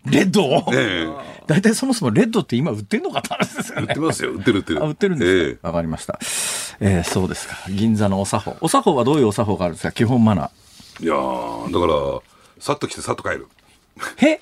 [0.06, 0.44] レッド？
[0.46, 4.00] をええ大体そもそもレッドって今売ってんのかって話ですよね売って。
[4.00, 4.32] ますよ。
[4.32, 4.84] 売ってる売ってる。
[4.84, 5.68] あ、売ってるんですか？
[5.68, 6.20] わ、かりました。
[6.80, 7.56] えーそうですか。
[7.70, 8.58] 銀座のお作法。
[8.62, 9.92] お作法はどういうお作法があるんですか？
[9.92, 10.46] 基本マナー。
[10.48, 10.50] え
[11.02, 12.22] えいやーだから、
[12.60, 13.48] さっと来てさっと帰る。
[14.18, 14.40] へ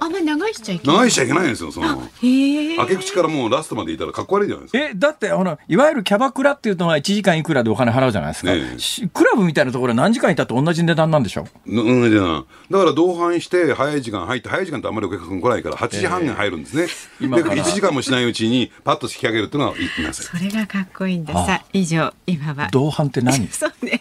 [0.00, 0.96] あんまり長いしちゃいけない。
[0.96, 2.02] 長いしちゃいけないんですよ、その。
[2.22, 2.76] へえ。
[2.76, 4.78] 開け口からもうラストまでいたらかっこ悪いじゃないですか。
[4.78, 8.52] え、だって、あの、いわゆるキャバクラっていうのは1時間いくらでお金払うじゃないですか。
[8.52, 16.86] ねクラブみたいなところは何時間いたって同じ値段なんでしょうん、じゃなだから同伴して早い時間入って早い時間ってあんまりお客さん来ないから8時半に入るんですね、
[17.20, 22.68] 今からで1時間もしないうちにパッと引き上げるっていうのがいいなさいそれがかっこいいんださあ以上今は。
[22.70, 23.48] 同伴って何？
[23.52, 24.00] そうね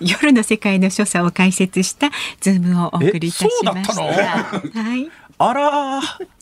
[0.00, 2.10] 夜の世界の所作を解説した
[2.40, 3.92] ズームをお送りいたしました。
[3.92, 6.38] えそうだったはいあらー。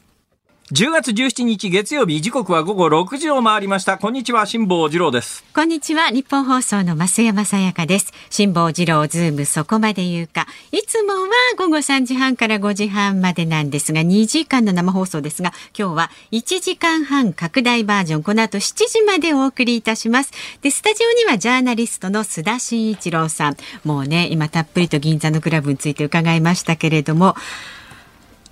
[0.72, 3.98] 10月17日月曜日時刻は午後6時を回りました。
[3.98, 5.44] こんにちは、辛坊治郎です。
[5.54, 27.34] こんにちはニッポン放送の増山さやかです辛坊治郎ズームそこまで言うかいつもは午後3時半から5時半までなんですが2時間の生放送ですが今日は1時間半拡大バージョンこの後7時までお送りいたしますでスタジオにはジャーナリストの須田慎一郎さんもうね今たっぷりと銀座のクラブについて伺いましたけれども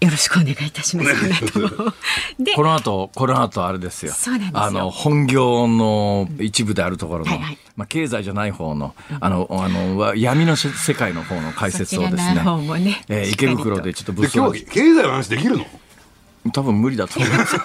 [0.00, 1.52] よろしくお願いいたします。
[1.52, 1.92] この後も
[2.38, 4.12] でこの後、この後あれですよ。
[4.12, 12.66] そうなんですよあの、本業の一部であるところの、はいはいまあ、経済じゃない方の、あの、あの、わ闇の世界の方の解説をですそちらの方ね。
[12.66, 15.64] もねえー池袋でちょっとで物騒今日は経済の話できるの？
[16.52, 17.56] 多分無理だと思います。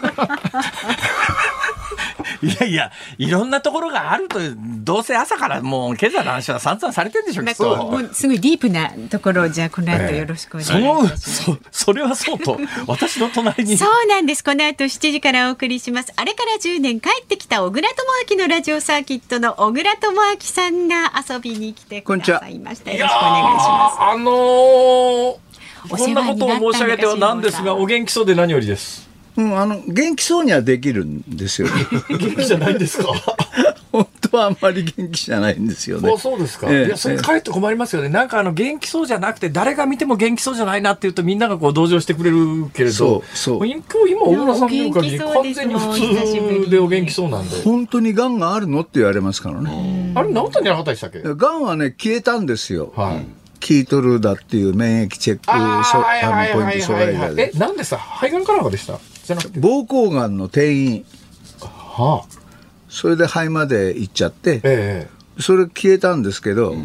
[2.41, 4.39] いやいや、いろんなところがあると、
[4.83, 7.85] どうせ朝からもう経済の話は散々されてるんでしょ、きなんかっと。
[7.85, 11.43] もうすごいディープなところをじゃあこの後よろしくお願いします。
[11.43, 13.77] そ、それはそうと、私の隣に。
[13.77, 14.43] そうなんです。
[14.43, 16.13] この後7時からお送りします。
[16.15, 17.95] あれから10年帰ってきた小倉智
[18.25, 22.91] 昭のラジオサーキットの小倉智昭さんが遊びに来てくださいました。
[22.91, 23.97] よろしくお願いします。
[23.99, 25.35] あのー
[25.91, 29.08] おこんなことを申し上げてはなんですが、お元気そうで何よりです。
[29.39, 31.67] うん、あの元気そうにはできるんですよ。
[32.09, 33.05] 元気じゃないんですか？
[33.91, 36.11] 本当はあんまり元気じゃないんですよね。
[36.13, 36.67] あそうですか。
[36.69, 38.09] ええいや、それ帰って困りますよね。
[38.09, 42.95] なんかあの、元気そうじゃなくて、誰が見ても元気そうじゃないなって言うと、みんながこう同情してくれるけれど。
[42.95, 47.61] そうそう今小倉さん見る限り、完全に普通でお元気そうなんで。
[47.63, 50.11] 本当に癌があるのって言われますからね。
[50.15, 51.21] あれ、治ったんじゃなかったでしたっけ？
[51.23, 52.93] 癌はね消えたんですよ。
[52.95, 53.25] はい。
[53.59, 58.99] キートルーダっていう免疫チェックあのポイント障害がでえ、なんでさ、肺がんかなんかでした？
[59.29, 59.59] じゃなくて。
[59.59, 61.05] 膀胱がんの転移
[61.61, 62.39] はあ。
[62.89, 65.07] それで肺まで行っちゃってえ
[65.39, 66.75] それ消えたんですけど、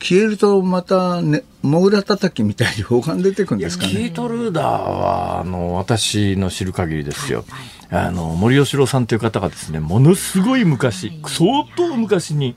[0.00, 7.44] 消えるとまた、ね、モグラ叩きみたいに砲丸出てくんですかえキねートルーダーは、あの、私の知る限りですよ。
[7.90, 12.56] あの、森喜朗さんという方がですね、ものすごい昔、相当昔に、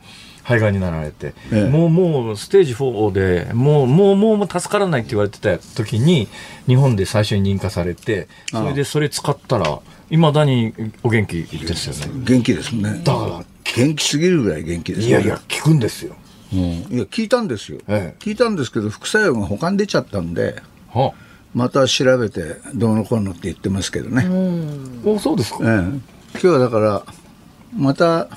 [0.49, 1.69] 肺がんになられて、ええ。
[1.69, 6.27] もうもうステージ4でもうもうもうもう助からないって言われてた時に
[6.67, 10.73] 日本で最初に認可されてそれでそれ使ったらいまだに
[11.03, 12.23] お元気ですよね。
[12.25, 13.01] 元気ですね。
[13.03, 13.45] だから。
[13.75, 16.15] 元気すぎるぐらい元気ですいやいや聞くんですよ、
[16.53, 18.23] うん、いや聞いたんですよ、ええ。
[18.23, 21.13] 聞いたんですけど副作用が他に出ちゃったんでは
[21.53, 24.25] また調べてどうのこうのって言ってますけどね、
[25.05, 25.69] あ、おそうですか、ええ、
[26.33, 27.03] 今日はだから
[27.75, 28.27] また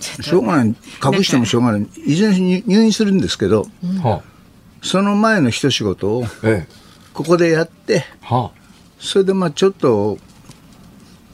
[0.22, 0.74] しょうがない。
[1.04, 1.86] 隠してもしょうがない。
[2.06, 3.66] いずれに入院するんですけど
[4.02, 4.22] は
[4.82, 6.72] その前の一仕事をあ、ええ。
[7.12, 8.50] ここでやっては
[8.98, 10.18] それでまあちょっと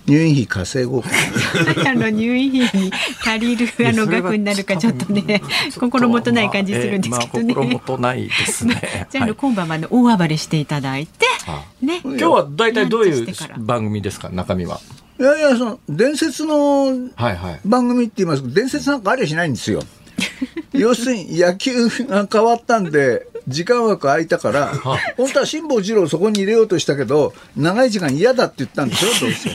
[0.07, 1.03] 入院費稼ごう。
[1.87, 2.93] あの入院費に
[3.25, 5.41] 足りるあの額になるかちょっとね
[5.79, 7.55] 心もとない感じするんですけどね。
[7.55, 9.07] まあ、心もとないですね。
[9.11, 9.29] じゃあ、あはい。
[9.29, 12.01] の今晩はあの大暴れしていただいて、はね。
[12.05, 13.27] 今日は大体どういう
[13.59, 14.81] 番組ですか中身は？
[15.19, 16.91] いやいやその伝説のは
[17.33, 17.61] いはい。
[17.65, 19.83] 番組って言いますけど伝説なんかありゃしないんですよ。
[20.73, 24.73] 要するに野球が変わったんで時間枠空いたから
[25.17, 29.09] 本当は辛坊治郎をそこに入れようとしたけど長い時間嫌だって言ったんでしょ？
[29.21, 29.51] どうせ。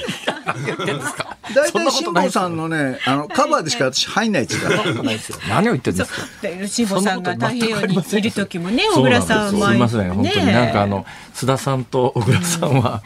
[1.55, 4.83] 大体辛坊さんのねあのカバーでしか私入んないですから
[5.49, 6.21] 何を言ってるんですか？
[6.41, 13.01] で辛坊さんが太平洋にいる時もね、小倉そうなんですさんはすみません、本当にねなんかあの須田さんと小倉さんは、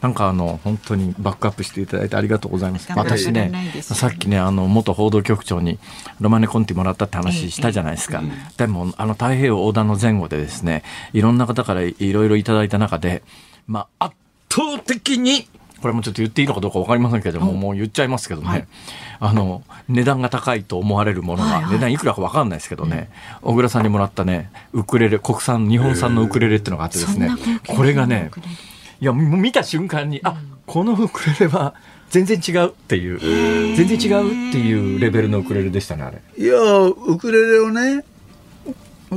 [0.00, 2.90] なんかあの本当にバックアップしていただいてありがとうございます。
[2.94, 3.52] 私ね
[3.82, 5.78] さっきねあの元報道局長に
[6.20, 8.22] ロマネコンティもらったって話したじゃないですか。
[8.56, 10.82] でもあの太平洋横断の前後でですね
[11.12, 13.22] いろんな方からいろいろいただいた中で、
[13.66, 14.16] まあ圧
[14.50, 15.48] 倒的に
[15.80, 18.68] これもちょっと言っていいのかどうかわかりませんけども、もう言っちゃいますけどね、
[19.18, 23.08] あの、値段が高いと思われるものが、値段いくらかわかんないですけどね、
[23.40, 27.30] 小倉さんにもらったね、ウクレレ、国産、日本産のウクレレっていうのがあってですね
[27.66, 28.30] これがね、
[29.00, 30.36] いや、もう見た瞬間に、あ、
[30.66, 31.74] このウクレレは
[32.10, 33.18] 全然違うっていう、
[33.76, 36.20] 全然違うっていうレベルのウクレレでしたね、あれ。
[36.36, 36.54] いや
[36.86, 38.04] ウクレレをね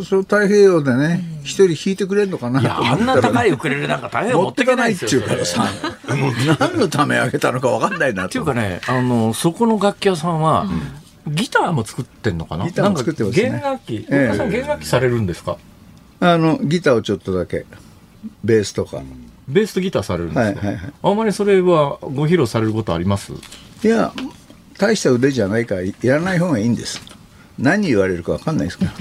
[0.03, 2.61] そう太平洋でね一人弾いてくれるのかな？
[2.61, 5.21] いや、あんな高いウクレレなんか大変持持っててっけなかないいっですよ。
[5.21, 10.65] ていうからそれさ何のためあげたのか分かんないなっていとうかね、あの、そこの楽器屋さんは、
[11.27, 12.65] ギターも作ってんのかな？
[12.65, 13.49] ギターも作ってますね。
[13.49, 14.45] なんか弦楽器、ええ。
[14.47, 15.57] ん弦楽器されるんですか？
[16.21, 17.67] あのギターをちょっとだけ
[18.43, 19.03] ベースとか
[19.47, 20.93] ベースとギターされるんですか、はいはいはい。
[21.03, 23.33] あんまりそれはご披露されることあります？
[23.83, 24.13] いや
[24.77, 27.01] 大した腕じゃないからやらない方がいいんです。
[27.59, 28.91] 何言われるか分かんないですから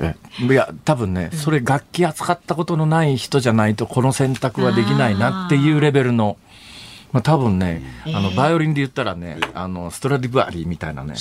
[0.08, 6.36] えいや多分ね、それ楽器扱ったことのない人じゃないとこの選択はできないなっていうレベルの。
[7.12, 11.14] まあ、多分ね、あの、バイオリンで言ったらね、あの、ストラディバリーみたいなね、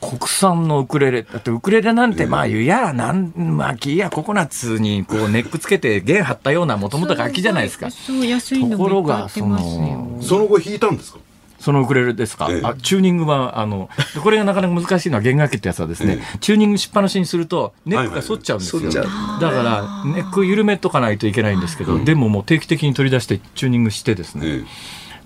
[0.00, 7.90] 国産のウクレレ、だってウクレレなんて、まあ、いや、なん、まあ、木やココナッツにこうネックつけて弦張ったようなもともと楽器じゃないですか。
[7.90, 11.18] そう安いのところが、その、その後弾いたんですか？
[11.58, 12.60] そのウクレレですか、ええ。
[12.64, 24.64] あチューニングはあのでこれがなかなか難しいのは弦楽器ってやつはですね、チューニングしっぱなしにするとネックが反っちゃうんですよ、はいはいはいだからネック緩めとかないといけないんですけど、でももう定期的に取り出してチューニングしてですね、え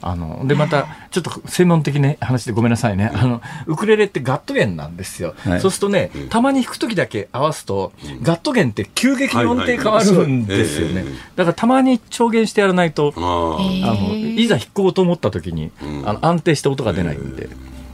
[0.02, 3.10] あのでまたちょっと専門的な話でごめんなさいね。
[3.14, 5.60] あのウクレレってガット弦なんですよ、はい。
[5.60, 7.92] そうするとねたまに弾く時だけ合わすと、
[8.22, 11.22] ガット弦って急激に音程変わるんですよね、はいはいはい。
[11.36, 15.70] だからたまに調弦してやらないとえあああのいざ弾こうと思った時に、
[16.04, 17.48] あの安定した音が出ないんで。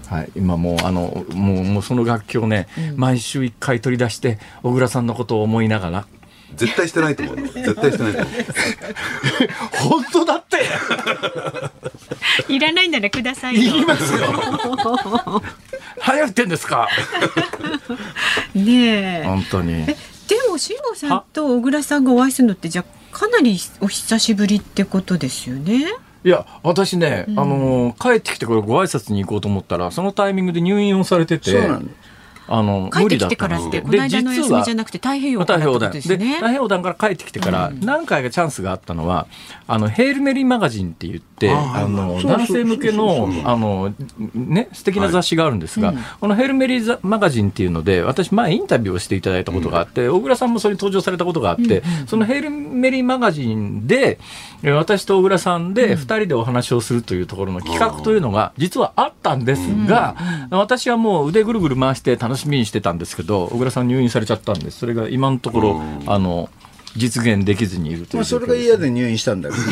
[0.08, 2.66] はい、今もうあのもうもうその楽器をね、
[2.96, 6.06] 毎週1回取り出して小倉さんのことを思いながら
[6.58, 7.36] 絶対してないと思う。
[7.48, 8.32] 絶対してないと思う。
[9.90, 10.58] 本当だって。
[12.52, 13.72] いらないならくださいよ。
[13.72, 14.18] 言いますよ。
[16.12, 16.88] 流行ってんですか？
[18.54, 19.24] ねえ。
[19.24, 19.86] 本当に。
[19.86, 19.94] で
[20.50, 25.86] も辛坊さんと小倉さんがお会いするのってじゃあかなりお久しぶりってことですよね？
[26.24, 31.52] いや私ね、あの帰ってきてこれご挨拶に行こうと思ったらそのタイミングで入院をされてて。
[31.52, 32.07] そうなんです
[32.48, 36.34] あの帰ってき無理だってたからってこの間の休みじゃなくて太平洋からってことですでね。
[36.34, 39.26] 太平洋団から帰ってきてから何回かチャンスがあったのは
[39.68, 43.94] 「あのヘールメリーマガジン」って言ってあの男性向けのあの
[44.34, 54.18] ね素敵な雑誌があるんですが、このヘールメリーザマガジンっていうので私前インタビューをしていただいたことがあって、小倉さんもそれに登場されたことがあって、そのヘールメリーマガジンで
[54.62, 60.16] え私と小倉さんで2人でお話をするというところの企画というのが実はあったんですが、
[60.50, 66.48] 私はもう腕ぐるぐる回して楽ししみにしてたんですけど小倉さん入院されちゃったんでそれが今のところあの
[66.98, 69.62] 実現できずにいるといまあ、う状況それが嫌で入院したんだけど。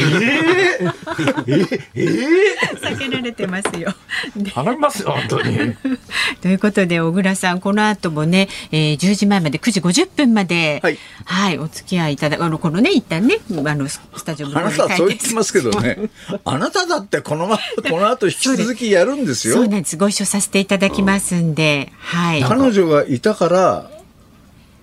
[1.46, 3.94] 避けられてますよ。
[4.36, 5.74] で頼みますよ本当に
[6.40, 10.90] ということで小倉さんこの後もね、えー、10時前まで9時50分までは
[11.24, 15.98] はいお付き合いいただあのこのね一旦ねあのススタジオのあなたはそう言ってますけどね。
[16.44, 17.58] あなただってこのま、
[17.88, 19.68] この後引き続きやるんですよそう。
[19.68, 22.42] なんですご一緒させていただきますんで、はい。
[22.42, 23.90] 彼女がいたから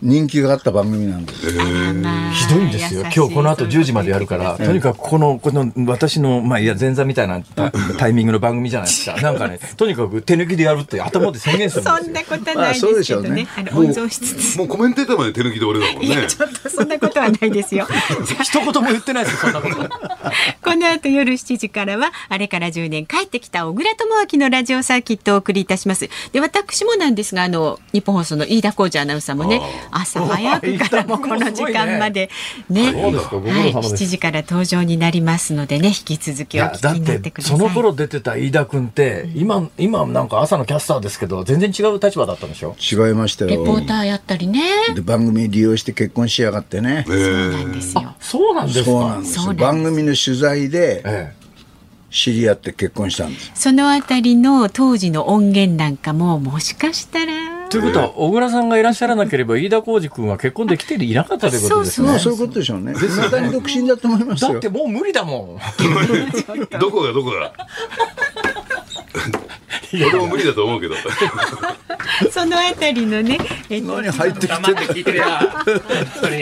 [0.04, 1.52] 人気があった番組なんです。
[1.94, 13.48] まあひどいんですよ今日この後10時までやるからとにかくこのこの私のまあいや前座みたいなタタイミングの番組じゃないですか なんかねとにかく手抜きでやるって頭で宣言するんですよそんなことはないですけどまあそうでしょうねね。
[13.58, 14.58] あの温存しつつ。
[14.58, 16.28] もうコメンテーターまで手抜きで俺だもんね。
[16.28, 17.88] ちょっとそんなことはないですよ。
[18.42, 19.90] 一言も言ってないですよそんなこと
[20.64, 26.10] この後夜7時からはあれから10年帰ってきた小倉智昭のラジオサーキットをお送りいたします。
[26.32, 29.62] で私もなんですがあの日本放送の飯田浩二アナウンサーもね
[29.98, 32.30] 朝早くからこの時間まで。
[32.70, 32.92] ね。
[32.92, 34.04] そうですかご苦労はい様です。
[34.04, 37.58] 7時から登場になりますのでね引き続きお聞きになっててください。
[37.58, 42.76] その頃出てた飯田君って今今なんか朝のキャスターですけど全然違う立場だったんでしょ？
[42.80, 44.62] 違いましたレポよーターやったりね。
[44.96, 47.06] で番組利用して結婚しやがってね。
[47.08, 48.16] えーなんですよ。
[48.20, 48.86] そうなんですか？
[48.86, 49.44] そうなんですよ。
[49.44, 49.64] そうなんです。
[49.64, 51.34] 番組の取材でえ
[52.16, 62.08] 知り合って結婚したんですそのあたりの当時の音源なんかももしかしたらえということは小倉さんがいらっしゃらなければ飯田浩二君は結婚できていなかったということですね。
[62.08, 62.94] まあそういうことでしょうね。
[62.94, 64.52] 未だに独身だと思いますよ。
[64.54, 65.60] だってもう無理だもん。
[66.80, 67.52] どこがどこが？
[69.94, 70.96] 俺も無理だと思うけど。
[72.32, 73.38] そのあたりのね、
[73.70, 75.82] えっと何入ってきて黙って聞いてりゃ本
[76.22, 76.42] 当に。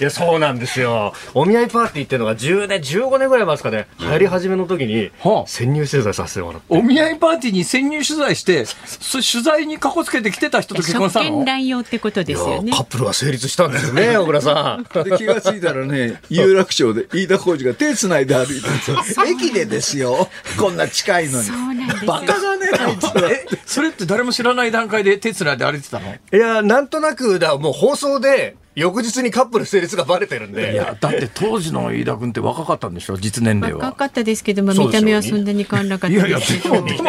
[0.00, 1.12] やそうなんですよ。
[1.34, 3.88] お見合いパーティーっていうのが10年15年ぐらい前ですかね。
[3.98, 5.46] 入り始めの時にはあ。
[5.46, 6.66] 潜入取材させてもらって。
[6.68, 11.26] お見合いパーティーに潜入取材してそ取材にかこつけてきてた人と結婚したの？
[11.26, 12.72] 職権乱用ってことですよね。
[12.72, 12.84] カッ。
[12.84, 14.82] プルは成立したんですよね小倉さん。
[15.04, 18.96] で気がついたらね有楽町で飯田浩二が手つないで歩いてるんですよ。
[19.26, 20.28] 駅でですよ。
[20.58, 21.44] こんな近いのに。
[21.44, 26.14] そうなんですよバカだねあいつらえそれって誰も知らない段階で手つないで歩いてたの？
[26.14, 30.72] いやなんとなくだもう放送で翌日にカップル成立がバレてるんで。
[30.72, 33.16] いやだって当時の飯田君って若かったんでしょ？
[33.16, 33.80] 実年齢は。
[33.80, 37.04] 若かったですけど、まあ、見た目はそんなに変わらなかったいやいや、でも、でもこ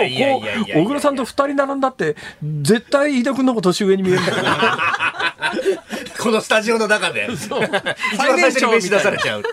[0.76, 2.16] う、小倉さんと二人並んだって、
[2.64, 4.48] 絶対飯田君の方が年上に見えるんだけど。
[6.22, 7.28] このスタジオの中で。
[7.34, 7.68] 一番
[8.40, 9.44] 最初に飯出されちゃう。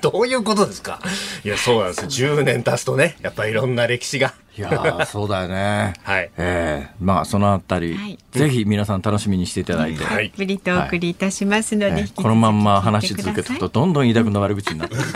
[0.00, 1.00] どういうことですか？
[1.44, 2.36] いやそうなんですよ。
[2.36, 4.34] 10年経つとねやっぱりいろんな歴史が。
[4.58, 5.94] いやーそうだよね。
[6.02, 6.30] はい。
[6.36, 8.18] ええまあ、そのあたり、はい。
[8.32, 10.04] ぜひ皆さん楽しみにしていただいて。
[10.04, 10.28] はい。
[10.30, 13.56] たっぷりとお送りいたしますので、ええ引き続きこのまんま話し続けてい。
[13.56, 14.96] くと、どんどん飯田君の悪口になって。
[14.96, 15.08] くる。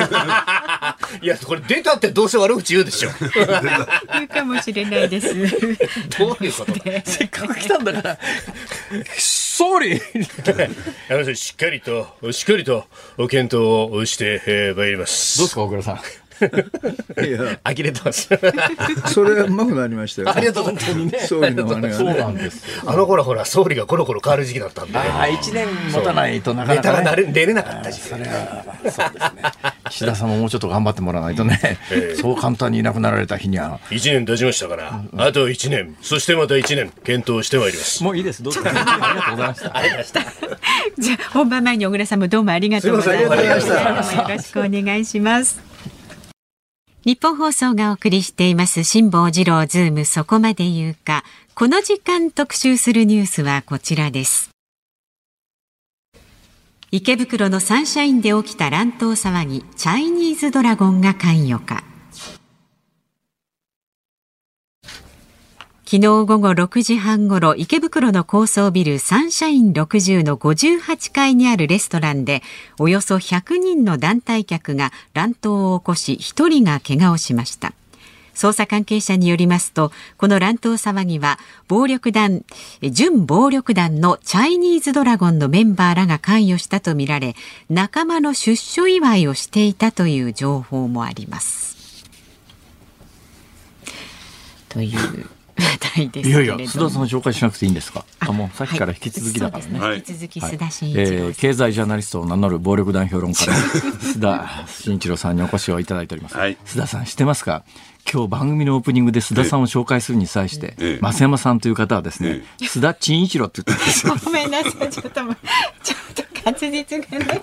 [1.22, 3.10] いやこれ出たってどうせ悪口言うでしょ。
[4.14, 5.34] 言うかもしれないです。
[6.18, 6.74] どういうこと？
[7.04, 8.18] せっかく来たんだから、
[9.56, 10.00] 総理
[11.08, 12.86] あのしっかりとしっかりと
[13.28, 16.00] 検討をして、えー、参りますどうですか、小倉さん。
[16.40, 18.28] いや呆れてます
[19.06, 22.90] それはうまくなりましたよありがとうございます総理の真似がねそうなんですよ。
[22.90, 26.98] あの頃ほら総理がコロコロ変わる時期だったんでああ、一年持たないとなかなか、ね。
[26.98, 29.42] ネタが出れなかった時期それは、そうですね。
[29.90, 31.78] 岸田さんももうちょっと頑張ってもらわないとね、
[32.20, 33.80] そう簡単にいなくなられた日には。
[33.90, 38.42] 1年経ちましたから、あと1年そしてまた1年検討してまいりますもういいです。
[38.42, 38.60] どうぞ。
[38.64, 40.20] ありがとうございました。
[40.98, 44.22] じゃあ本番前に小倉さんもどうもありがとうございました。
[44.22, 45.73] よろしくお願いします。
[47.04, 51.22] ニッポン放送がお送りしています辛坊治郎ズームそこまで言うか。
[51.54, 54.48] この時間特集するニュースはこちらです。
[56.90, 61.84] 池袋のサンシャインで起きた乱闘騒ぎ、チャイニーズドラゴンが関与か。
[65.94, 72.42] 昨日午後6時半ごろ池袋の高層ビルサンシャイン60の58階にあるレストランで
[72.80, 77.74] およそ100人の団体客が乱闘を起こし1人が怪我をしました。
[78.34, 81.38] 捜査関係者によりますとこの乱闘騒ぎは
[81.68, 82.44] 暴力団
[82.82, 87.36] 準暴力団のチャイニーズドラゴンのメンバーらが関与したとみられ
[87.70, 92.04] 仲間の出所祝いをしていたという情報もあります。
[94.68, 98.04] という話題ですいやいや、須田さん紹介しなくていいんですか？
[98.20, 99.78] あ、もうさっきから引き続きだからね。
[99.78, 99.96] はいね。
[99.96, 106.36] 引き続き須田慎一郎えさん、ー経済ジャーナリストを名乗る暴力団評論家の須田慎一郎さんにお越しをいただいております。
[106.36, 106.56] はい。
[106.66, 107.64] 須田さん知ってますか？
[108.10, 114.14] 今日番組のオープニングで須田さんを紹介するに際して、ええ増山さんという方はですね、須田陳一郎って言ってるんですよ。
[114.24, 115.24] ごめんなさい、ちょっとちょっと
[116.44, 117.40] 滑舌がね。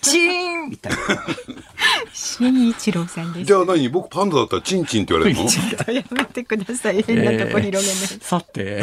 [0.00, 0.98] チーンみたいな。
[2.12, 3.44] 新一郎さんです。
[3.46, 5.48] じゃあ何僕パンダだったらチンチンって言われるの？
[5.50, 7.02] ちょっとやめてください。
[7.02, 7.84] 変なとこ広げない。
[8.20, 8.82] さて、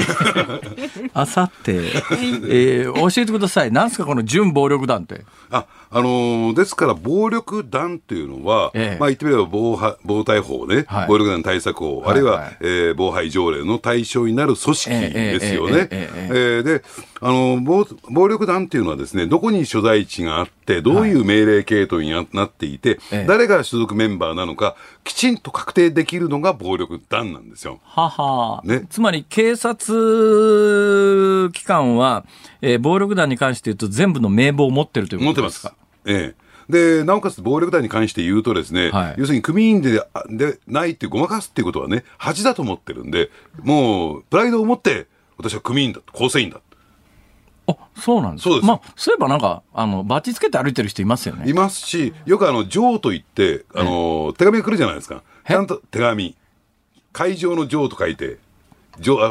[1.13, 3.71] あさって、えー教えてください。
[3.71, 5.21] なんすかこの準暴力団って？
[5.51, 15.85] あ、あのーですから、暴力団っていうのは、ええまあ言ってみれば防破、防対法ね、はい暴力団対策法、あるいは、はいはいえー防廃条例の対象になる組織ですよね。
[15.87, 16.83] で、
[17.21, 27.79] あのー暴、暴力団っていうのはですね、どこに所在地があって、どういう命令系統にななっていて、ええ誰が所属メンバーなのか、きちんと確定できるのが暴力団なんですよ。
[27.83, 32.25] はは、ねつまり警察機関は、
[32.61, 35.75] えー暴力団に関して言うと全部の名簿を持ってるという持ってますこと
[36.09, 36.33] ですか。。
[36.33, 36.50] ええ。
[36.71, 43.29] で、なおかつ暴力団に関して言うとですね、はい要するに組員であでないってごまかすっていうことはね、恥だと思ってるんで、
[43.61, 45.07] もう、プライドを持って、
[45.37, 46.61] 私は組員だ、構成員だ。
[47.67, 51.49] あ、そうなんですかそうですまあ、そういえばなんか、あの、バッチつけて歩いてる人いますよね。
[51.49, 55.23] いますし、よくあの、上と言って、あの、手紙が来るじゃないですか。
[55.45, 55.53] え？
[55.53, 56.35] ちゃんと手紙。
[57.13, 58.37] 会場の上と書いて、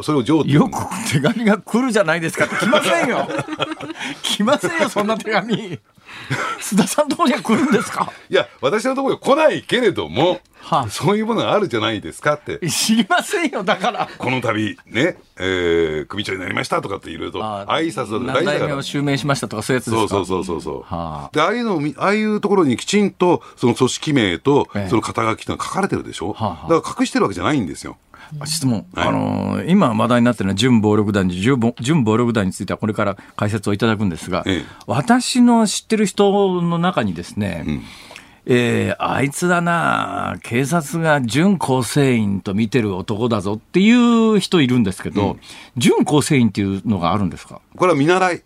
[0.03, 0.79] それを上よく
[1.13, 3.29] 手紙が来るじゃないですかって来ませんよ。
[4.23, 5.79] 来ませんよ、そんな手紙。
[6.61, 8.11] 須田さんのところには来るんですか？
[8.29, 12.59] いや、私のところに来ないけれども、はあそういうものがあるじゃないですかって。
[12.69, 14.09] 知りませんよ、だから。
[14.19, 18.83] この度、ね、えー、組長になりましたとかっていろいろと、挨拶だと大事だを。
[18.83, 20.09] 襲名しましたとかそういうやつですか？
[20.09, 20.95] そうそうそうそうそう。
[20.95, 27.97] はあで、ああいうのああいうところにきちんと、その組織名とええ、その肩書きが書かれてるでしょ、はあはあだから隠してるわけじゃないんですよ。
[28.45, 31.59] 質問、はいあのー今話題になっているのは準暴力団に準
[32.05, 37.83] 暴力団についてはこれから解説をいただくんですが、ええ私の知ってる人の中にですね、ん
[38.47, 45.37] えーあいつだな警察が準構成員と見てる男だぞっていう人いるんですけど、
[45.77, 47.61] 準構成員っていうのがあるんですか？
[47.77, 48.43] これは見習い。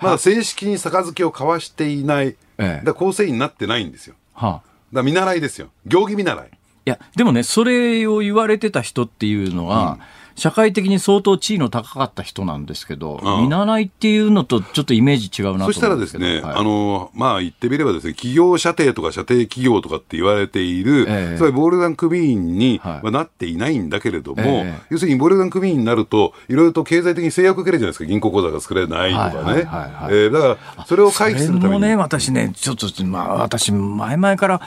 [0.00, 2.36] まだ正式に杯を交わしていない。
[2.58, 4.14] ええだ構成員になってないんですよ。
[4.34, 4.62] はあだか
[4.92, 5.68] ら見習いですよ。
[5.86, 6.50] 行儀見習い。
[6.88, 9.98] いや、でもね、それを言われてた人っていうのは、
[10.38, 16.54] 社会的に相当地位の高かった人なんですけど、見習いっていうのとちょっとイメージ違うなとそしたらですね、はい。
[16.54, 21.36] あの、まあ言ってみればですね、企業射程とか射程企業とかって言われている、ええ。
[21.36, 24.86] つまり暴力団組員に、はなっていないんだけれども、ええ。
[24.90, 29.62] 要するに暴力団組員になると、いろいろと経済的に制約を受けるじゃないですか、銀行口座が作れないとかね。
[29.64, 31.60] だから、それを回避するために。
[31.62, 34.60] それもね、私ね、ちょっと、まあ、私、前々から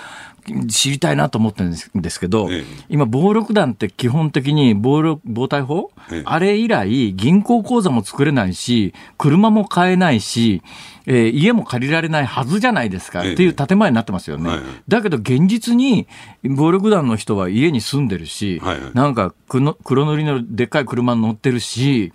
[0.68, 10.62] 知りたいなと思ってるんですけど、ええ今、暴力団って基本的に暴力、暴対法、ええあれ以来、銀行口座も作れないし、車も買えないし、
[11.06, 14.50] えー家も借りられないはずじゃないですか、ええっていう建前になってますよね。
[14.50, 16.08] はいはいだけど、現実に、
[16.44, 22.14] 暴力団の人は家に住んでるし、はいはいなんか黒、黒塗りのでっかい車に乗ってるし、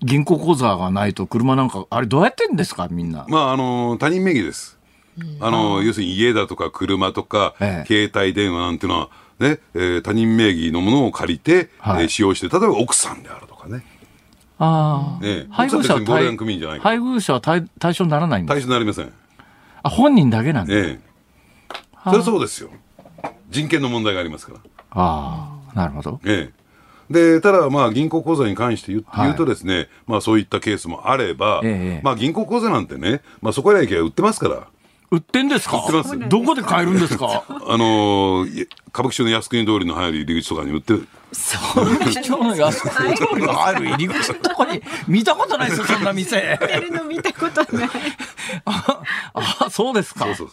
[0.00, 3.26] 銀行口座がないと車なんか、あれどうやってんですか、みんな？
[3.28, 4.77] まあ、あの、他人名義です。
[5.40, 8.08] あの、要するに家だとか車とか、ええ。
[8.08, 9.08] 携帯電話なんていうのは、
[9.38, 12.02] ね、えー他人名義のものを借りて、はい。
[12.02, 13.84] えー使用して、例えば奥さんであるとかね。
[14.58, 15.52] ああ、ええ。
[15.52, 19.12] 配偶者は配偶者は対対象にならないんです対象になりません。
[19.82, 21.00] あ本人だけなんだ、ええ。
[22.04, 22.70] それはそうですよ。
[23.50, 24.58] 人権の問題がありますから。
[24.90, 26.20] ああなるほど。
[26.24, 26.58] ええ。
[27.10, 29.00] で、ただ、まあ、銀行口座に関して言
[29.30, 32.04] う,、とですね、まあ、そういったケースもあれば、ええ。
[32.04, 34.66] まあ、銀行口座なんてね、まあ、そこらへ行けば売ってますから、
[35.10, 35.78] 売ってんですか？
[35.78, 37.44] 売ってますどこで買えるんですか？
[37.48, 41.08] あのーい歌舞伎町の靖国通りの入る入り口とかに売ってる。
[42.10, 43.02] 貴重な安く通
[43.38, 47.88] りが入る入り口のと こに見たことないですよそんな店やるの見たことない。
[48.64, 48.96] あ
[49.34, 50.48] あそうですかそうそう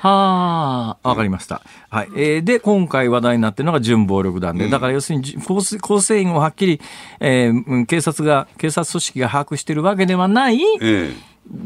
[0.00, 1.60] はあ、わかりました。
[1.90, 2.08] はい。
[2.16, 6.80] えーで、今回話題になっているのが準暴力団で、だから要するに、じ構成構成員をはっきり、
[7.20, 11.12] えーうん警察が、警察組織が把握しているわけではない、ええ。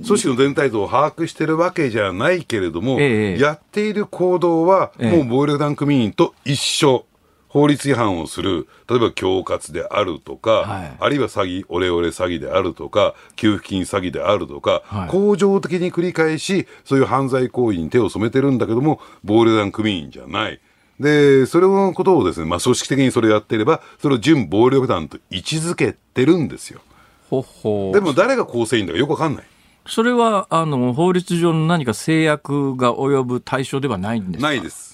[0.05, 7.07] 組織の全体像を把握してるわけじゃないけれども、ええやっている行動は、ええもう暴力団組員と一緒。
[7.53, 20.61] 法律違反をする、例えば恐喝であるとか、はいあるいは詐欺、オレオレ詐欺であるとか、給付金詐欺であるとか、はい恒常的に繰り返し、そういう犯罪行為に手を染めてるんだけども、暴力団組員じゃない。
[20.99, 26.81] で、それのことをですね、まあ組織的にそれをやっていれば、それを準暴力団と位置づけてるんですよ。
[27.29, 29.45] ほほでも誰が構成員だかよくわかんない。
[29.87, 34.49] それは、あの、法律上の何か制約が及ぶ対象ではないんですか？
[34.49, 34.92] ないです。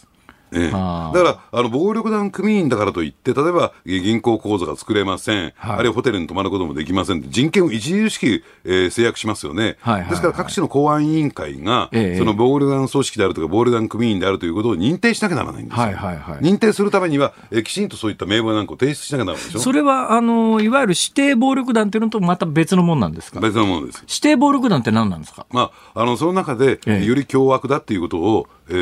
[0.52, 5.76] ええ、だから、あの、暴力団組員だからといって、例えば、え銀行口座が作れません、はい。
[5.76, 7.22] あるいはホテルに泊まることもできません。
[7.30, 9.76] 人権を著しく、えー制約しますよね。
[9.80, 10.10] はいはいはい。
[10.10, 12.18] ですから、各地の公安委員会が、ええ。
[12.18, 15.82] その暴力団組織であるとか、暴力団組員であるということを認定しなきゃならないんですよ。
[15.82, 16.38] はいはいはい。
[16.40, 19.60] 認定するためには、えーきちんとそういった名簿なんかを提出しなきゃならないでしょ。
[19.60, 23.40] それは、あの、いわゆる指定暴力団っていうのとまた別のもんなんですか？
[23.40, 24.04] 別のものです。
[24.08, 25.46] 指定暴力団って何なんですか？
[25.50, 27.04] まあ、あの、その中で、ええ。
[27.04, 28.72] より凶悪だっていうことを、え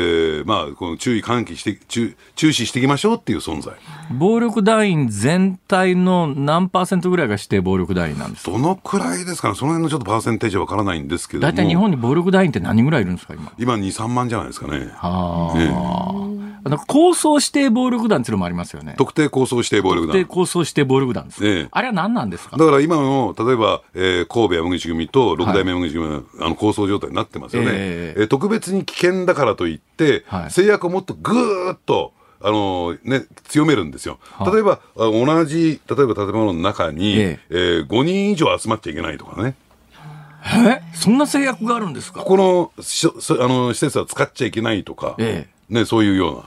[0.43, 3.73] ーまあ、この注意喚起して、注注視していきましょうっていう存在。
[4.11, 11.53] 暴力団員全体の何パーセントぐらいが指定暴力団員なんですかどのくらいですかね、その辺のちょっとパーセンテージはわからないんですけれども。
[11.53, 13.51] 大体日本に暴力団員って何人ぐらいいるんですか、今？
[13.57, 14.89] 今、2、3万じゃないですかね。
[14.95, 15.69] あえ
[16.67, 16.69] あ。
[16.69, 18.95] なんか構想指定暴力団っていうのもありますよね。
[18.97, 20.27] 特定抗争指定暴力特定団。
[20.27, 21.47] 構想指定暴力団です。
[21.47, 22.57] ええあれは何なんですか？
[22.57, 27.69] だから今の、例えば、えー神戸山口組と六代目山口組は、あの、構想状態になってますよね。
[27.71, 34.19] えええー特別に危険だからといって、はい制約をもっとぐーっと、あのね、強めるんですよ。
[34.21, 39.55] はあ例えば、あ同じ、例えば建物の中に、ええー5人以上集まっちゃいけないとかね。
[40.45, 40.81] え？
[40.93, 42.19] そんな制約があるんですか？
[42.21, 46.43] ここのあの施設は使っちゃいけないとか、えね、そういうような。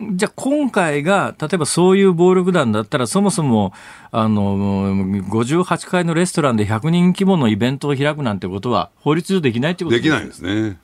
[0.00, 3.72] じゃあ今回が、例えばそういう暴力団だったら、そもそも、
[4.10, 10.78] あの、58階のレストランで100人規模のイベントを開くなんてことは、法律上できないってことできないですね。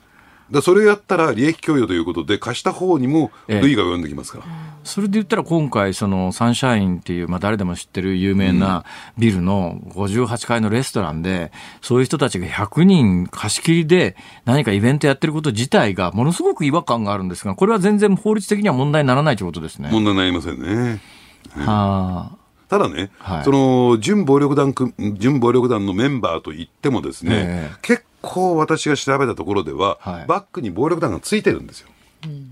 [0.51, 4.45] だそれやったら利益供与ということで貸した方にもええ類が及んできますから。
[4.83, 8.83] それで言ったら今回、そのサンシャインっていう、まあ誰でも知ってる有名な
[9.17, 11.51] ビルの58階のレストランで、
[11.81, 14.15] そういう人たちが100人貸し切りで
[14.45, 19.89] 何かイベントやってること自体がものすごく違和感があるんですが、これは全然法律的には問題にならないということですね。
[19.91, 20.99] 問題になりませんね。
[21.55, 22.41] はあ。
[22.67, 31.89] ただね、はいその準暴力団く準暴力団のメンバーといってもですね、ええ結構私が調べたところでは、はいバックに暴力団がついてるんですよ。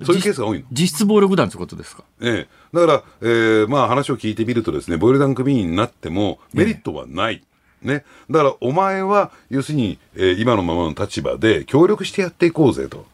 [0.03, 0.65] そういうケースが多いの。
[0.71, 2.03] 実質暴力団ということですか？
[2.21, 7.43] ええ、だから、えーまあ話を聞いてみるとですね、暴力団組員になってもメリットはない。
[7.83, 8.03] ね。
[8.29, 13.05] だから、お前は、要するに、えー今のままの立場で協力してやっていこうぜと。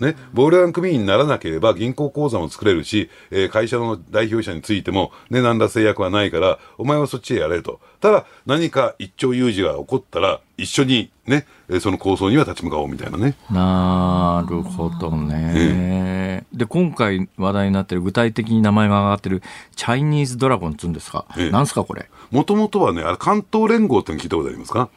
[0.00, 0.16] ね。
[0.32, 7.80] 暴力団組員にならなければ銀行口座も作れるし、えー会社の代表者についても、ね、何ら制約はないから、お前はそっちへやれと。
[8.00, 13.36] ただ、何か一朝有事が起こったら、一緒にね、えーその構想には立ち向かおうみたいなね。
[13.50, 16.44] なるほどね。
[16.52, 19.42] で、今回話題になってる、具体的に名前が上がってる、
[19.76, 21.24] チャイニーズドラゴンって言うんですか。
[21.36, 22.08] ええなんすか、これ。
[22.30, 24.88] もともとはね、あれ関東連合っての聞いたことありますか？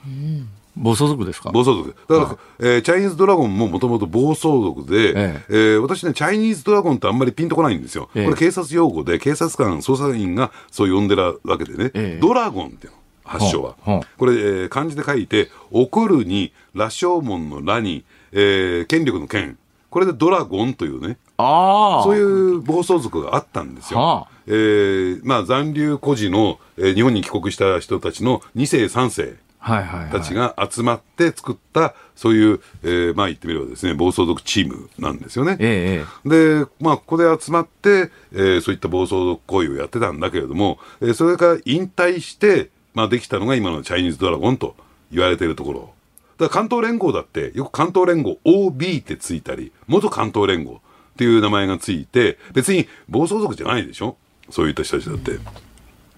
[0.78, 1.52] 暴走族ですか？
[1.52, 1.96] 暴走族で。
[2.20, 8.10] だから、えーチャイニーズドラゴンももともと暴走族で、ええー私ね、チャイニーズドラゴンってあんまりピンとこないんですよ。
[8.16, 13.76] ええこれ警察用語で、警察官、捜査員がそう呼んでるわけでね、ええドラゴンっていうの、発祥は。
[14.18, 19.58] これ、えー漢字で書いて、怒るに、羅生門の羅に、えー権力の権。
[19.90, 22.04] これでドラゴンというね、ああ。
[22.04, 24.00] そういう暴走族があったんですよ。
[24.00, 29.36] はあえーまあ、残留孤児の、えー日本に帰国した人たちの2世、3世。
[29.60, 30.12] はいはい、はい。
[30.12, 35.58] たちが集まって作った、そういう、えーまあ言ってみればですね、暴走族チームなんですよね。
[35.60, 36.30] ええ
[36.64, 44.76] で、まあ、ここで集まって、えーそういった暴走族行為をやってたんだけれども、えーそれから引退して、まあ、できたのが今のチャイニーズドラゴンと
[45.12, 45.94] 言われているところ。
[46.38, 50.80] だから関東連合だって、よく関東連合 OB ってついたり、元関東連合っ
[51.18, 54.18] ていう名前がついて、別に暴走族じゃないでしょ？
[54.50, 55.32] そういった人たちだって。
[55.34, 55.38] え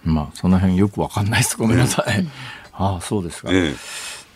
[0.06, 1.58] まあ、その辺よくわかんないです。
[1.58, 2.26] ごめんなさい。
[2.80, 3.50] ああ、そうですか。
[3.52, 3.76] え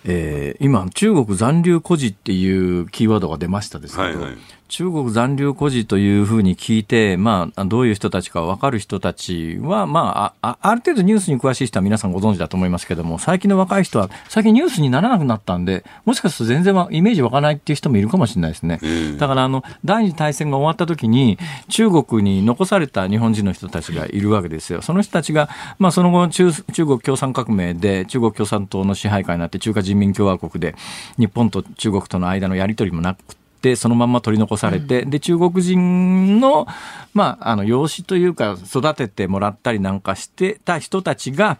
[0.05, 4.37] えー今、中国残留孤児っていうキーワードが出ましたですけど、はいはい
[4.73, 18.79] 中国残留孤児というふうに聞いて、まあ、どういう人たちか分かる人たちは、まあ、あある程度ニュースに詳しい人は皆さんご存知だと思いますけども、最近の若い人は、最近ニュースにならなくなったんで、もしかすると全然わイメージ湧かないっていう人もいるかもしれないですね。
[18.81, 21.37] うんだから、あの、第二次大戦が終わった時に、
[21.69, 24.81] 中国に残された日本人の人たちがいるわけですよ。
[24.81, 30.73] その人たちが、まあ、その後中、中国共産革命で、中国共産党の支配下になって、中華人民共和国で、
[31.19, 33.42] 日本と中国との間のやり取りもなくて、
[33.75, 36.67] そのまんま取り残されて、で、中国人の、
[37.13, 41.57] まあ、あの、養子というか、育ててもらったりなんかしてた人たちが、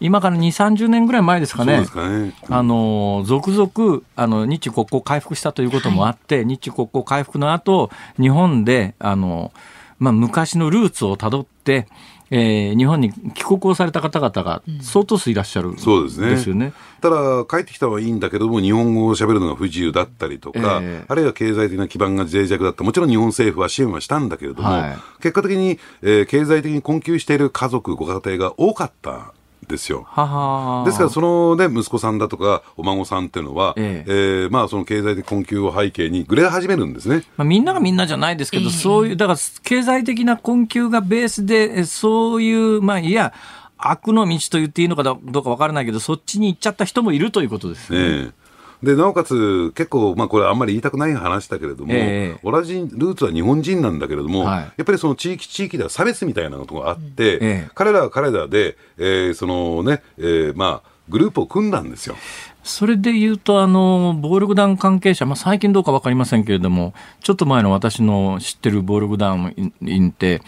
[0.00, 1.84] 今から2、30年ぐらい前ですかね。
[1.84, 2.32] かね。
[2.48, 9.52] あの続々あの日中国交回復したということもあって、日中国交回復の後日本であの、
[9.98, 11.88] まあ、昔のルーツをたどって、
[12.30, 16.30] えー日本に帰国をされた方々が相当数いらっしゃる、そうですね。
[16.30, 16.72] ですよね。
[17.00, 22.84] ただ、帰ってきたはいいんだけども、日本語を喋るのが不自由だったりとか、ええあるいは経済的な基盤が脆弱だった。
[22.84, 29.32] もちろん日本政府は支援はしたんだけれども、はい結果的に、えー経済的に困窮している家族、ご家庭が多かった。
[29.68, 30.06] っですよ。
[30.08, 37.24] ははですから、そのね、息子さんだとか、お孫さんっていうのは、ええーまあ、その経済的困窮を背景に、ぐれ始めるんですね。
[37.36, 43.32] まあ、みんながみんなじゃないですけど、そういう、だから経済的な困窮がベースで、えそういう、まあ、いや、
[43.76, 47.98] 悪の道と言っていいのかどうかわからないけど、そっちに行っちゃった人もいるということですね。
[47.98, 48.47] ええ
[48.82, 54.60] で、なおかつ、結構、まあ、これあんまり言いたくない話だけれども、ええ同じルーツは日本人なんだけれども、はい。
[54.60, 57.70] やっぱりその地域地域では差別みたいなことがあって、ええ。
[57.74, 62.16] 彼らは彼らで、えーそのね、えーまあ、グループを組んだんですよ。
[62.62, 66.92] それで言うと、あの、暴力団関係者、まあ、最近どうかわかりませんけれども、
[67.22, 70.42] ちょっと前の私の知ってる暴力団員って、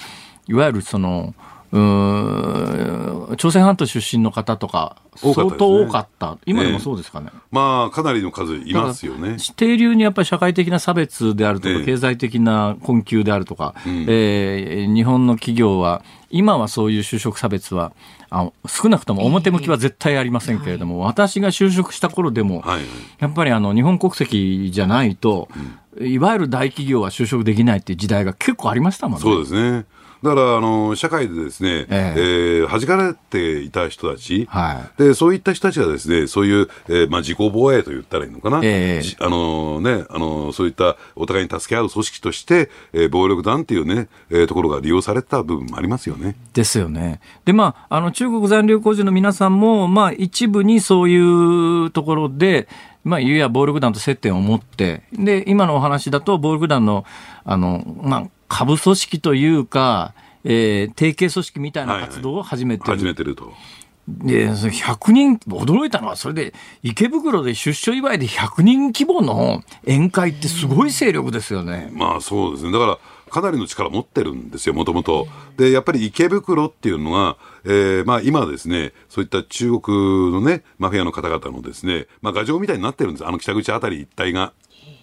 [0.46, 1.34] いわゆるその、
[1.72, 6.36] うーん朝鮮半島出身の方とか、相当多かった。
[6.46, 7.30] 今でもそうですかね。
[7.50, 9.36] まあ、かなりの数いますよね。
[9.56, 17.92] 定流にやっぱり社会的な差別であるとか、ええ経済的な困窮であるとか、んえー日本の企業は、今はそういう就職差別は、
[18.30, 22.86] あ少なくとも表向きは絶対ありませんけれども、私が就職した頃でも、はいはい。
[23.18, 25.48] やっぱりあの日本国籍じゃないと、
[26.00, 29.22] いわゆる大企業は就職できないっていう時代が結構ありましたもんね。
[29.22, 29.84] そうですね。
[30.22, 38.60] だから、あの、社会でですね、ええー弾かれていた人たち、はで、そういった人たちがですね、そういう、えーまあ、自己防衛と言ったらいいのかな？
[38.62, 46.36] ええじあのね、あのそういったお互いに助け合う組織として、えー暴力団っていうね、えーところが利用されてた部分もありますよね。
[46.52, 47.20] ですよね。
[47.44, 52.68] で、まあ、あの、中国残留工事の皆さんも、まあ、一部にそういうところで、
[53.02, 57.04] まあ、いや暴力団と接点を持って、で、今のお話だと、暴力団の、
[57.44, 60.12] あの、まあ、下部組織というか、
[60.44, 62.98] えー提携組織みたいな活動を始めてる。
[62.98, 63.52] 始めてると。
[64.08, 71.90] で、それ100人、驚いたのは、それで、池袋で出所祝いで100人規模の宴会ってすごい勢力ですよね。
[71.92, 72.72] まあそうですね。
[72.72, 72.98] だから、
[73.30, 75.28] かなりの力持ってるんですよ、もともと。
[75.56, 83.26] で、やっぱり池袋っていうのは、えーまあ今ですね、そういった中国のね、マフィアの方々のですね、まあ牙城みたいになってるんです。
[83.26, 84.52] あの北口あたり一帯が。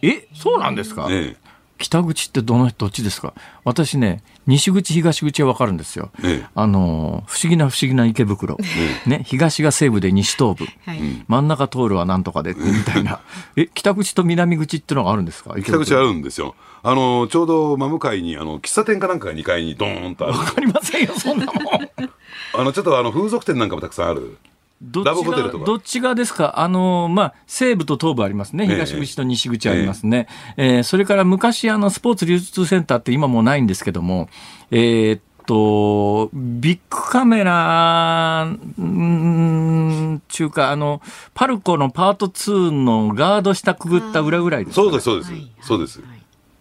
[0.02, 1.38] え、そうなんですか、ね
[1.78, 3.34] 北口ってどのどっちですか？
[3.64, 6.45] 私ね西口東口は分かるんですよ、ええ。
[6.56, 8.58] あの不思議な不思議な池袋、
[9.06, 10.99] ね、東が西部で西東部、はい。
[11.28, 13.20] 真ん中通るはなんとかでみたいな。
[13.58, 15.56] え北口と南口ってのがあるんですか？
[15.62, 16.56] 北口あるんですよ。
[16.84, 20.38] あの、ちょうど真向かいに、あの、喫茶店かなんかが2階にドーンとある。
[20.38, 21.56] 分かりませんよそんなもん。
[22.54, 24.38] あの、ちょっとあの、風俗店なんかもたくさんある。
[24.82, 26.60] どっちがどっち側ですか？
[26.60, 28.66] あの、まあ、西部と東部ありますね。
[28.66, 30.28] ええ東口と西口ありますね。
[30.56, 34.30] えーそれから昔、あの、スポーツ流通センターって今もうないんですけども、
[34.70, 38.44] えーっと、ビッグカメラ、
[38.78, 41.02] うーん、中か、あの、
[41.34, 44.82] パルコのパート2のガード下くぐった裏ぐらいですか？
[44.84, 45.68] ね、そうです、そうです。
[45.68, 46.02] そうです。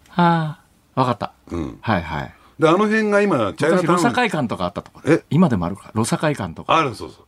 [0.09, 0.59] は
[0.95, 1.33] あ、わかった。
[1.51, 1.79] うん。
[1.83, 2.35] はいはい。
[2.59, 4.15] で、あの辺が今、チャイナ昔、ロサタウン。
[4.15, 5.23] 会館とかあったとこえ？
[5.29, 5.91] 今でもあるか。
[5.93, 6.75] ロサ会館とか。
[6.75, 7.26] ある、そうそう。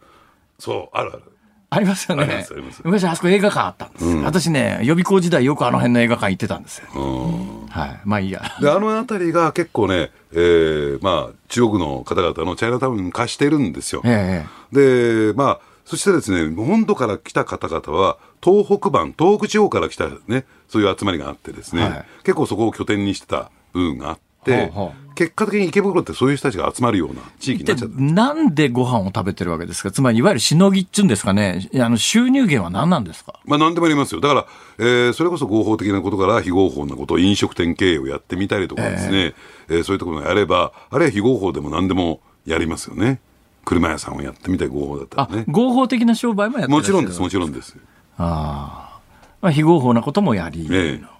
[0.58, 1.22] そう、あるある。
[1.70, 2.24] ありますよね。
[2.24, 6.88] ああ昔あそこ映画館あったんです、うん私ね、予備校時代よくあの辺の映画館行ってたんですよ。
[6.94, 7.66] うん。
[7.66, 8.00] はい。
[8.04, 8.42] まあいいや。
[8.60, 14.02] で、あの辺りが結構ね、えー、まあ、中国の方々のチャイナタウンに貸してるんですよ。
[14.04, 28.00] えで、まあ、そしてですね、本土から来た方々は、東北版、東北地方から来たね、そういう集まりがあってですね、はい結構そこを拠点にしてた部分があって、ほうほ結果的に池袋ってそういう人たちが集まるような地域になっちゃった。
[28.00, 29.90] なんでご飯を食べてるわけですか？
[29.90, 31.68] つまり、いわゆるしのぎっちゅうんですかね？
[31.74, 33.40] あの、収入源は何なんですか？
[33.44, 34.20] まあ何でもありますよ。
[34.20, 34.46] だから、
[34.78, 39.34] えーそれこそ合法的なことから非合法なこと、飲食店経営をやってみたりとかですね、
[39.68, 43.20] えーそういうところをやれば、あるいは非合法でも何でもやりますよね。
[43.64, 45.44] 車屋さんをやってみたい合法だったあらね、。
[45.48, 47.76] 合法的な商売もやってもちろんです、もちろんです。
[48.18, 49.00] ああ。
[49.40, 50.68] まあ、非合法なこともやり。
[50.70, 51.17] ええ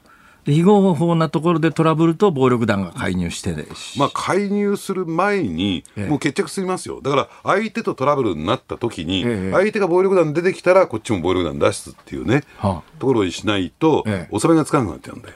[0.48, 3.66] で非合法なところでトラブルと暴力団が介入してね
[3.98, 7.02] まあ、介入する前にええ、もう決着すりますよ。
[7.02, 9.52] だから、相手とトラブルになった時に、ええ。
[9.52, 15.28] 相手が暴力団出てきたら、こっちも暴力団出すっていうね、はところにしないとええ、収めがつかなくなっちゃうんで。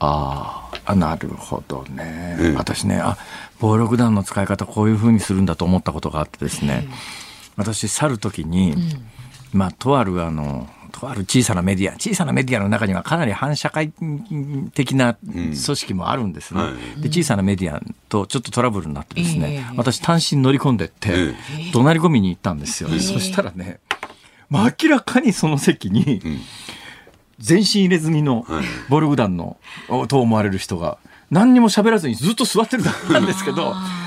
[0.00, 2.36] あああ、なるほどね。
[2.40, 2.56] ええ。
[2.56, 3.16] 私ね、あ、
[3.60, 6.88] 暴力団の使い方こういうふうにするんだと思ったことがあってですね、
[7.56, 8.74] 私、去るときに、
[9.52, 10.68] まあ、とあるあの、
[11.04, 13.92] とある小さなメディア、小さなメディアの中にはかなり反社会
[14.74, 16.60] 的な組織もあるんですね。
[16.60, 17.02] はい。
[17.02, 19.74] で、小さなメディアとちょっとトラブルになってですね、ええ。
[19.76, 21.34] 私単身乗り込んでって、え
[21.72, 22.88] 怒鳴り込みに行ったんですよ。
[22.88, 23.80] そしたらね、
[24.48, 26.20] まあ、明らかにその席に、
[27.38, 28.64] 全身入れ墨のはい。
[28.88, 29.58] 暴力団の
[29.88, 30.98] おと思われる人が
[31.30, 34.03] 何にも喋らずにずっと座ってるだけなんですけどあ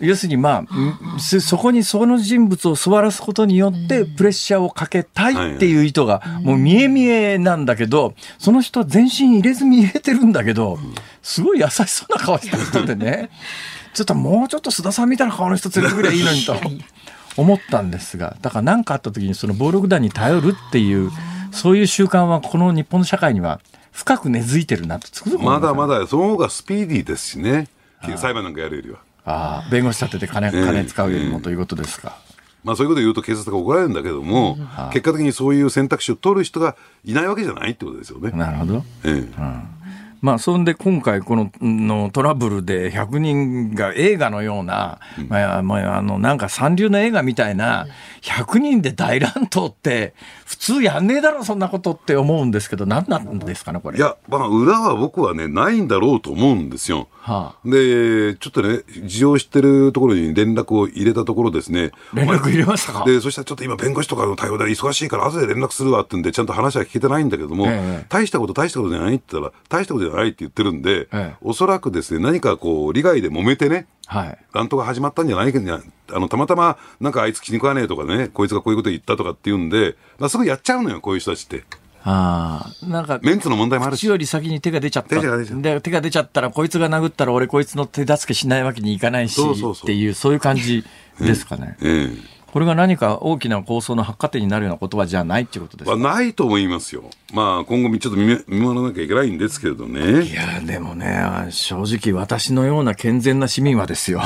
[0.00, 1.20] 要するにまあん。
[1.20, 10.78] そそこにその人物を座らすことによってプレッシャーをかけたいっていう意図がもう見え見えなんだけどその人は全身入れ墨入れてるんだけど
[11.22, 13.30] すごい優しそうな顔した人でね。
[13.94, 16.54] ちょっともうちょっと須田さんみたいな顔の人連れてくりゃいいのにと
[17.40, 21.10] 思ったんですがだから何かあった時にその暴力団に頼るっていう
[21.50, 23.60] そういう習慣はこの日本の社会には
[23.92, 25.60] 深く根付いてるなとつくづく思いす。
[25.62, 27.68] まだまだその方がスピーディーですしね。
[28.16, 28.98] 裁判なんかやるよりは。
[29.26, 32.16] ああ弁護士立てて金ええ金使うよりもということですか。
[32.64, 34.56] まあそういうことを言うと警察が怒られるんだけども、
[34.92, 38.30] 結果的にそういう選択肢を取る人がいないわけじゃないってことですよね。
[38.30, 38.84] なるほど。
[39.04, 39.76] ええ
[40.22, 44.98] まあ、そんで今回こののトラブルで100人が映画のような、
[45.28, 47.86] まあ、まあ、あの、なんか三流の映画みたいな、
[48.22, 53.98] 100人で大乱闘って、普通やんねえだろ、そんなことって思うんですけど、何なんですかね、これ。
[53.98, 57.08] いや、まあ裏は僕はね、ないんだろうと思うんですよ。
[57.26, 61.90] はあ、で、ちょっとね、事情を知ってるところに連絡を入れたところですね。
[62.14, 63.04] 連絡入れましたか？
[63.04, 74.38] で、そしたらちょっと今弁護士とかの対応で忙しいから後で連絡するわってんで、ちゃんと話は聞けてないんだけども、ええ大したこと大したことじゃないって言ったら、大したことじゃないって言ってるんで、ええおそらくですね、何かこう、利害で揉めてね、はい。
[74.52, 75.82] 乱闘が始まったんじゃないかな
[76.12, 81.64] あの、たまたま、なんかあいつ気に食わねえとかね、こいつがこういうこと言ったとかって言うんで、まあ、すぐやっちゃうのよ、こういう人たちって。
[82.08, 84.00] ああ、なんか、メンツの問題もあるし。
[84.00, 85.20] 口より先に手が出ちゃった。
[85.20, 90.84] 手が出ちゃうで、手が出ちゃったら、こいつが殴ったら俺こいつの手助けしないわけにいかないし、そうそうそうっていう、そういう感じ
[91.20, 91.76] ですかね。
[91.82, 95.90] ええこれが何か大きな構想の発火点になるようなことはじゃないっていうことですか？
[95.92, 97.04] はないと思いますよ。
[97.34, 100.22] まあ、今後ちょっと見め見守らなきゃいけないんですけれどね。
[100.22, 104.22] いやでもね正直私のような健全な市民はですよ、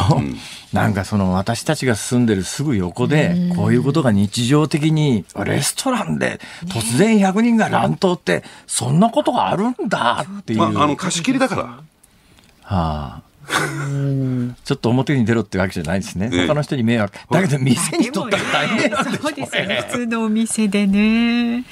[0.73, 11.63] なんかその私たちが住んでるすぐ横でこういうことが日常的にレストランで突然100人が乱闘ってそんなことがあるんだっていう、まあ、あの、貸し切りだから。
[11.63, 11.83] は
[12.63, 13.23] あ
[14.65, 16.31] ちょっと表に出ろってわけじゃないですね。
[16.33, 17.19] ええ他の人に迷惑。
[17.31, 19.85] だけど店にとったら大変なんでしょそうですよね。
[19.89, 21.65] 普通のお店でね。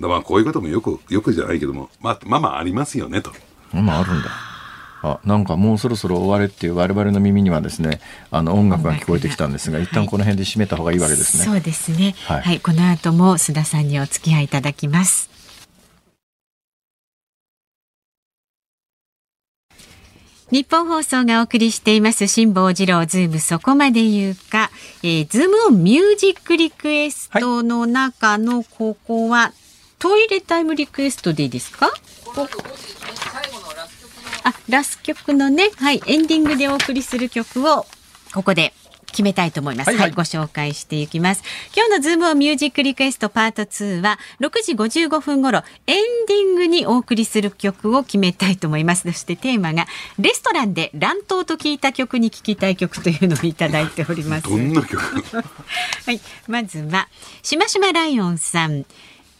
[0.00, 3.32] だまあ、こういうこともよく、よくじゃないけども、まあ、まあまあありますよね、と。
[3.72, 4.30] まああるんだ。
[5.02, 8.00] あなんかもうそろそろ終われっていう我々の耳にはですね
[8.30, 11.44] あの音楽が聞こえてきたんですが一旦この辺で締めた方がいいわけですね。
[11.44, 12.14] そうですね。
[12.26, 15.29] ははいい、この後も須田さんにお付き合いいただきます。
[20.50, 24.70] ニッポン放送がお送りしています辛坊治郎ズームそこまで言うか、
[25.04, 29.52] えー、ズームオンミュージックリクエストの中のここは、
[30.00, 31.92] トイレタイムリクエストでいいですか？
[34.42, 37.86] あ、ラス曲のね、はい、エンディングでお送りする曲を
[38.34, 38.72] ここで。
[39.10, 39.88] 決めたいと思います。
[39.88, 41.42] は、はいいはいご紹介していきます。
[41.74, 49.02] 今日のズームオンミュージックリクエストパート2は6時55分頃エンディングにお送りする曲を決めたいと思います。
[49.02, 49.86] そしてテーマが
[50.18, 54.48] レストランで乱闘と聞いた曲に聞きたい曲というのをいただいております。
[54.48, 55.00] どんな曲？
[56.06, 57.08] はい、まずは
[57.42, 58.84] しましまライオンさん、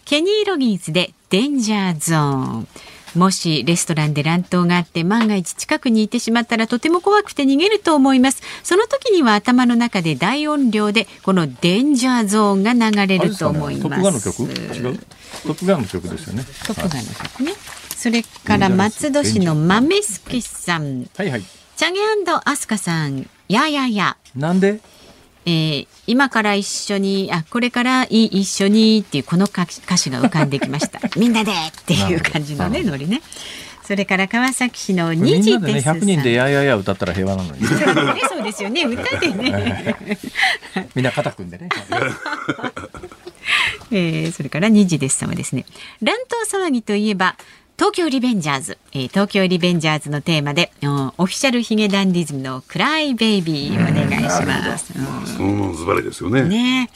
[0.04, 2.68] ケニー・ロギンスでデンジャーゾーン。
[3.14, 8.42] もしレストランで乱闘があって万が一近くにいてしまったらとても怖くて逃げると思います。
[8.62, 14.24] その時には頭の中で大音量でこのデンジャーゾーンが流れると思います。
[14.24, 14.98] トップガンの曲違う
[15.46, 16.44] トップガンの曲ですよね。
[16.66, 17.52] トップガンの曲ね。
[17.96, 21.42] それから松戸市の豆助さん、はいはい。
[21.76, 22.00] チャゲ
[22.44, 24.16] アスカさん、ややや。
[24.34, 24.80] なんで？
[25.50, 31.00] えー今から一緒にあこれからいい一緒にっていうこの歌詞歌詞が浮かんできました。
[31.16, 31.54] みんなでっ
[31.86, 33.22] ていう感じのねノリね。
[33.84, 35.98] それから川崎市のみ二時ですさん。
[35.98, 37.60] 100人でややや歌ったら平和なのに。
[37.62, 37.68] ね
[38.28, 38.84] そうですよね。
[38.84, 39.96] 歌でね、
[40.94, 41.68] みんな肩組んでね。
[43.92, 45.64] えーそれから二時ですさんはですね
[46.02, 46.14] 乱
[46.50, 47.36] 闘騒ぎといえば
[47.80, 54.92] 東京リベンジャーズ、えー東京リベンジャーズのテーマで、うんオフィシャルヒゲダンディズムのクライベイビーお願いします。
[54.94, 56.42] うんまあ、そのズバリですよね。
[56.42, 56.90] ね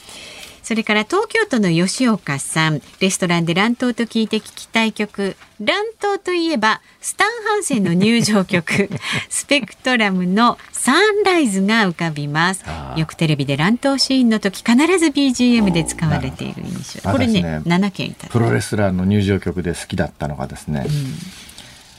[0.65, 5.35] それから東京都の吉岡さんレストランで乱闘と聞いて聞きたい曲。
[5.61, 8.89] 乱闘といえばスタン・ハンセンの入場曲
[9.29, 12.63] スペクトラムのサンライズが浮かびます。
[12.95, 17.11] よくテレビで乱闘シーンの時必ず BGM で使われている印象。
[17.11, 20.87] これね私7件いたプロレスラーの入場曲で好きだったのがですね、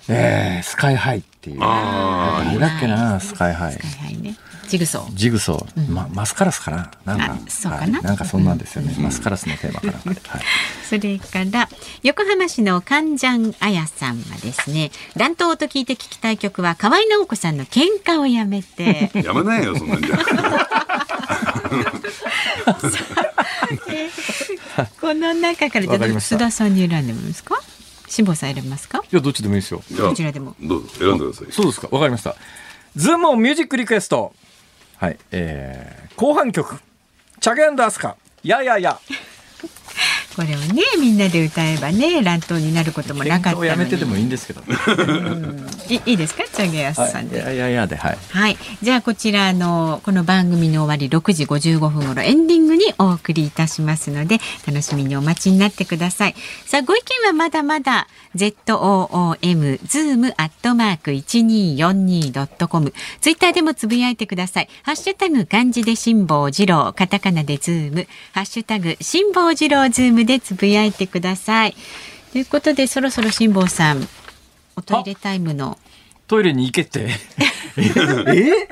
[0.09, 1.59] えースカイハイっていう。
[1.63, 3.75] あ誰だっけな、スカイハイ。
[3.75, 3.77] はい
[4.07, 4.35] はいね
[4.67, 5.15] ジグソー。
[5.15, 6.91] ジグソー、ま、マスカラスかな。
[7.05, 7.99] なんかあそうかな。
[7.99, 8.03] はい。
[8.03, 9.93] なんかそんなんですよね、マスカラスのテーマかな、
[10.29, 10.43] はい、
[10.89, 11.69] それから
[12.03, 19.11] 横浜市のカンジャンアヤさんはですね乱闘と聞いて聞きたい曲は河合直子さんの喧嘩をやめて。
[19.25, 20.17] やめないよ、そんなんじゃ。
[25.01, 26.37] この中からじゃあわかりました。
[26.37, 27.61] 須田さんに選んでもらえますか？
[28.09, 29.03] 辛坊さん選びますか？
[29.11, 29.83] いやどっちでもいいですよ。
[29.91, 30.55] じゃあこちらでも。
[30.61, 31.53] どうぞ、選んでください。
[31.53, 31.89] そうですか。
[31.91, 32.37] わかりました。
[32.95, 34.33] ズームオンミュージックリクエスト
[34.99, 36.81] はいえー、後半曲。
[37.41, 38.17] チャゲンダースカ。
[38.43, 38.99] ややや。
[40.37, 44.77] これをねみんなで歌えばね乱闘になることもなかったやめてでもいいんですけどね。
[45.89, 48.19] い いいですかチャゲヤスさんで、いやいやいやではい。
[48.29, 48.59] はい。
[48.83, 56.35] じゃあこちらあのこの番組の終わり6時55分頃エンディングにお送りいたしますので楽しみにお待ちになってください。
[56.67, 62.93] さあご意見はまだまだ z o o m zoom アットマーク一二四二ドットコム
[63.23, 64.69] ツイッターでもつぶやいてください。
[64.83, 71.77] ハッシュタグ漢字で辛坊治郎カタカナでズームハッシュタグ辛坊治郎ズームでつぶやいてください。
[72.33, 74.07] ということでそろそろ辛坊さん
[74.77, 75.79] おトイレタイムの
[76.27, 77.09] トイレに行けって。
[77.79, 78.69] え？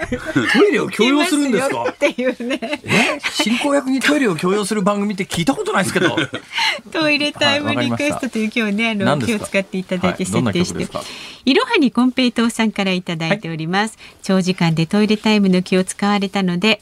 [0.52, 1.85] トイレを強要するんですか？
[1.89, 2.59] っていうね。
[2.85, 3.20] え？
[3.31, 6.16] 進行役にトイレを強要する番組って聞いたことないですけど。
[6.90, 10.89] トイレタイムリクエストという今日ね、あの気を使っていただいて設定して。
[11.44, 13.98] いろはにコンペイトーさんからいただいております。
[14.22, 16.81] 長時間でトイレタイムの気を使われたので、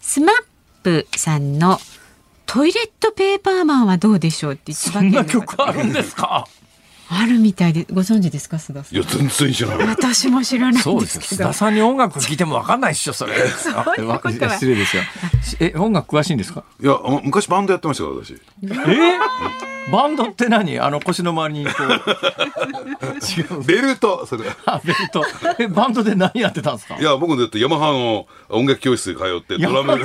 [0.00, 1.78] SMAP さんの
[2.48, 6.46] トイレットペーパーマンはどうでしょうって一そんな曲あるんですか？
[7.10, 8.94] あるみたいでご存知ですか須田さん？
[8.94, 9.86] いや、全然知らない。
[9.88, 13.34] 私も知らないんそうです須田さんに音楽聴いてもわかんないっしょそれ。
[13.48, 14.20] そういうことは。
[14.24, 15.02] あ失礼ですよ。
[15.60, 16.64] え音楽詳しいんですか？
[16.82, 18.34] いや、昔バンドやってましたから、私。
[18.34, 19.18] え？
[19.90, 20.78] バンドって何？
[20.80, 21.84] あの腰の周りにこう。
[23.40, 24.44] 違 うベルト、それ。
[24.66, 25.24] あベルト。
[25.58, 26.96] えバンドで何やってたんですか？
[26.98, 29.98] いや、僕だってヤマハの音楽教室に通って、ドラム、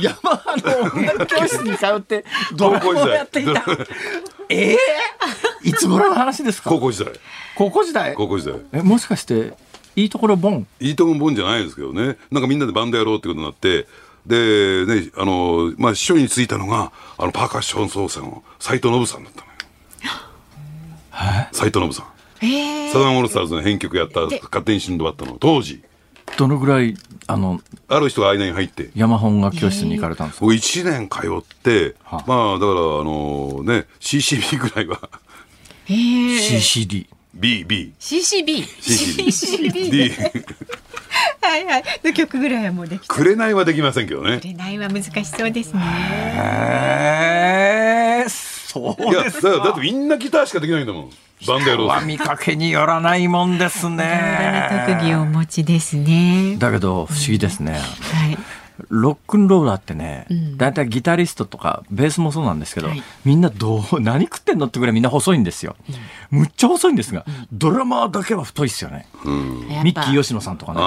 [0.00, 2.24] ヤマハの音楽教室に通って
[2.54, 3.64] ドラムをやっていた。
[4.48, 4.78] ええ
[5.64, 6.70] いつ頃の話ですか？
[6.70, 7.12] 高校時代。
[7.56, 8.14] 高校時代？
[8.14, 8.56] 高校時代。
[8.72, 9.54] えもしかして
[9.96, 10.66] いいところボン？
[10.80, 12.16] いいとこボンじゃないですけどね。
[12.30, 13.86] なんかみんなでバンドやろうってことになって、
[14.26, 19.52] で、ね、あの、まあ、師匠についたのが、あの、パーカッション奏者の斎藤信さんだったのよ。
[21.52, 22.06] 斎藤信さん。
[22.44, 25.82] えーサザンオールスターズの編曲やった勝手にシンドバッドの当時、
[26.38, 26.94] どのぐらい
[27.28, 30.46] あのある人が間に入って、ヤマハ音楽教室に行かれたんですか？
[30.46, 32.74] 僕1年通って、はまあだからあ
[33.04, 35.00] のね CCB ぐらいは。
[35.88, 36.36] えー。
[36.38, 37.06] CCD
[37.38, 40.10] BB CCB CCB
[41.42, 41.84] はいはい。
[42.04, 43.14] の曲ぐらいはもうできた。
[43.14, 44.40] 紅はできませんけどね。
[44.42, 45.80] 恋愛は難しそうですね。
[45.82, 45.84] へ
[48.24, 48.28] え
[48.76, 51.10] そういやだですからだってみんなギターしかできないんだもん。
[51.46, 54.68] バンドやろうは見かけによらないもんですね。
[54.88, 56.56] 特技をお持ちですね。
[56.58, 58.38] だけど不思議ですね、はい。
[58.88, 60.56] ロックンローラーってね、ん。
[60.56, 63.02] だいたいギタリストとかベースもそうなんですけど、はい。
[63.24, 65.76] みんなどう何食ってんのってぐらいみんな細いんですよ、
[66.30, 69.06] むっちゃ細いんですが、ドラマーだけは太いですよね。
[69.70, 69.84] やっぱ。
[69.84, 70.80] ミッキー吉野さんとかね。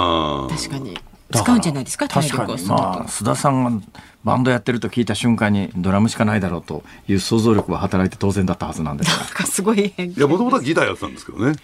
[0.56, 0.98] 確かに。
[1.32, 2.48] 使うんじゃないですか体確かに。
[2.48, 3.86] 力をすると、まあ須田さんが
[4.24, 9.10] バンドやってると聞いた瞬間にドラムしかないだろうという想像力は働いて当然だったはずなんです。
[9.10, 11.54] がなんかすごい変いやもともとはギターやってたんですけどね。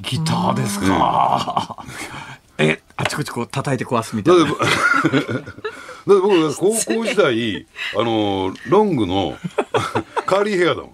[0.00, 1.76] ギターですか、
[2.58, 4.44] えあちこちこう叩いて壊すみたいな。
[4.44, 4.60] だって
[6.04, 7.66] 僕が高校時代
[7.98, 9.38] あのロングの
[10.26, 10.92] カーリーヘアだもん。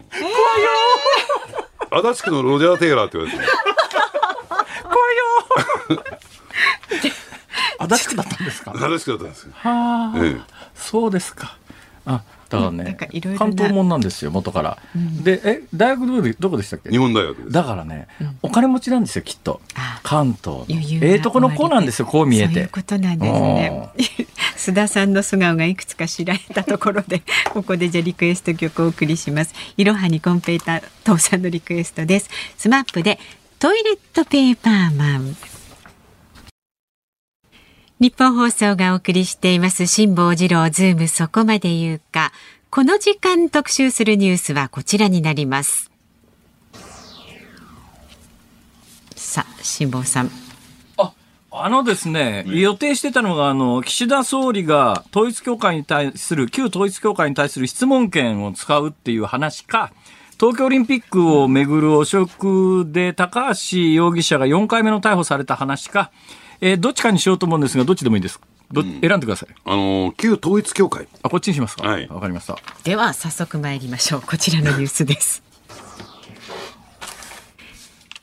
[1.92, 3.48] 足立区のロジャー・テイラーって言われてる
[4.84, 6.04] 怖いよ
[7.80, 8.72] 足立区だったんですか？
[8.76, 10.40] 足立区だったんですよ、はあ、ええ
[10.81, 11.57] そうですか。
[12.07, 14.78] あだからね、なんかいろいろな関東もんなんですよ元から、
[15.23, 16.90] でえ大学どこでどこでしたっけ？
[16.90, 17.51] 日本大学です。
[17.52, 18.09] だからね、
[18.43, 19.61] お金持ちなんですよきっと。
[19.77, 20.66] あ関東の。
[20.69, 22.55] 余裕がええとこの子なんですよこう見えて。
[22.55, 23.89] そういうことなんですね。
[24.57, 27.23] 須田さんの素顔がいくつか知られたところで
[27.55, 29.55] ここでじゃあリクエスト曲をお送りします。
[29.77, 32.28] いろはにコンペーター父さんのリクエストです。
[32.59, 33.20] スマップで
[33.61, 35.36] トイレットペーパーマン
[38.01, 42.32] 日本放送がお送りしています辛坊治郎ズームそこまで言うか。
[42.70, 45.90] この時間特集するニュースはこちらになります。
[49.14, 50.31] さあ辛坊さん。
[50.97, 51.12] あ
[51.51, 59.93] あのですね、予定してたのが、あの、岸田総理が統一教会に対する、旧統一教会に対する質問権を使うっていう話か、
[60.39, 66.10] 東京オリンピックをめぐる汚職で高橋容疑者が4回目の逮捕された話か、
[66.60, 68.40] えーどっちかにしようと思うんですが、どっちでもいいです。
[68.72, 69.48] ど選んでください。
[69.64, 71.88] あの旧統一教会あ、こっちにしますか？
[71.88, 72.56] はいわかりました。
[72.84, 75.42] では早速参りましょうこちらのニュースです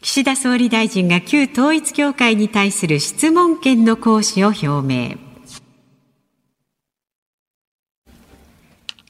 [0.02, 5.18] 岸田総理大臣が旧統一教会に対する質問権の行使を表明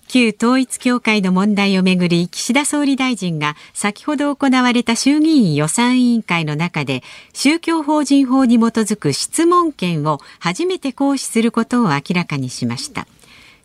[0.07, 7.03] 旧統一教会の問題をめぐり岸田総理大臣が先ほど行われた衆議院予算委員会の中で
[7.34, 13.07] 宗教法人法に基づく質問権を初めて行使することを明らかにしました。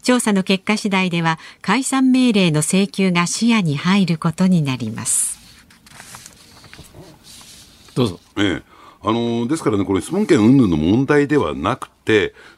[0.02, 5.38] 調査の結果次第では解散命令の請求が視野に入ることになります。
[7.94, 8.20] どうぞ。
[8.36, 8.62] ええ、
[9.02, 11.92] あのですからね、これ、質問権云々の問題ではなくて、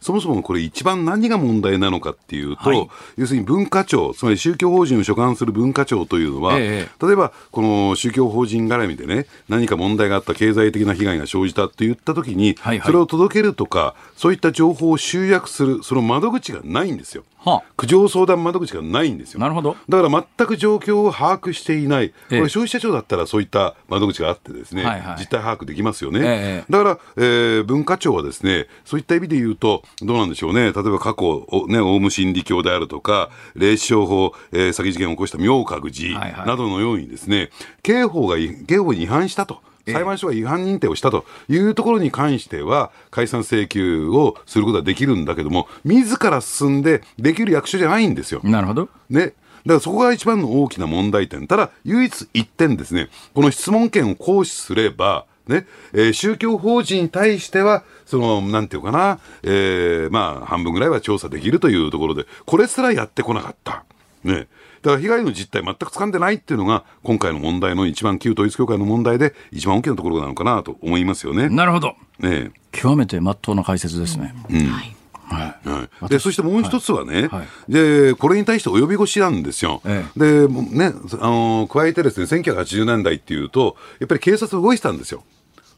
[0.00, 2.88] そもそもこれ、一番何が問題なのかっていうと、はい。
[3.16, 12.86] 要するに文化庁、つまり宗教法人を所管する文化庁というのは、え例えばこの宗教法人絡みでね、何か問題があった、経済的な被害が生じたって言ったときに、はいはい。
[12.86, 17.24] それを届けるとか、そういった情報を集約する、その窓口がないんですよ。
[17.44, 19.40] は苦情相談窓口がないんですよ。
[19.40, 19.76] なるほど。
[19.88, 22.36] だから全く状況を把握していない、こえ。
[22.36, 25.16] えれ、消費者庁だったらそういった窓口があって、ですね、はいはい。
[25.18, 26.20] 実態把握できますよね。
[26.22, 26.72] ええ。
[26.72, 37.50] だから、えー文化庁はですね、そういった意味で言うと、どうなんでしょうね、例えば過去、おね、オウム真理教であるとか、霊視商法、えー詐欺事件を起こした明覚寺はいはいなどのようにですね、
[37.82, 39.60] 刑法がい、刑法に違反したと。
[39.86, 48.40] 裁判所が違反認定をしたというところに関しては、解散請求をすることはできるんだけども、自ら進んでできる役所じゃないんですよ。
[48.44, 48.88] なるほど。
[49.10, 49.34] ね。
[49.66, 51.46] だからそこが一番の大きな問題点。
[51.46, 63.84] ただ、唯一一点ですね、この質問権を行使すれば、ね、えー宗教法人に対しては、その、なんていうかな、えーまあ、半分ぐらいは調査できるというところで、これすらやってこなかった。
[64.24, 64.48] ね。
[64.82, 71.48] だから被害の実態全く掴んでないっていうのが、今回の問題の一番旧統一教会の問題で、一番大きなところなのかなと思いますよね。
[71.48, 71.94] なるほど。
[72.18, 74.34] ね極めて真っ当な解説ですね。
[74.48, 74.96] はい。
[75.26, 79.80] はい、でそしてもう一つはね、はいでこれに対して及び腰なんですよ。
[79.84, 85.24] えでもうねあの加えてですね1980年代っていうとやっぱり警察動いてたんですよ。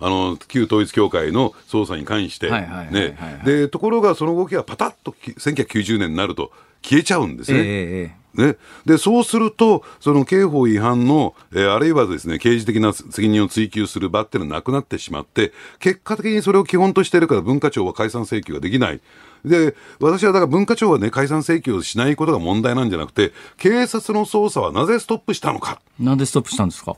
[0.01, 6.52] あの旧統一教会の捜査に関して、ねはいでところがその動きがパタッとき1990年になると
[6.82, 7.59] 消えちゃうんですね。
[7.59, 19.01] ええええね、でそうすると、その刑法違反の、えーあるいはですね刑事的な責任を追及する場っていうのはなくなってしまって、結果的にそれを基本としているから、文化庁は解散請求ができない。
[19.43, 25.81] で私はだから文化庁はね、解散請求をしないことが問題なんじゃなくて、警察の捜査はなぜストップしたのか。
[25.98, 26.94] なんでストップしたんですか？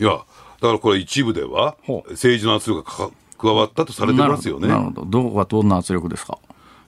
[0.00, 0.18] いや、
[0.60, 1.76] だからこれ、一部では
[2.10, 4.68] 政治の圧力がか加わったとされてますよね。
[4.68, 5.04] なるほど。
[5.06, 6.38] どこがどんな圧力ですか？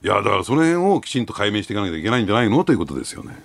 [0.03, 3.35] いや、だからその辺をきちんと解明していかなきゃいけないんじゃないのということですよね。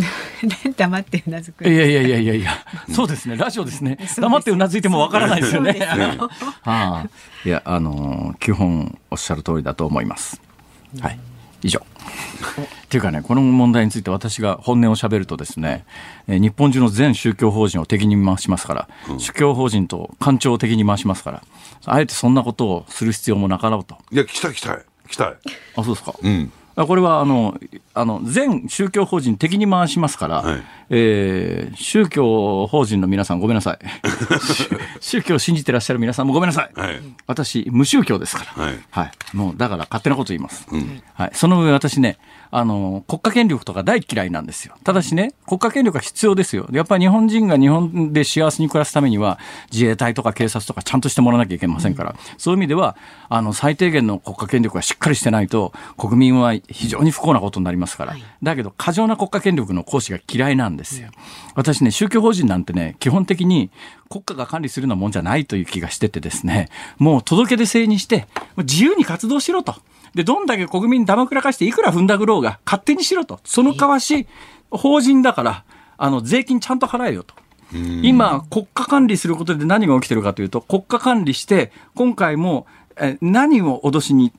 [0.76, 2.52] 黙ってうなずくいやいやいやいやいや、
[2.92, 3.98] そうですね、ラジオですね。
[4.18, 5.72] 黙ってうなずいてもわからないですよね。
[5.72, 6.30] そうですよ
[6.64, 7.06] ああ
[7.44, 10.40] いや、あのー基本おっしゃる通りだと思います。
[11.00, 11.18] はい。
[11.62, 11.80] 以上。
[11.80, 15.84] っていうかね、この問題について私が本音をしゃべるとですね、
[16.26, 18.88] えー日本中の全宗教法人を敵に回しますから、
[19.18, 21.42] 宗教法人と官庁を敵に回しますから、
[21.84, 23.96] あえてそんなことをする必要もなかろうと。
[24.10, 24.84] いや、来たい来たい。
[25.08, 25.36] 来たい。
[25.76, 26.14] あ、そうですか。
[26.20, 26.52] うん。
[26.82, 27.58] あこれはあの
[27.94, 30.62] あの全宗教法人敵に回しますから、はい。
[30.90, 33.78] えー宗教法人の皆さんごめんなさい。
[35.00, 37.00] 宗教を信じてらっしゃる皆さんもごめんなさい、はい。
[37.26, 39.10] 私無宗教ですから、はい。
[39.32, 40.66] もうだから勝手なこと言います、
[41.14, 42.18] はい、その上私ね
[42.52, 44.74] あの国家権力とか大嫌いなんですよ。
[44.82, 46.66] ただしね国家権力は必要ですよ。
[46.72, 49.38] やっぱり日本人が日本で幸せに暮らすためには
[49.70, 52.96] 自衛隊とか警察とかちゃんとしてもらわなきゃいけませんから、そういう意味では
[53.28, 61.08] あの最低限の国家権力がしっかりしてないと国民は非常に不幸なことになりますから、だけど過剰な国家権力の行使が嫌いなんですよ。
[61.54, 63.70] 私ね宗教法人なんてね基本的に
[64.08, 66.68] 国家が管理するようなもんじゃないという気がしててですね
[66.98, 69.76] もう届け出制にして自由に活動しろと。
[70.14, 73.40] で、どんだけ国民にだまくらかしていくら踏んだくろうが勝手にしろと。
[73.44, 74.26] その代わし、
[74.70, 75.64] 法人だから、
[75.96, 77.34] あの、税金ちゃんと払えよと。
[77.72, 82.66] 今、国家管理することで何が起きてるかというと、国家管理して、今回も
[83.00, 84.32] え何を脅しに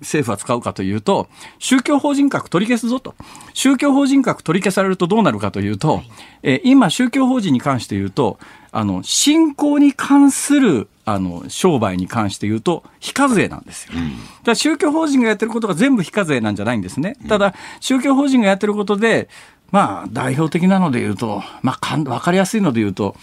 [0.00, 1.28] 政府は使うかというと、
[1.58, 3.14] 宗教法人格取り消すぞと。
[3.54, 6.02] 宗教法人格取り消されるとどうなるかというと、
[6.42, 8.38] えー今、宗教法人に関して言うと、
[8.70, 13.92] あの、信仰に関する、あの、商売に関して言うと、非課税なんですよ。
[14.44, 17.16] だ宗教法人がやってることが全部非課税なんじゃないんですね。
[17.28, 19.28] ただ、宗教法人がやってることで、
[19.70, 23.16] まあ、代表的なので言うと、まあかん、わかりやすいので言うと、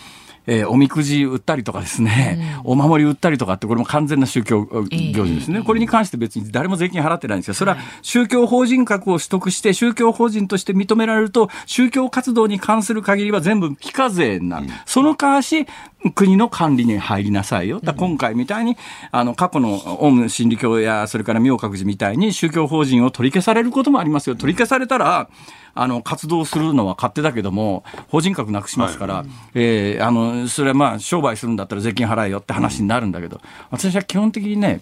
[0.47, 5.63] えーおみくじ売ったりとかですね、お守り売ったりとかって、これも完全な宗教行事ですね。
[5.63, 7.53] これに関して別に誰も税金払ってないんですよ。
[7.53, 14.67] それは宗教法人格を取得して、宗教法人として認められると、宗教活動に関する限りは全部非課税になる。
[14.85, 15.65] その代わし、
[16.13, 17.79] 国の管理に入りなさいよ。
[17.81, 18.77] だ今回みたいに、
[19.11, 24.35] あの、過去のオウム真理教や、それから明覚寺みたいに宗教法人を取り消されることもありますよ。
[24.35, 25.29] 取り消されたら、
[25.73, 33.41] あの、活動するのは勝手だけども、法人格なくしますから、えーあの、それはまあ、商売するんだったら税金払えよって話になるんだけど、
[33.71, 34.79] 私は基本的にね、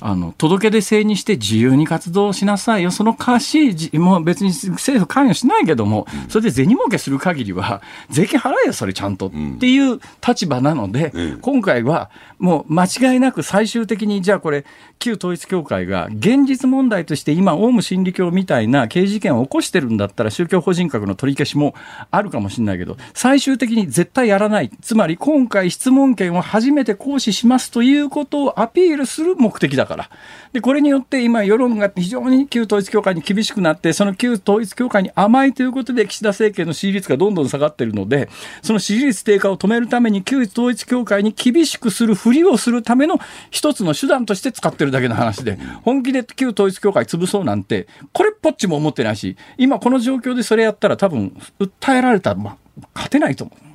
[0.00, 11.38] あの届け出制にして自由に活動しなさいよ、そのかし、じもう別に政府関与しないけども、それで銭儲けする限りは、税金払えよ、それちゃんと、っていう立場なので、うん。
[11.40, 14.64] 今回はもう間違いなく最終的に、じゃあこれ、
[14.98, 21.74] 旧統一教会が現実問題として今、オウム真理教みたいな刑事事件を起こしてるんだったら、宗教法人格の取り消しも
[22.10, 30.10] あるかもしれないけど、最終的に絶対やらない、つまり今回、質問権を初めて行使しますということをアピールする目的だから。
[30.52, 38.28] で、これによって今、世論が非常に旧統一教会に厳しくなって、その旧統一教会に甘いということで、岸田政権の支持率がどんどん下がってるので、
[38.62, 43.18] その支持率低下を止めるために、旧統一教会に厳しくするふりをするための
[43.50, 53.66] 一つの手段として使ってるだけの話で、本気で旧統一教会潰そうなんて、これっぽっちも思ってないし、今この状況でそれやったら多分、訴えられたら、まあ、勝てないと思う。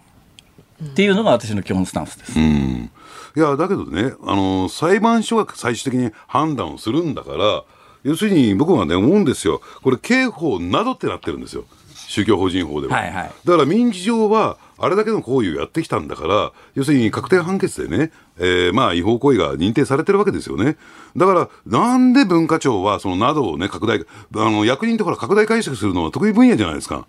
[0.83, 2.39] っていうのが私の基本スタンスです。
[2.39, 2.89] うん
[3.35, 7.63] いや、だけどね、あの、裁判所が最終的に判断をするんだから、
[8.03, 9.61] 要するに僕はね、思うんですよ。
[9.83, 11.65] これ、刑法などってなってるんですよ。
[11.93, 12.95] 宗教法人法では。
[12.97, 20.75] はいはいだから民事上は、あれだけの行為をやってきたんだから、要するに確定判決でね、えーまあ違法行為が認定されてるわけですよね。
[21.15, 24.03] だから、なんで文化庁はそのなどをね、拡大、あ
[24.49, 27.05] の、役人とから拡大解釈するのは得意分野じゃないですか。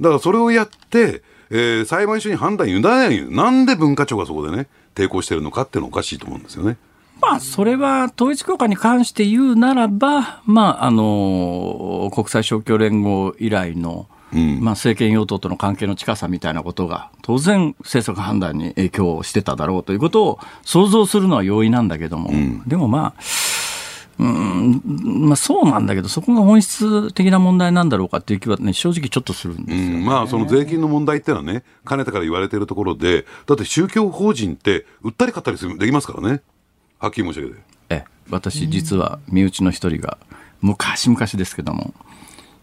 [0.00, 4.68] だからそれをやって、えー裁判所に判断委ねないなんで文化庁がそこでね、
[4.98, 6.76] 抵抗してるのかっていうのはおかしいと思うんですよね。
[7.20, 14.60] まあ、それは統一教会に関して言うならば、まあ、あの、国際勝共連合以来の、ん。
[14.60, 22.30] まあ、政権与党との関係の近さみたいなことが、当然、政策判断に影響をしてただろうということを想像するのは容易なんだけども、
[22.66, 23.22] でもまあ、
[24.18, 24.82] うん、
[25.28, 36.42] まあそうなんだけど、そこが本質的な問題なんだろうかっていう気はね、正直ちょっとするんですよ、うん、まあ、その税金の問題ってのはね、かねてから言われてるところで、だって宗教法人って、売ったり買ったりするできますからね。
[36.98, 37.60] はっきり申し上げて。
[37.90, 40.18] ええ、私実は身内の一人が
[40.60, 41.94] 昔々ですけども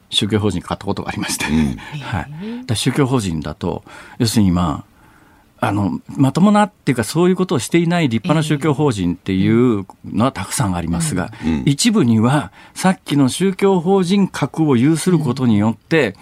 [0.10, 2.30] 宗教法人買ったことがありまして、はい、だか
[2.68, 3.84] ら宗教法人だと
[4.20, 4.95] 要するにまあ
[5.66, 11.32] あのまともなっていうかそういうことをしていない立派な宗教法人っていうのはたくさんありますが、
[11.66, 16.16] 一部にはさっきの宗教法人格を有することによって、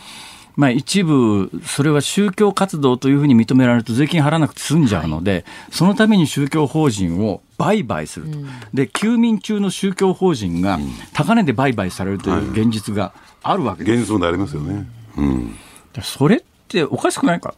[0.56, 8.38] まあ、一部、それは宗教活動というふうに認められると税金払わなくて済んじゃうので、そのために宗教法人を売買すると、
[8.74, 10.80] で休眠中の宗教法人が
[11.14, 14.14] 高値で売買されるという現実があるわけです。
[14.32, 14.88] りますよね。
[15.18, 15.56] うん。
[16.02, 17.53] それっておかしくないか、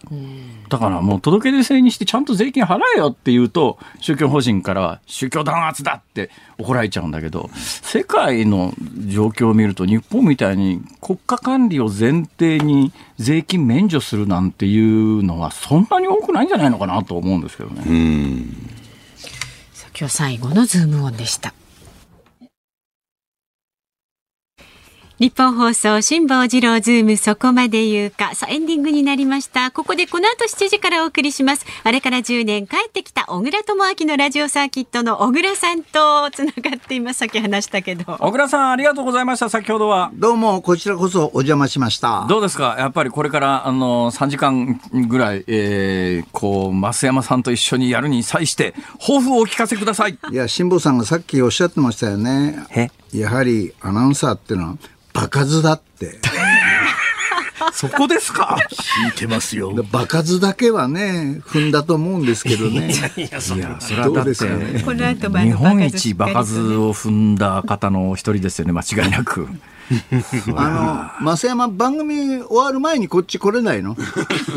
[0.67, 8.73] だからもう届け出制にしてちゃんと税金払えよって言うと宗教法人からは宗教弾圧だって怒られちゃうんだけど世界の
[9.07, 17.83] 状況を見ると日本みたいに国家管理を前提に税金免除するなんていうのはそんなに多くないんじゃないのかなと思うんですけどね。
[17.87, 18.75] うん。
[19.97, 21.53] 今日最後のズームオンでした。
[25.17, 28.35] 日本放送辛坊治郎ズームそこまで言うか。
[28.35, 29.71] さあ、エンディングになりました。
[29.71, 31.65] ここでこの後7時からお送りします。
[31.85, 37.19] あれから10年帰ってきた小倉智昭のラジオサーキットの小倉さんとつながっています。
[37.19, 38.03] さっき話したけど。
[38.03, 40.11] 小倉さんありがとうございました先ほどは。
[40.15, 42.25] どうも、こちらこそお邪魔しました。
[42.27, 42.75] どうですか？
[42.77, 50.19] やっぱりこれからあの3時間ぐらい、えー、こう増山さんと一緒にやるに際して抱負をお聞かせください。
[50.29, 52.65] いや、辛坊さんがさっきおっしゃってましたよね。
[52.75, 52.89] え？
[53.14, 54.77] やはりアナウンサーっていうのは、
[55.14, 56.19] 場数だって。
[57.73, 58.57] そこですか？
[59.06, 62.94] 聞いてますよで場数だけはね、踏んだと思うんですけどね。
[63.18, 69.48] いや、それはだどうって、ですかね日本一場数を踏んだ方の一人ですよね、間違いなく。
[70.56, 73.95] あの、増山番組終わる前にこっち来れないの？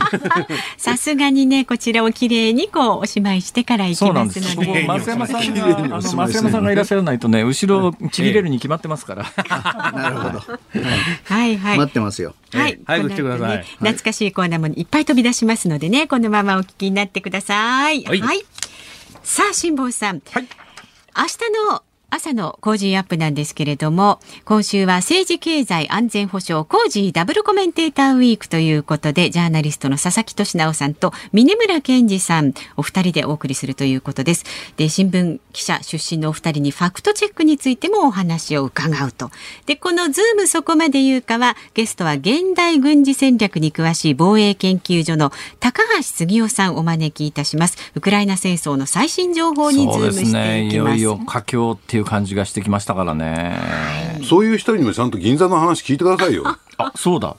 [0.79, 4.57] さすがにね、こちらをきれいにこうおしまいしてから行きそうなますんです。
[4.57, 4.67] ので。
[4.87, 9.25] ここ増山さんが、あの増山さんがいらっしゃらないとね、後ろちぎれるに決まってますから。
[9.93, 10.43] なるほど。
[11.25, 11.79] はいはい。
[11.79, 12.35] 待ってますよ。
[12.53, 18.05] はい、早く来てください懐かしいコーナーもいっぱい飛び出しますのでね、このままお聞きになってください。
[18.05, 18.11] は。
[18.11, 18.45] はいい
[19.23, 20.23] さあ、辛坊さん。
[20.33, 20.49] はい
[21.19, 21.31] 明日
[21.71, 34.45] の朝のコージーアップなんですけれども、今週は政治経済安全保障コージーダブルコメンテーターウィークということで、ジャーナリストの佐々木俊尚さんと峯村健司さん、お二人でお送りするということです。
[34.79, 39.31] で、新聞記者出身のお二人にファクトチェックについてもお話を伺うと。
[39.67, 45.31] で、このズームそこまで言うかは、ゲストは現代軍事戦略に詳しい防衛研究所の
[45.61, 47.77] 高橋杉雄さんお招きいたします。
[47.95, 50.67] ウクライナ戦争の最新情報にズームしてですね。
[50.69, 50.91] いきます。
[50.93, 53.57] よいよ佳境いう感じがしてきましたからね。
[54.25, 56.45] そういう人にもちゃんと銀座の話聞いてくださいよ。
[56.79, 57.37] あ、そうだ。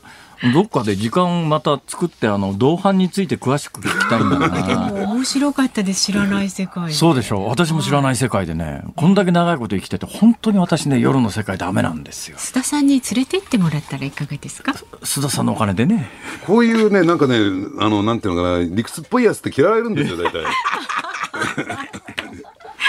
[0.53, 4.87] どっかで時間また作ってあの同伴について詳しく聞きたいんだでな。
[4.87, 7.49] も面白かったです知らない世界そうでしょう。
[7.49, 12.37] 私も知らない世界でね、こんだけ長いこと生きてて、本当に私ね、夜の世界ダメなんですよ。
[12.37, 14.71] 須田さんに連れてってもらったらいかがですか？
[15.01, 16.09] 須田さんのお金でね。
[16.47, 17.35] こういうね、なんかね、
[17.81, 20.45] あの、なんていうのかな、理屈っぽいやつって嫌われるんですよ、大体。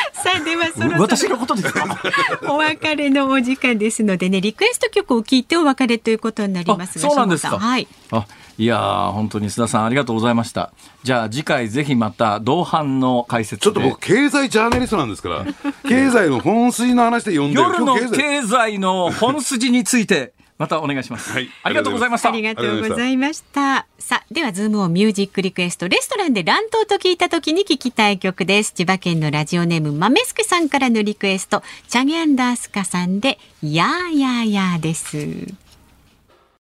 [0.14, 1.98] さあではそろそろ私のことですか？
[2.48, 7.58] お別れのお時間ですのでねリクエスト曲を聞いてお別れということになりますそうなんですか。
[7.58, 7.86] はい。
[8.10, 8.26] あ
[8.58, 10.72] いやー本当に須田さんありがとうございました。
[11.02, 13.64] じゃあ次回ぜひまた同伴の解説で。
[13.64, 15.46] ちょっと僕、経済ジャーナリストなんですから、
[15.88, 17.62] 経済の本筋の話で読んでる。
[17.62, 23.86] 夜の経済の本筋についてまたお願いします、はいありがとうございましたありがとうございました。
[23.98, 28.72] さあ、では、ズームをミュージックリクエスト、レストランで乱闘と聞いた時に聞きたい曲です。
[28.72, 35.69] 千葉県のラジオネーム、豆助さんからのリクエスト、チャゲアンダースカさんで、やーやーやーです。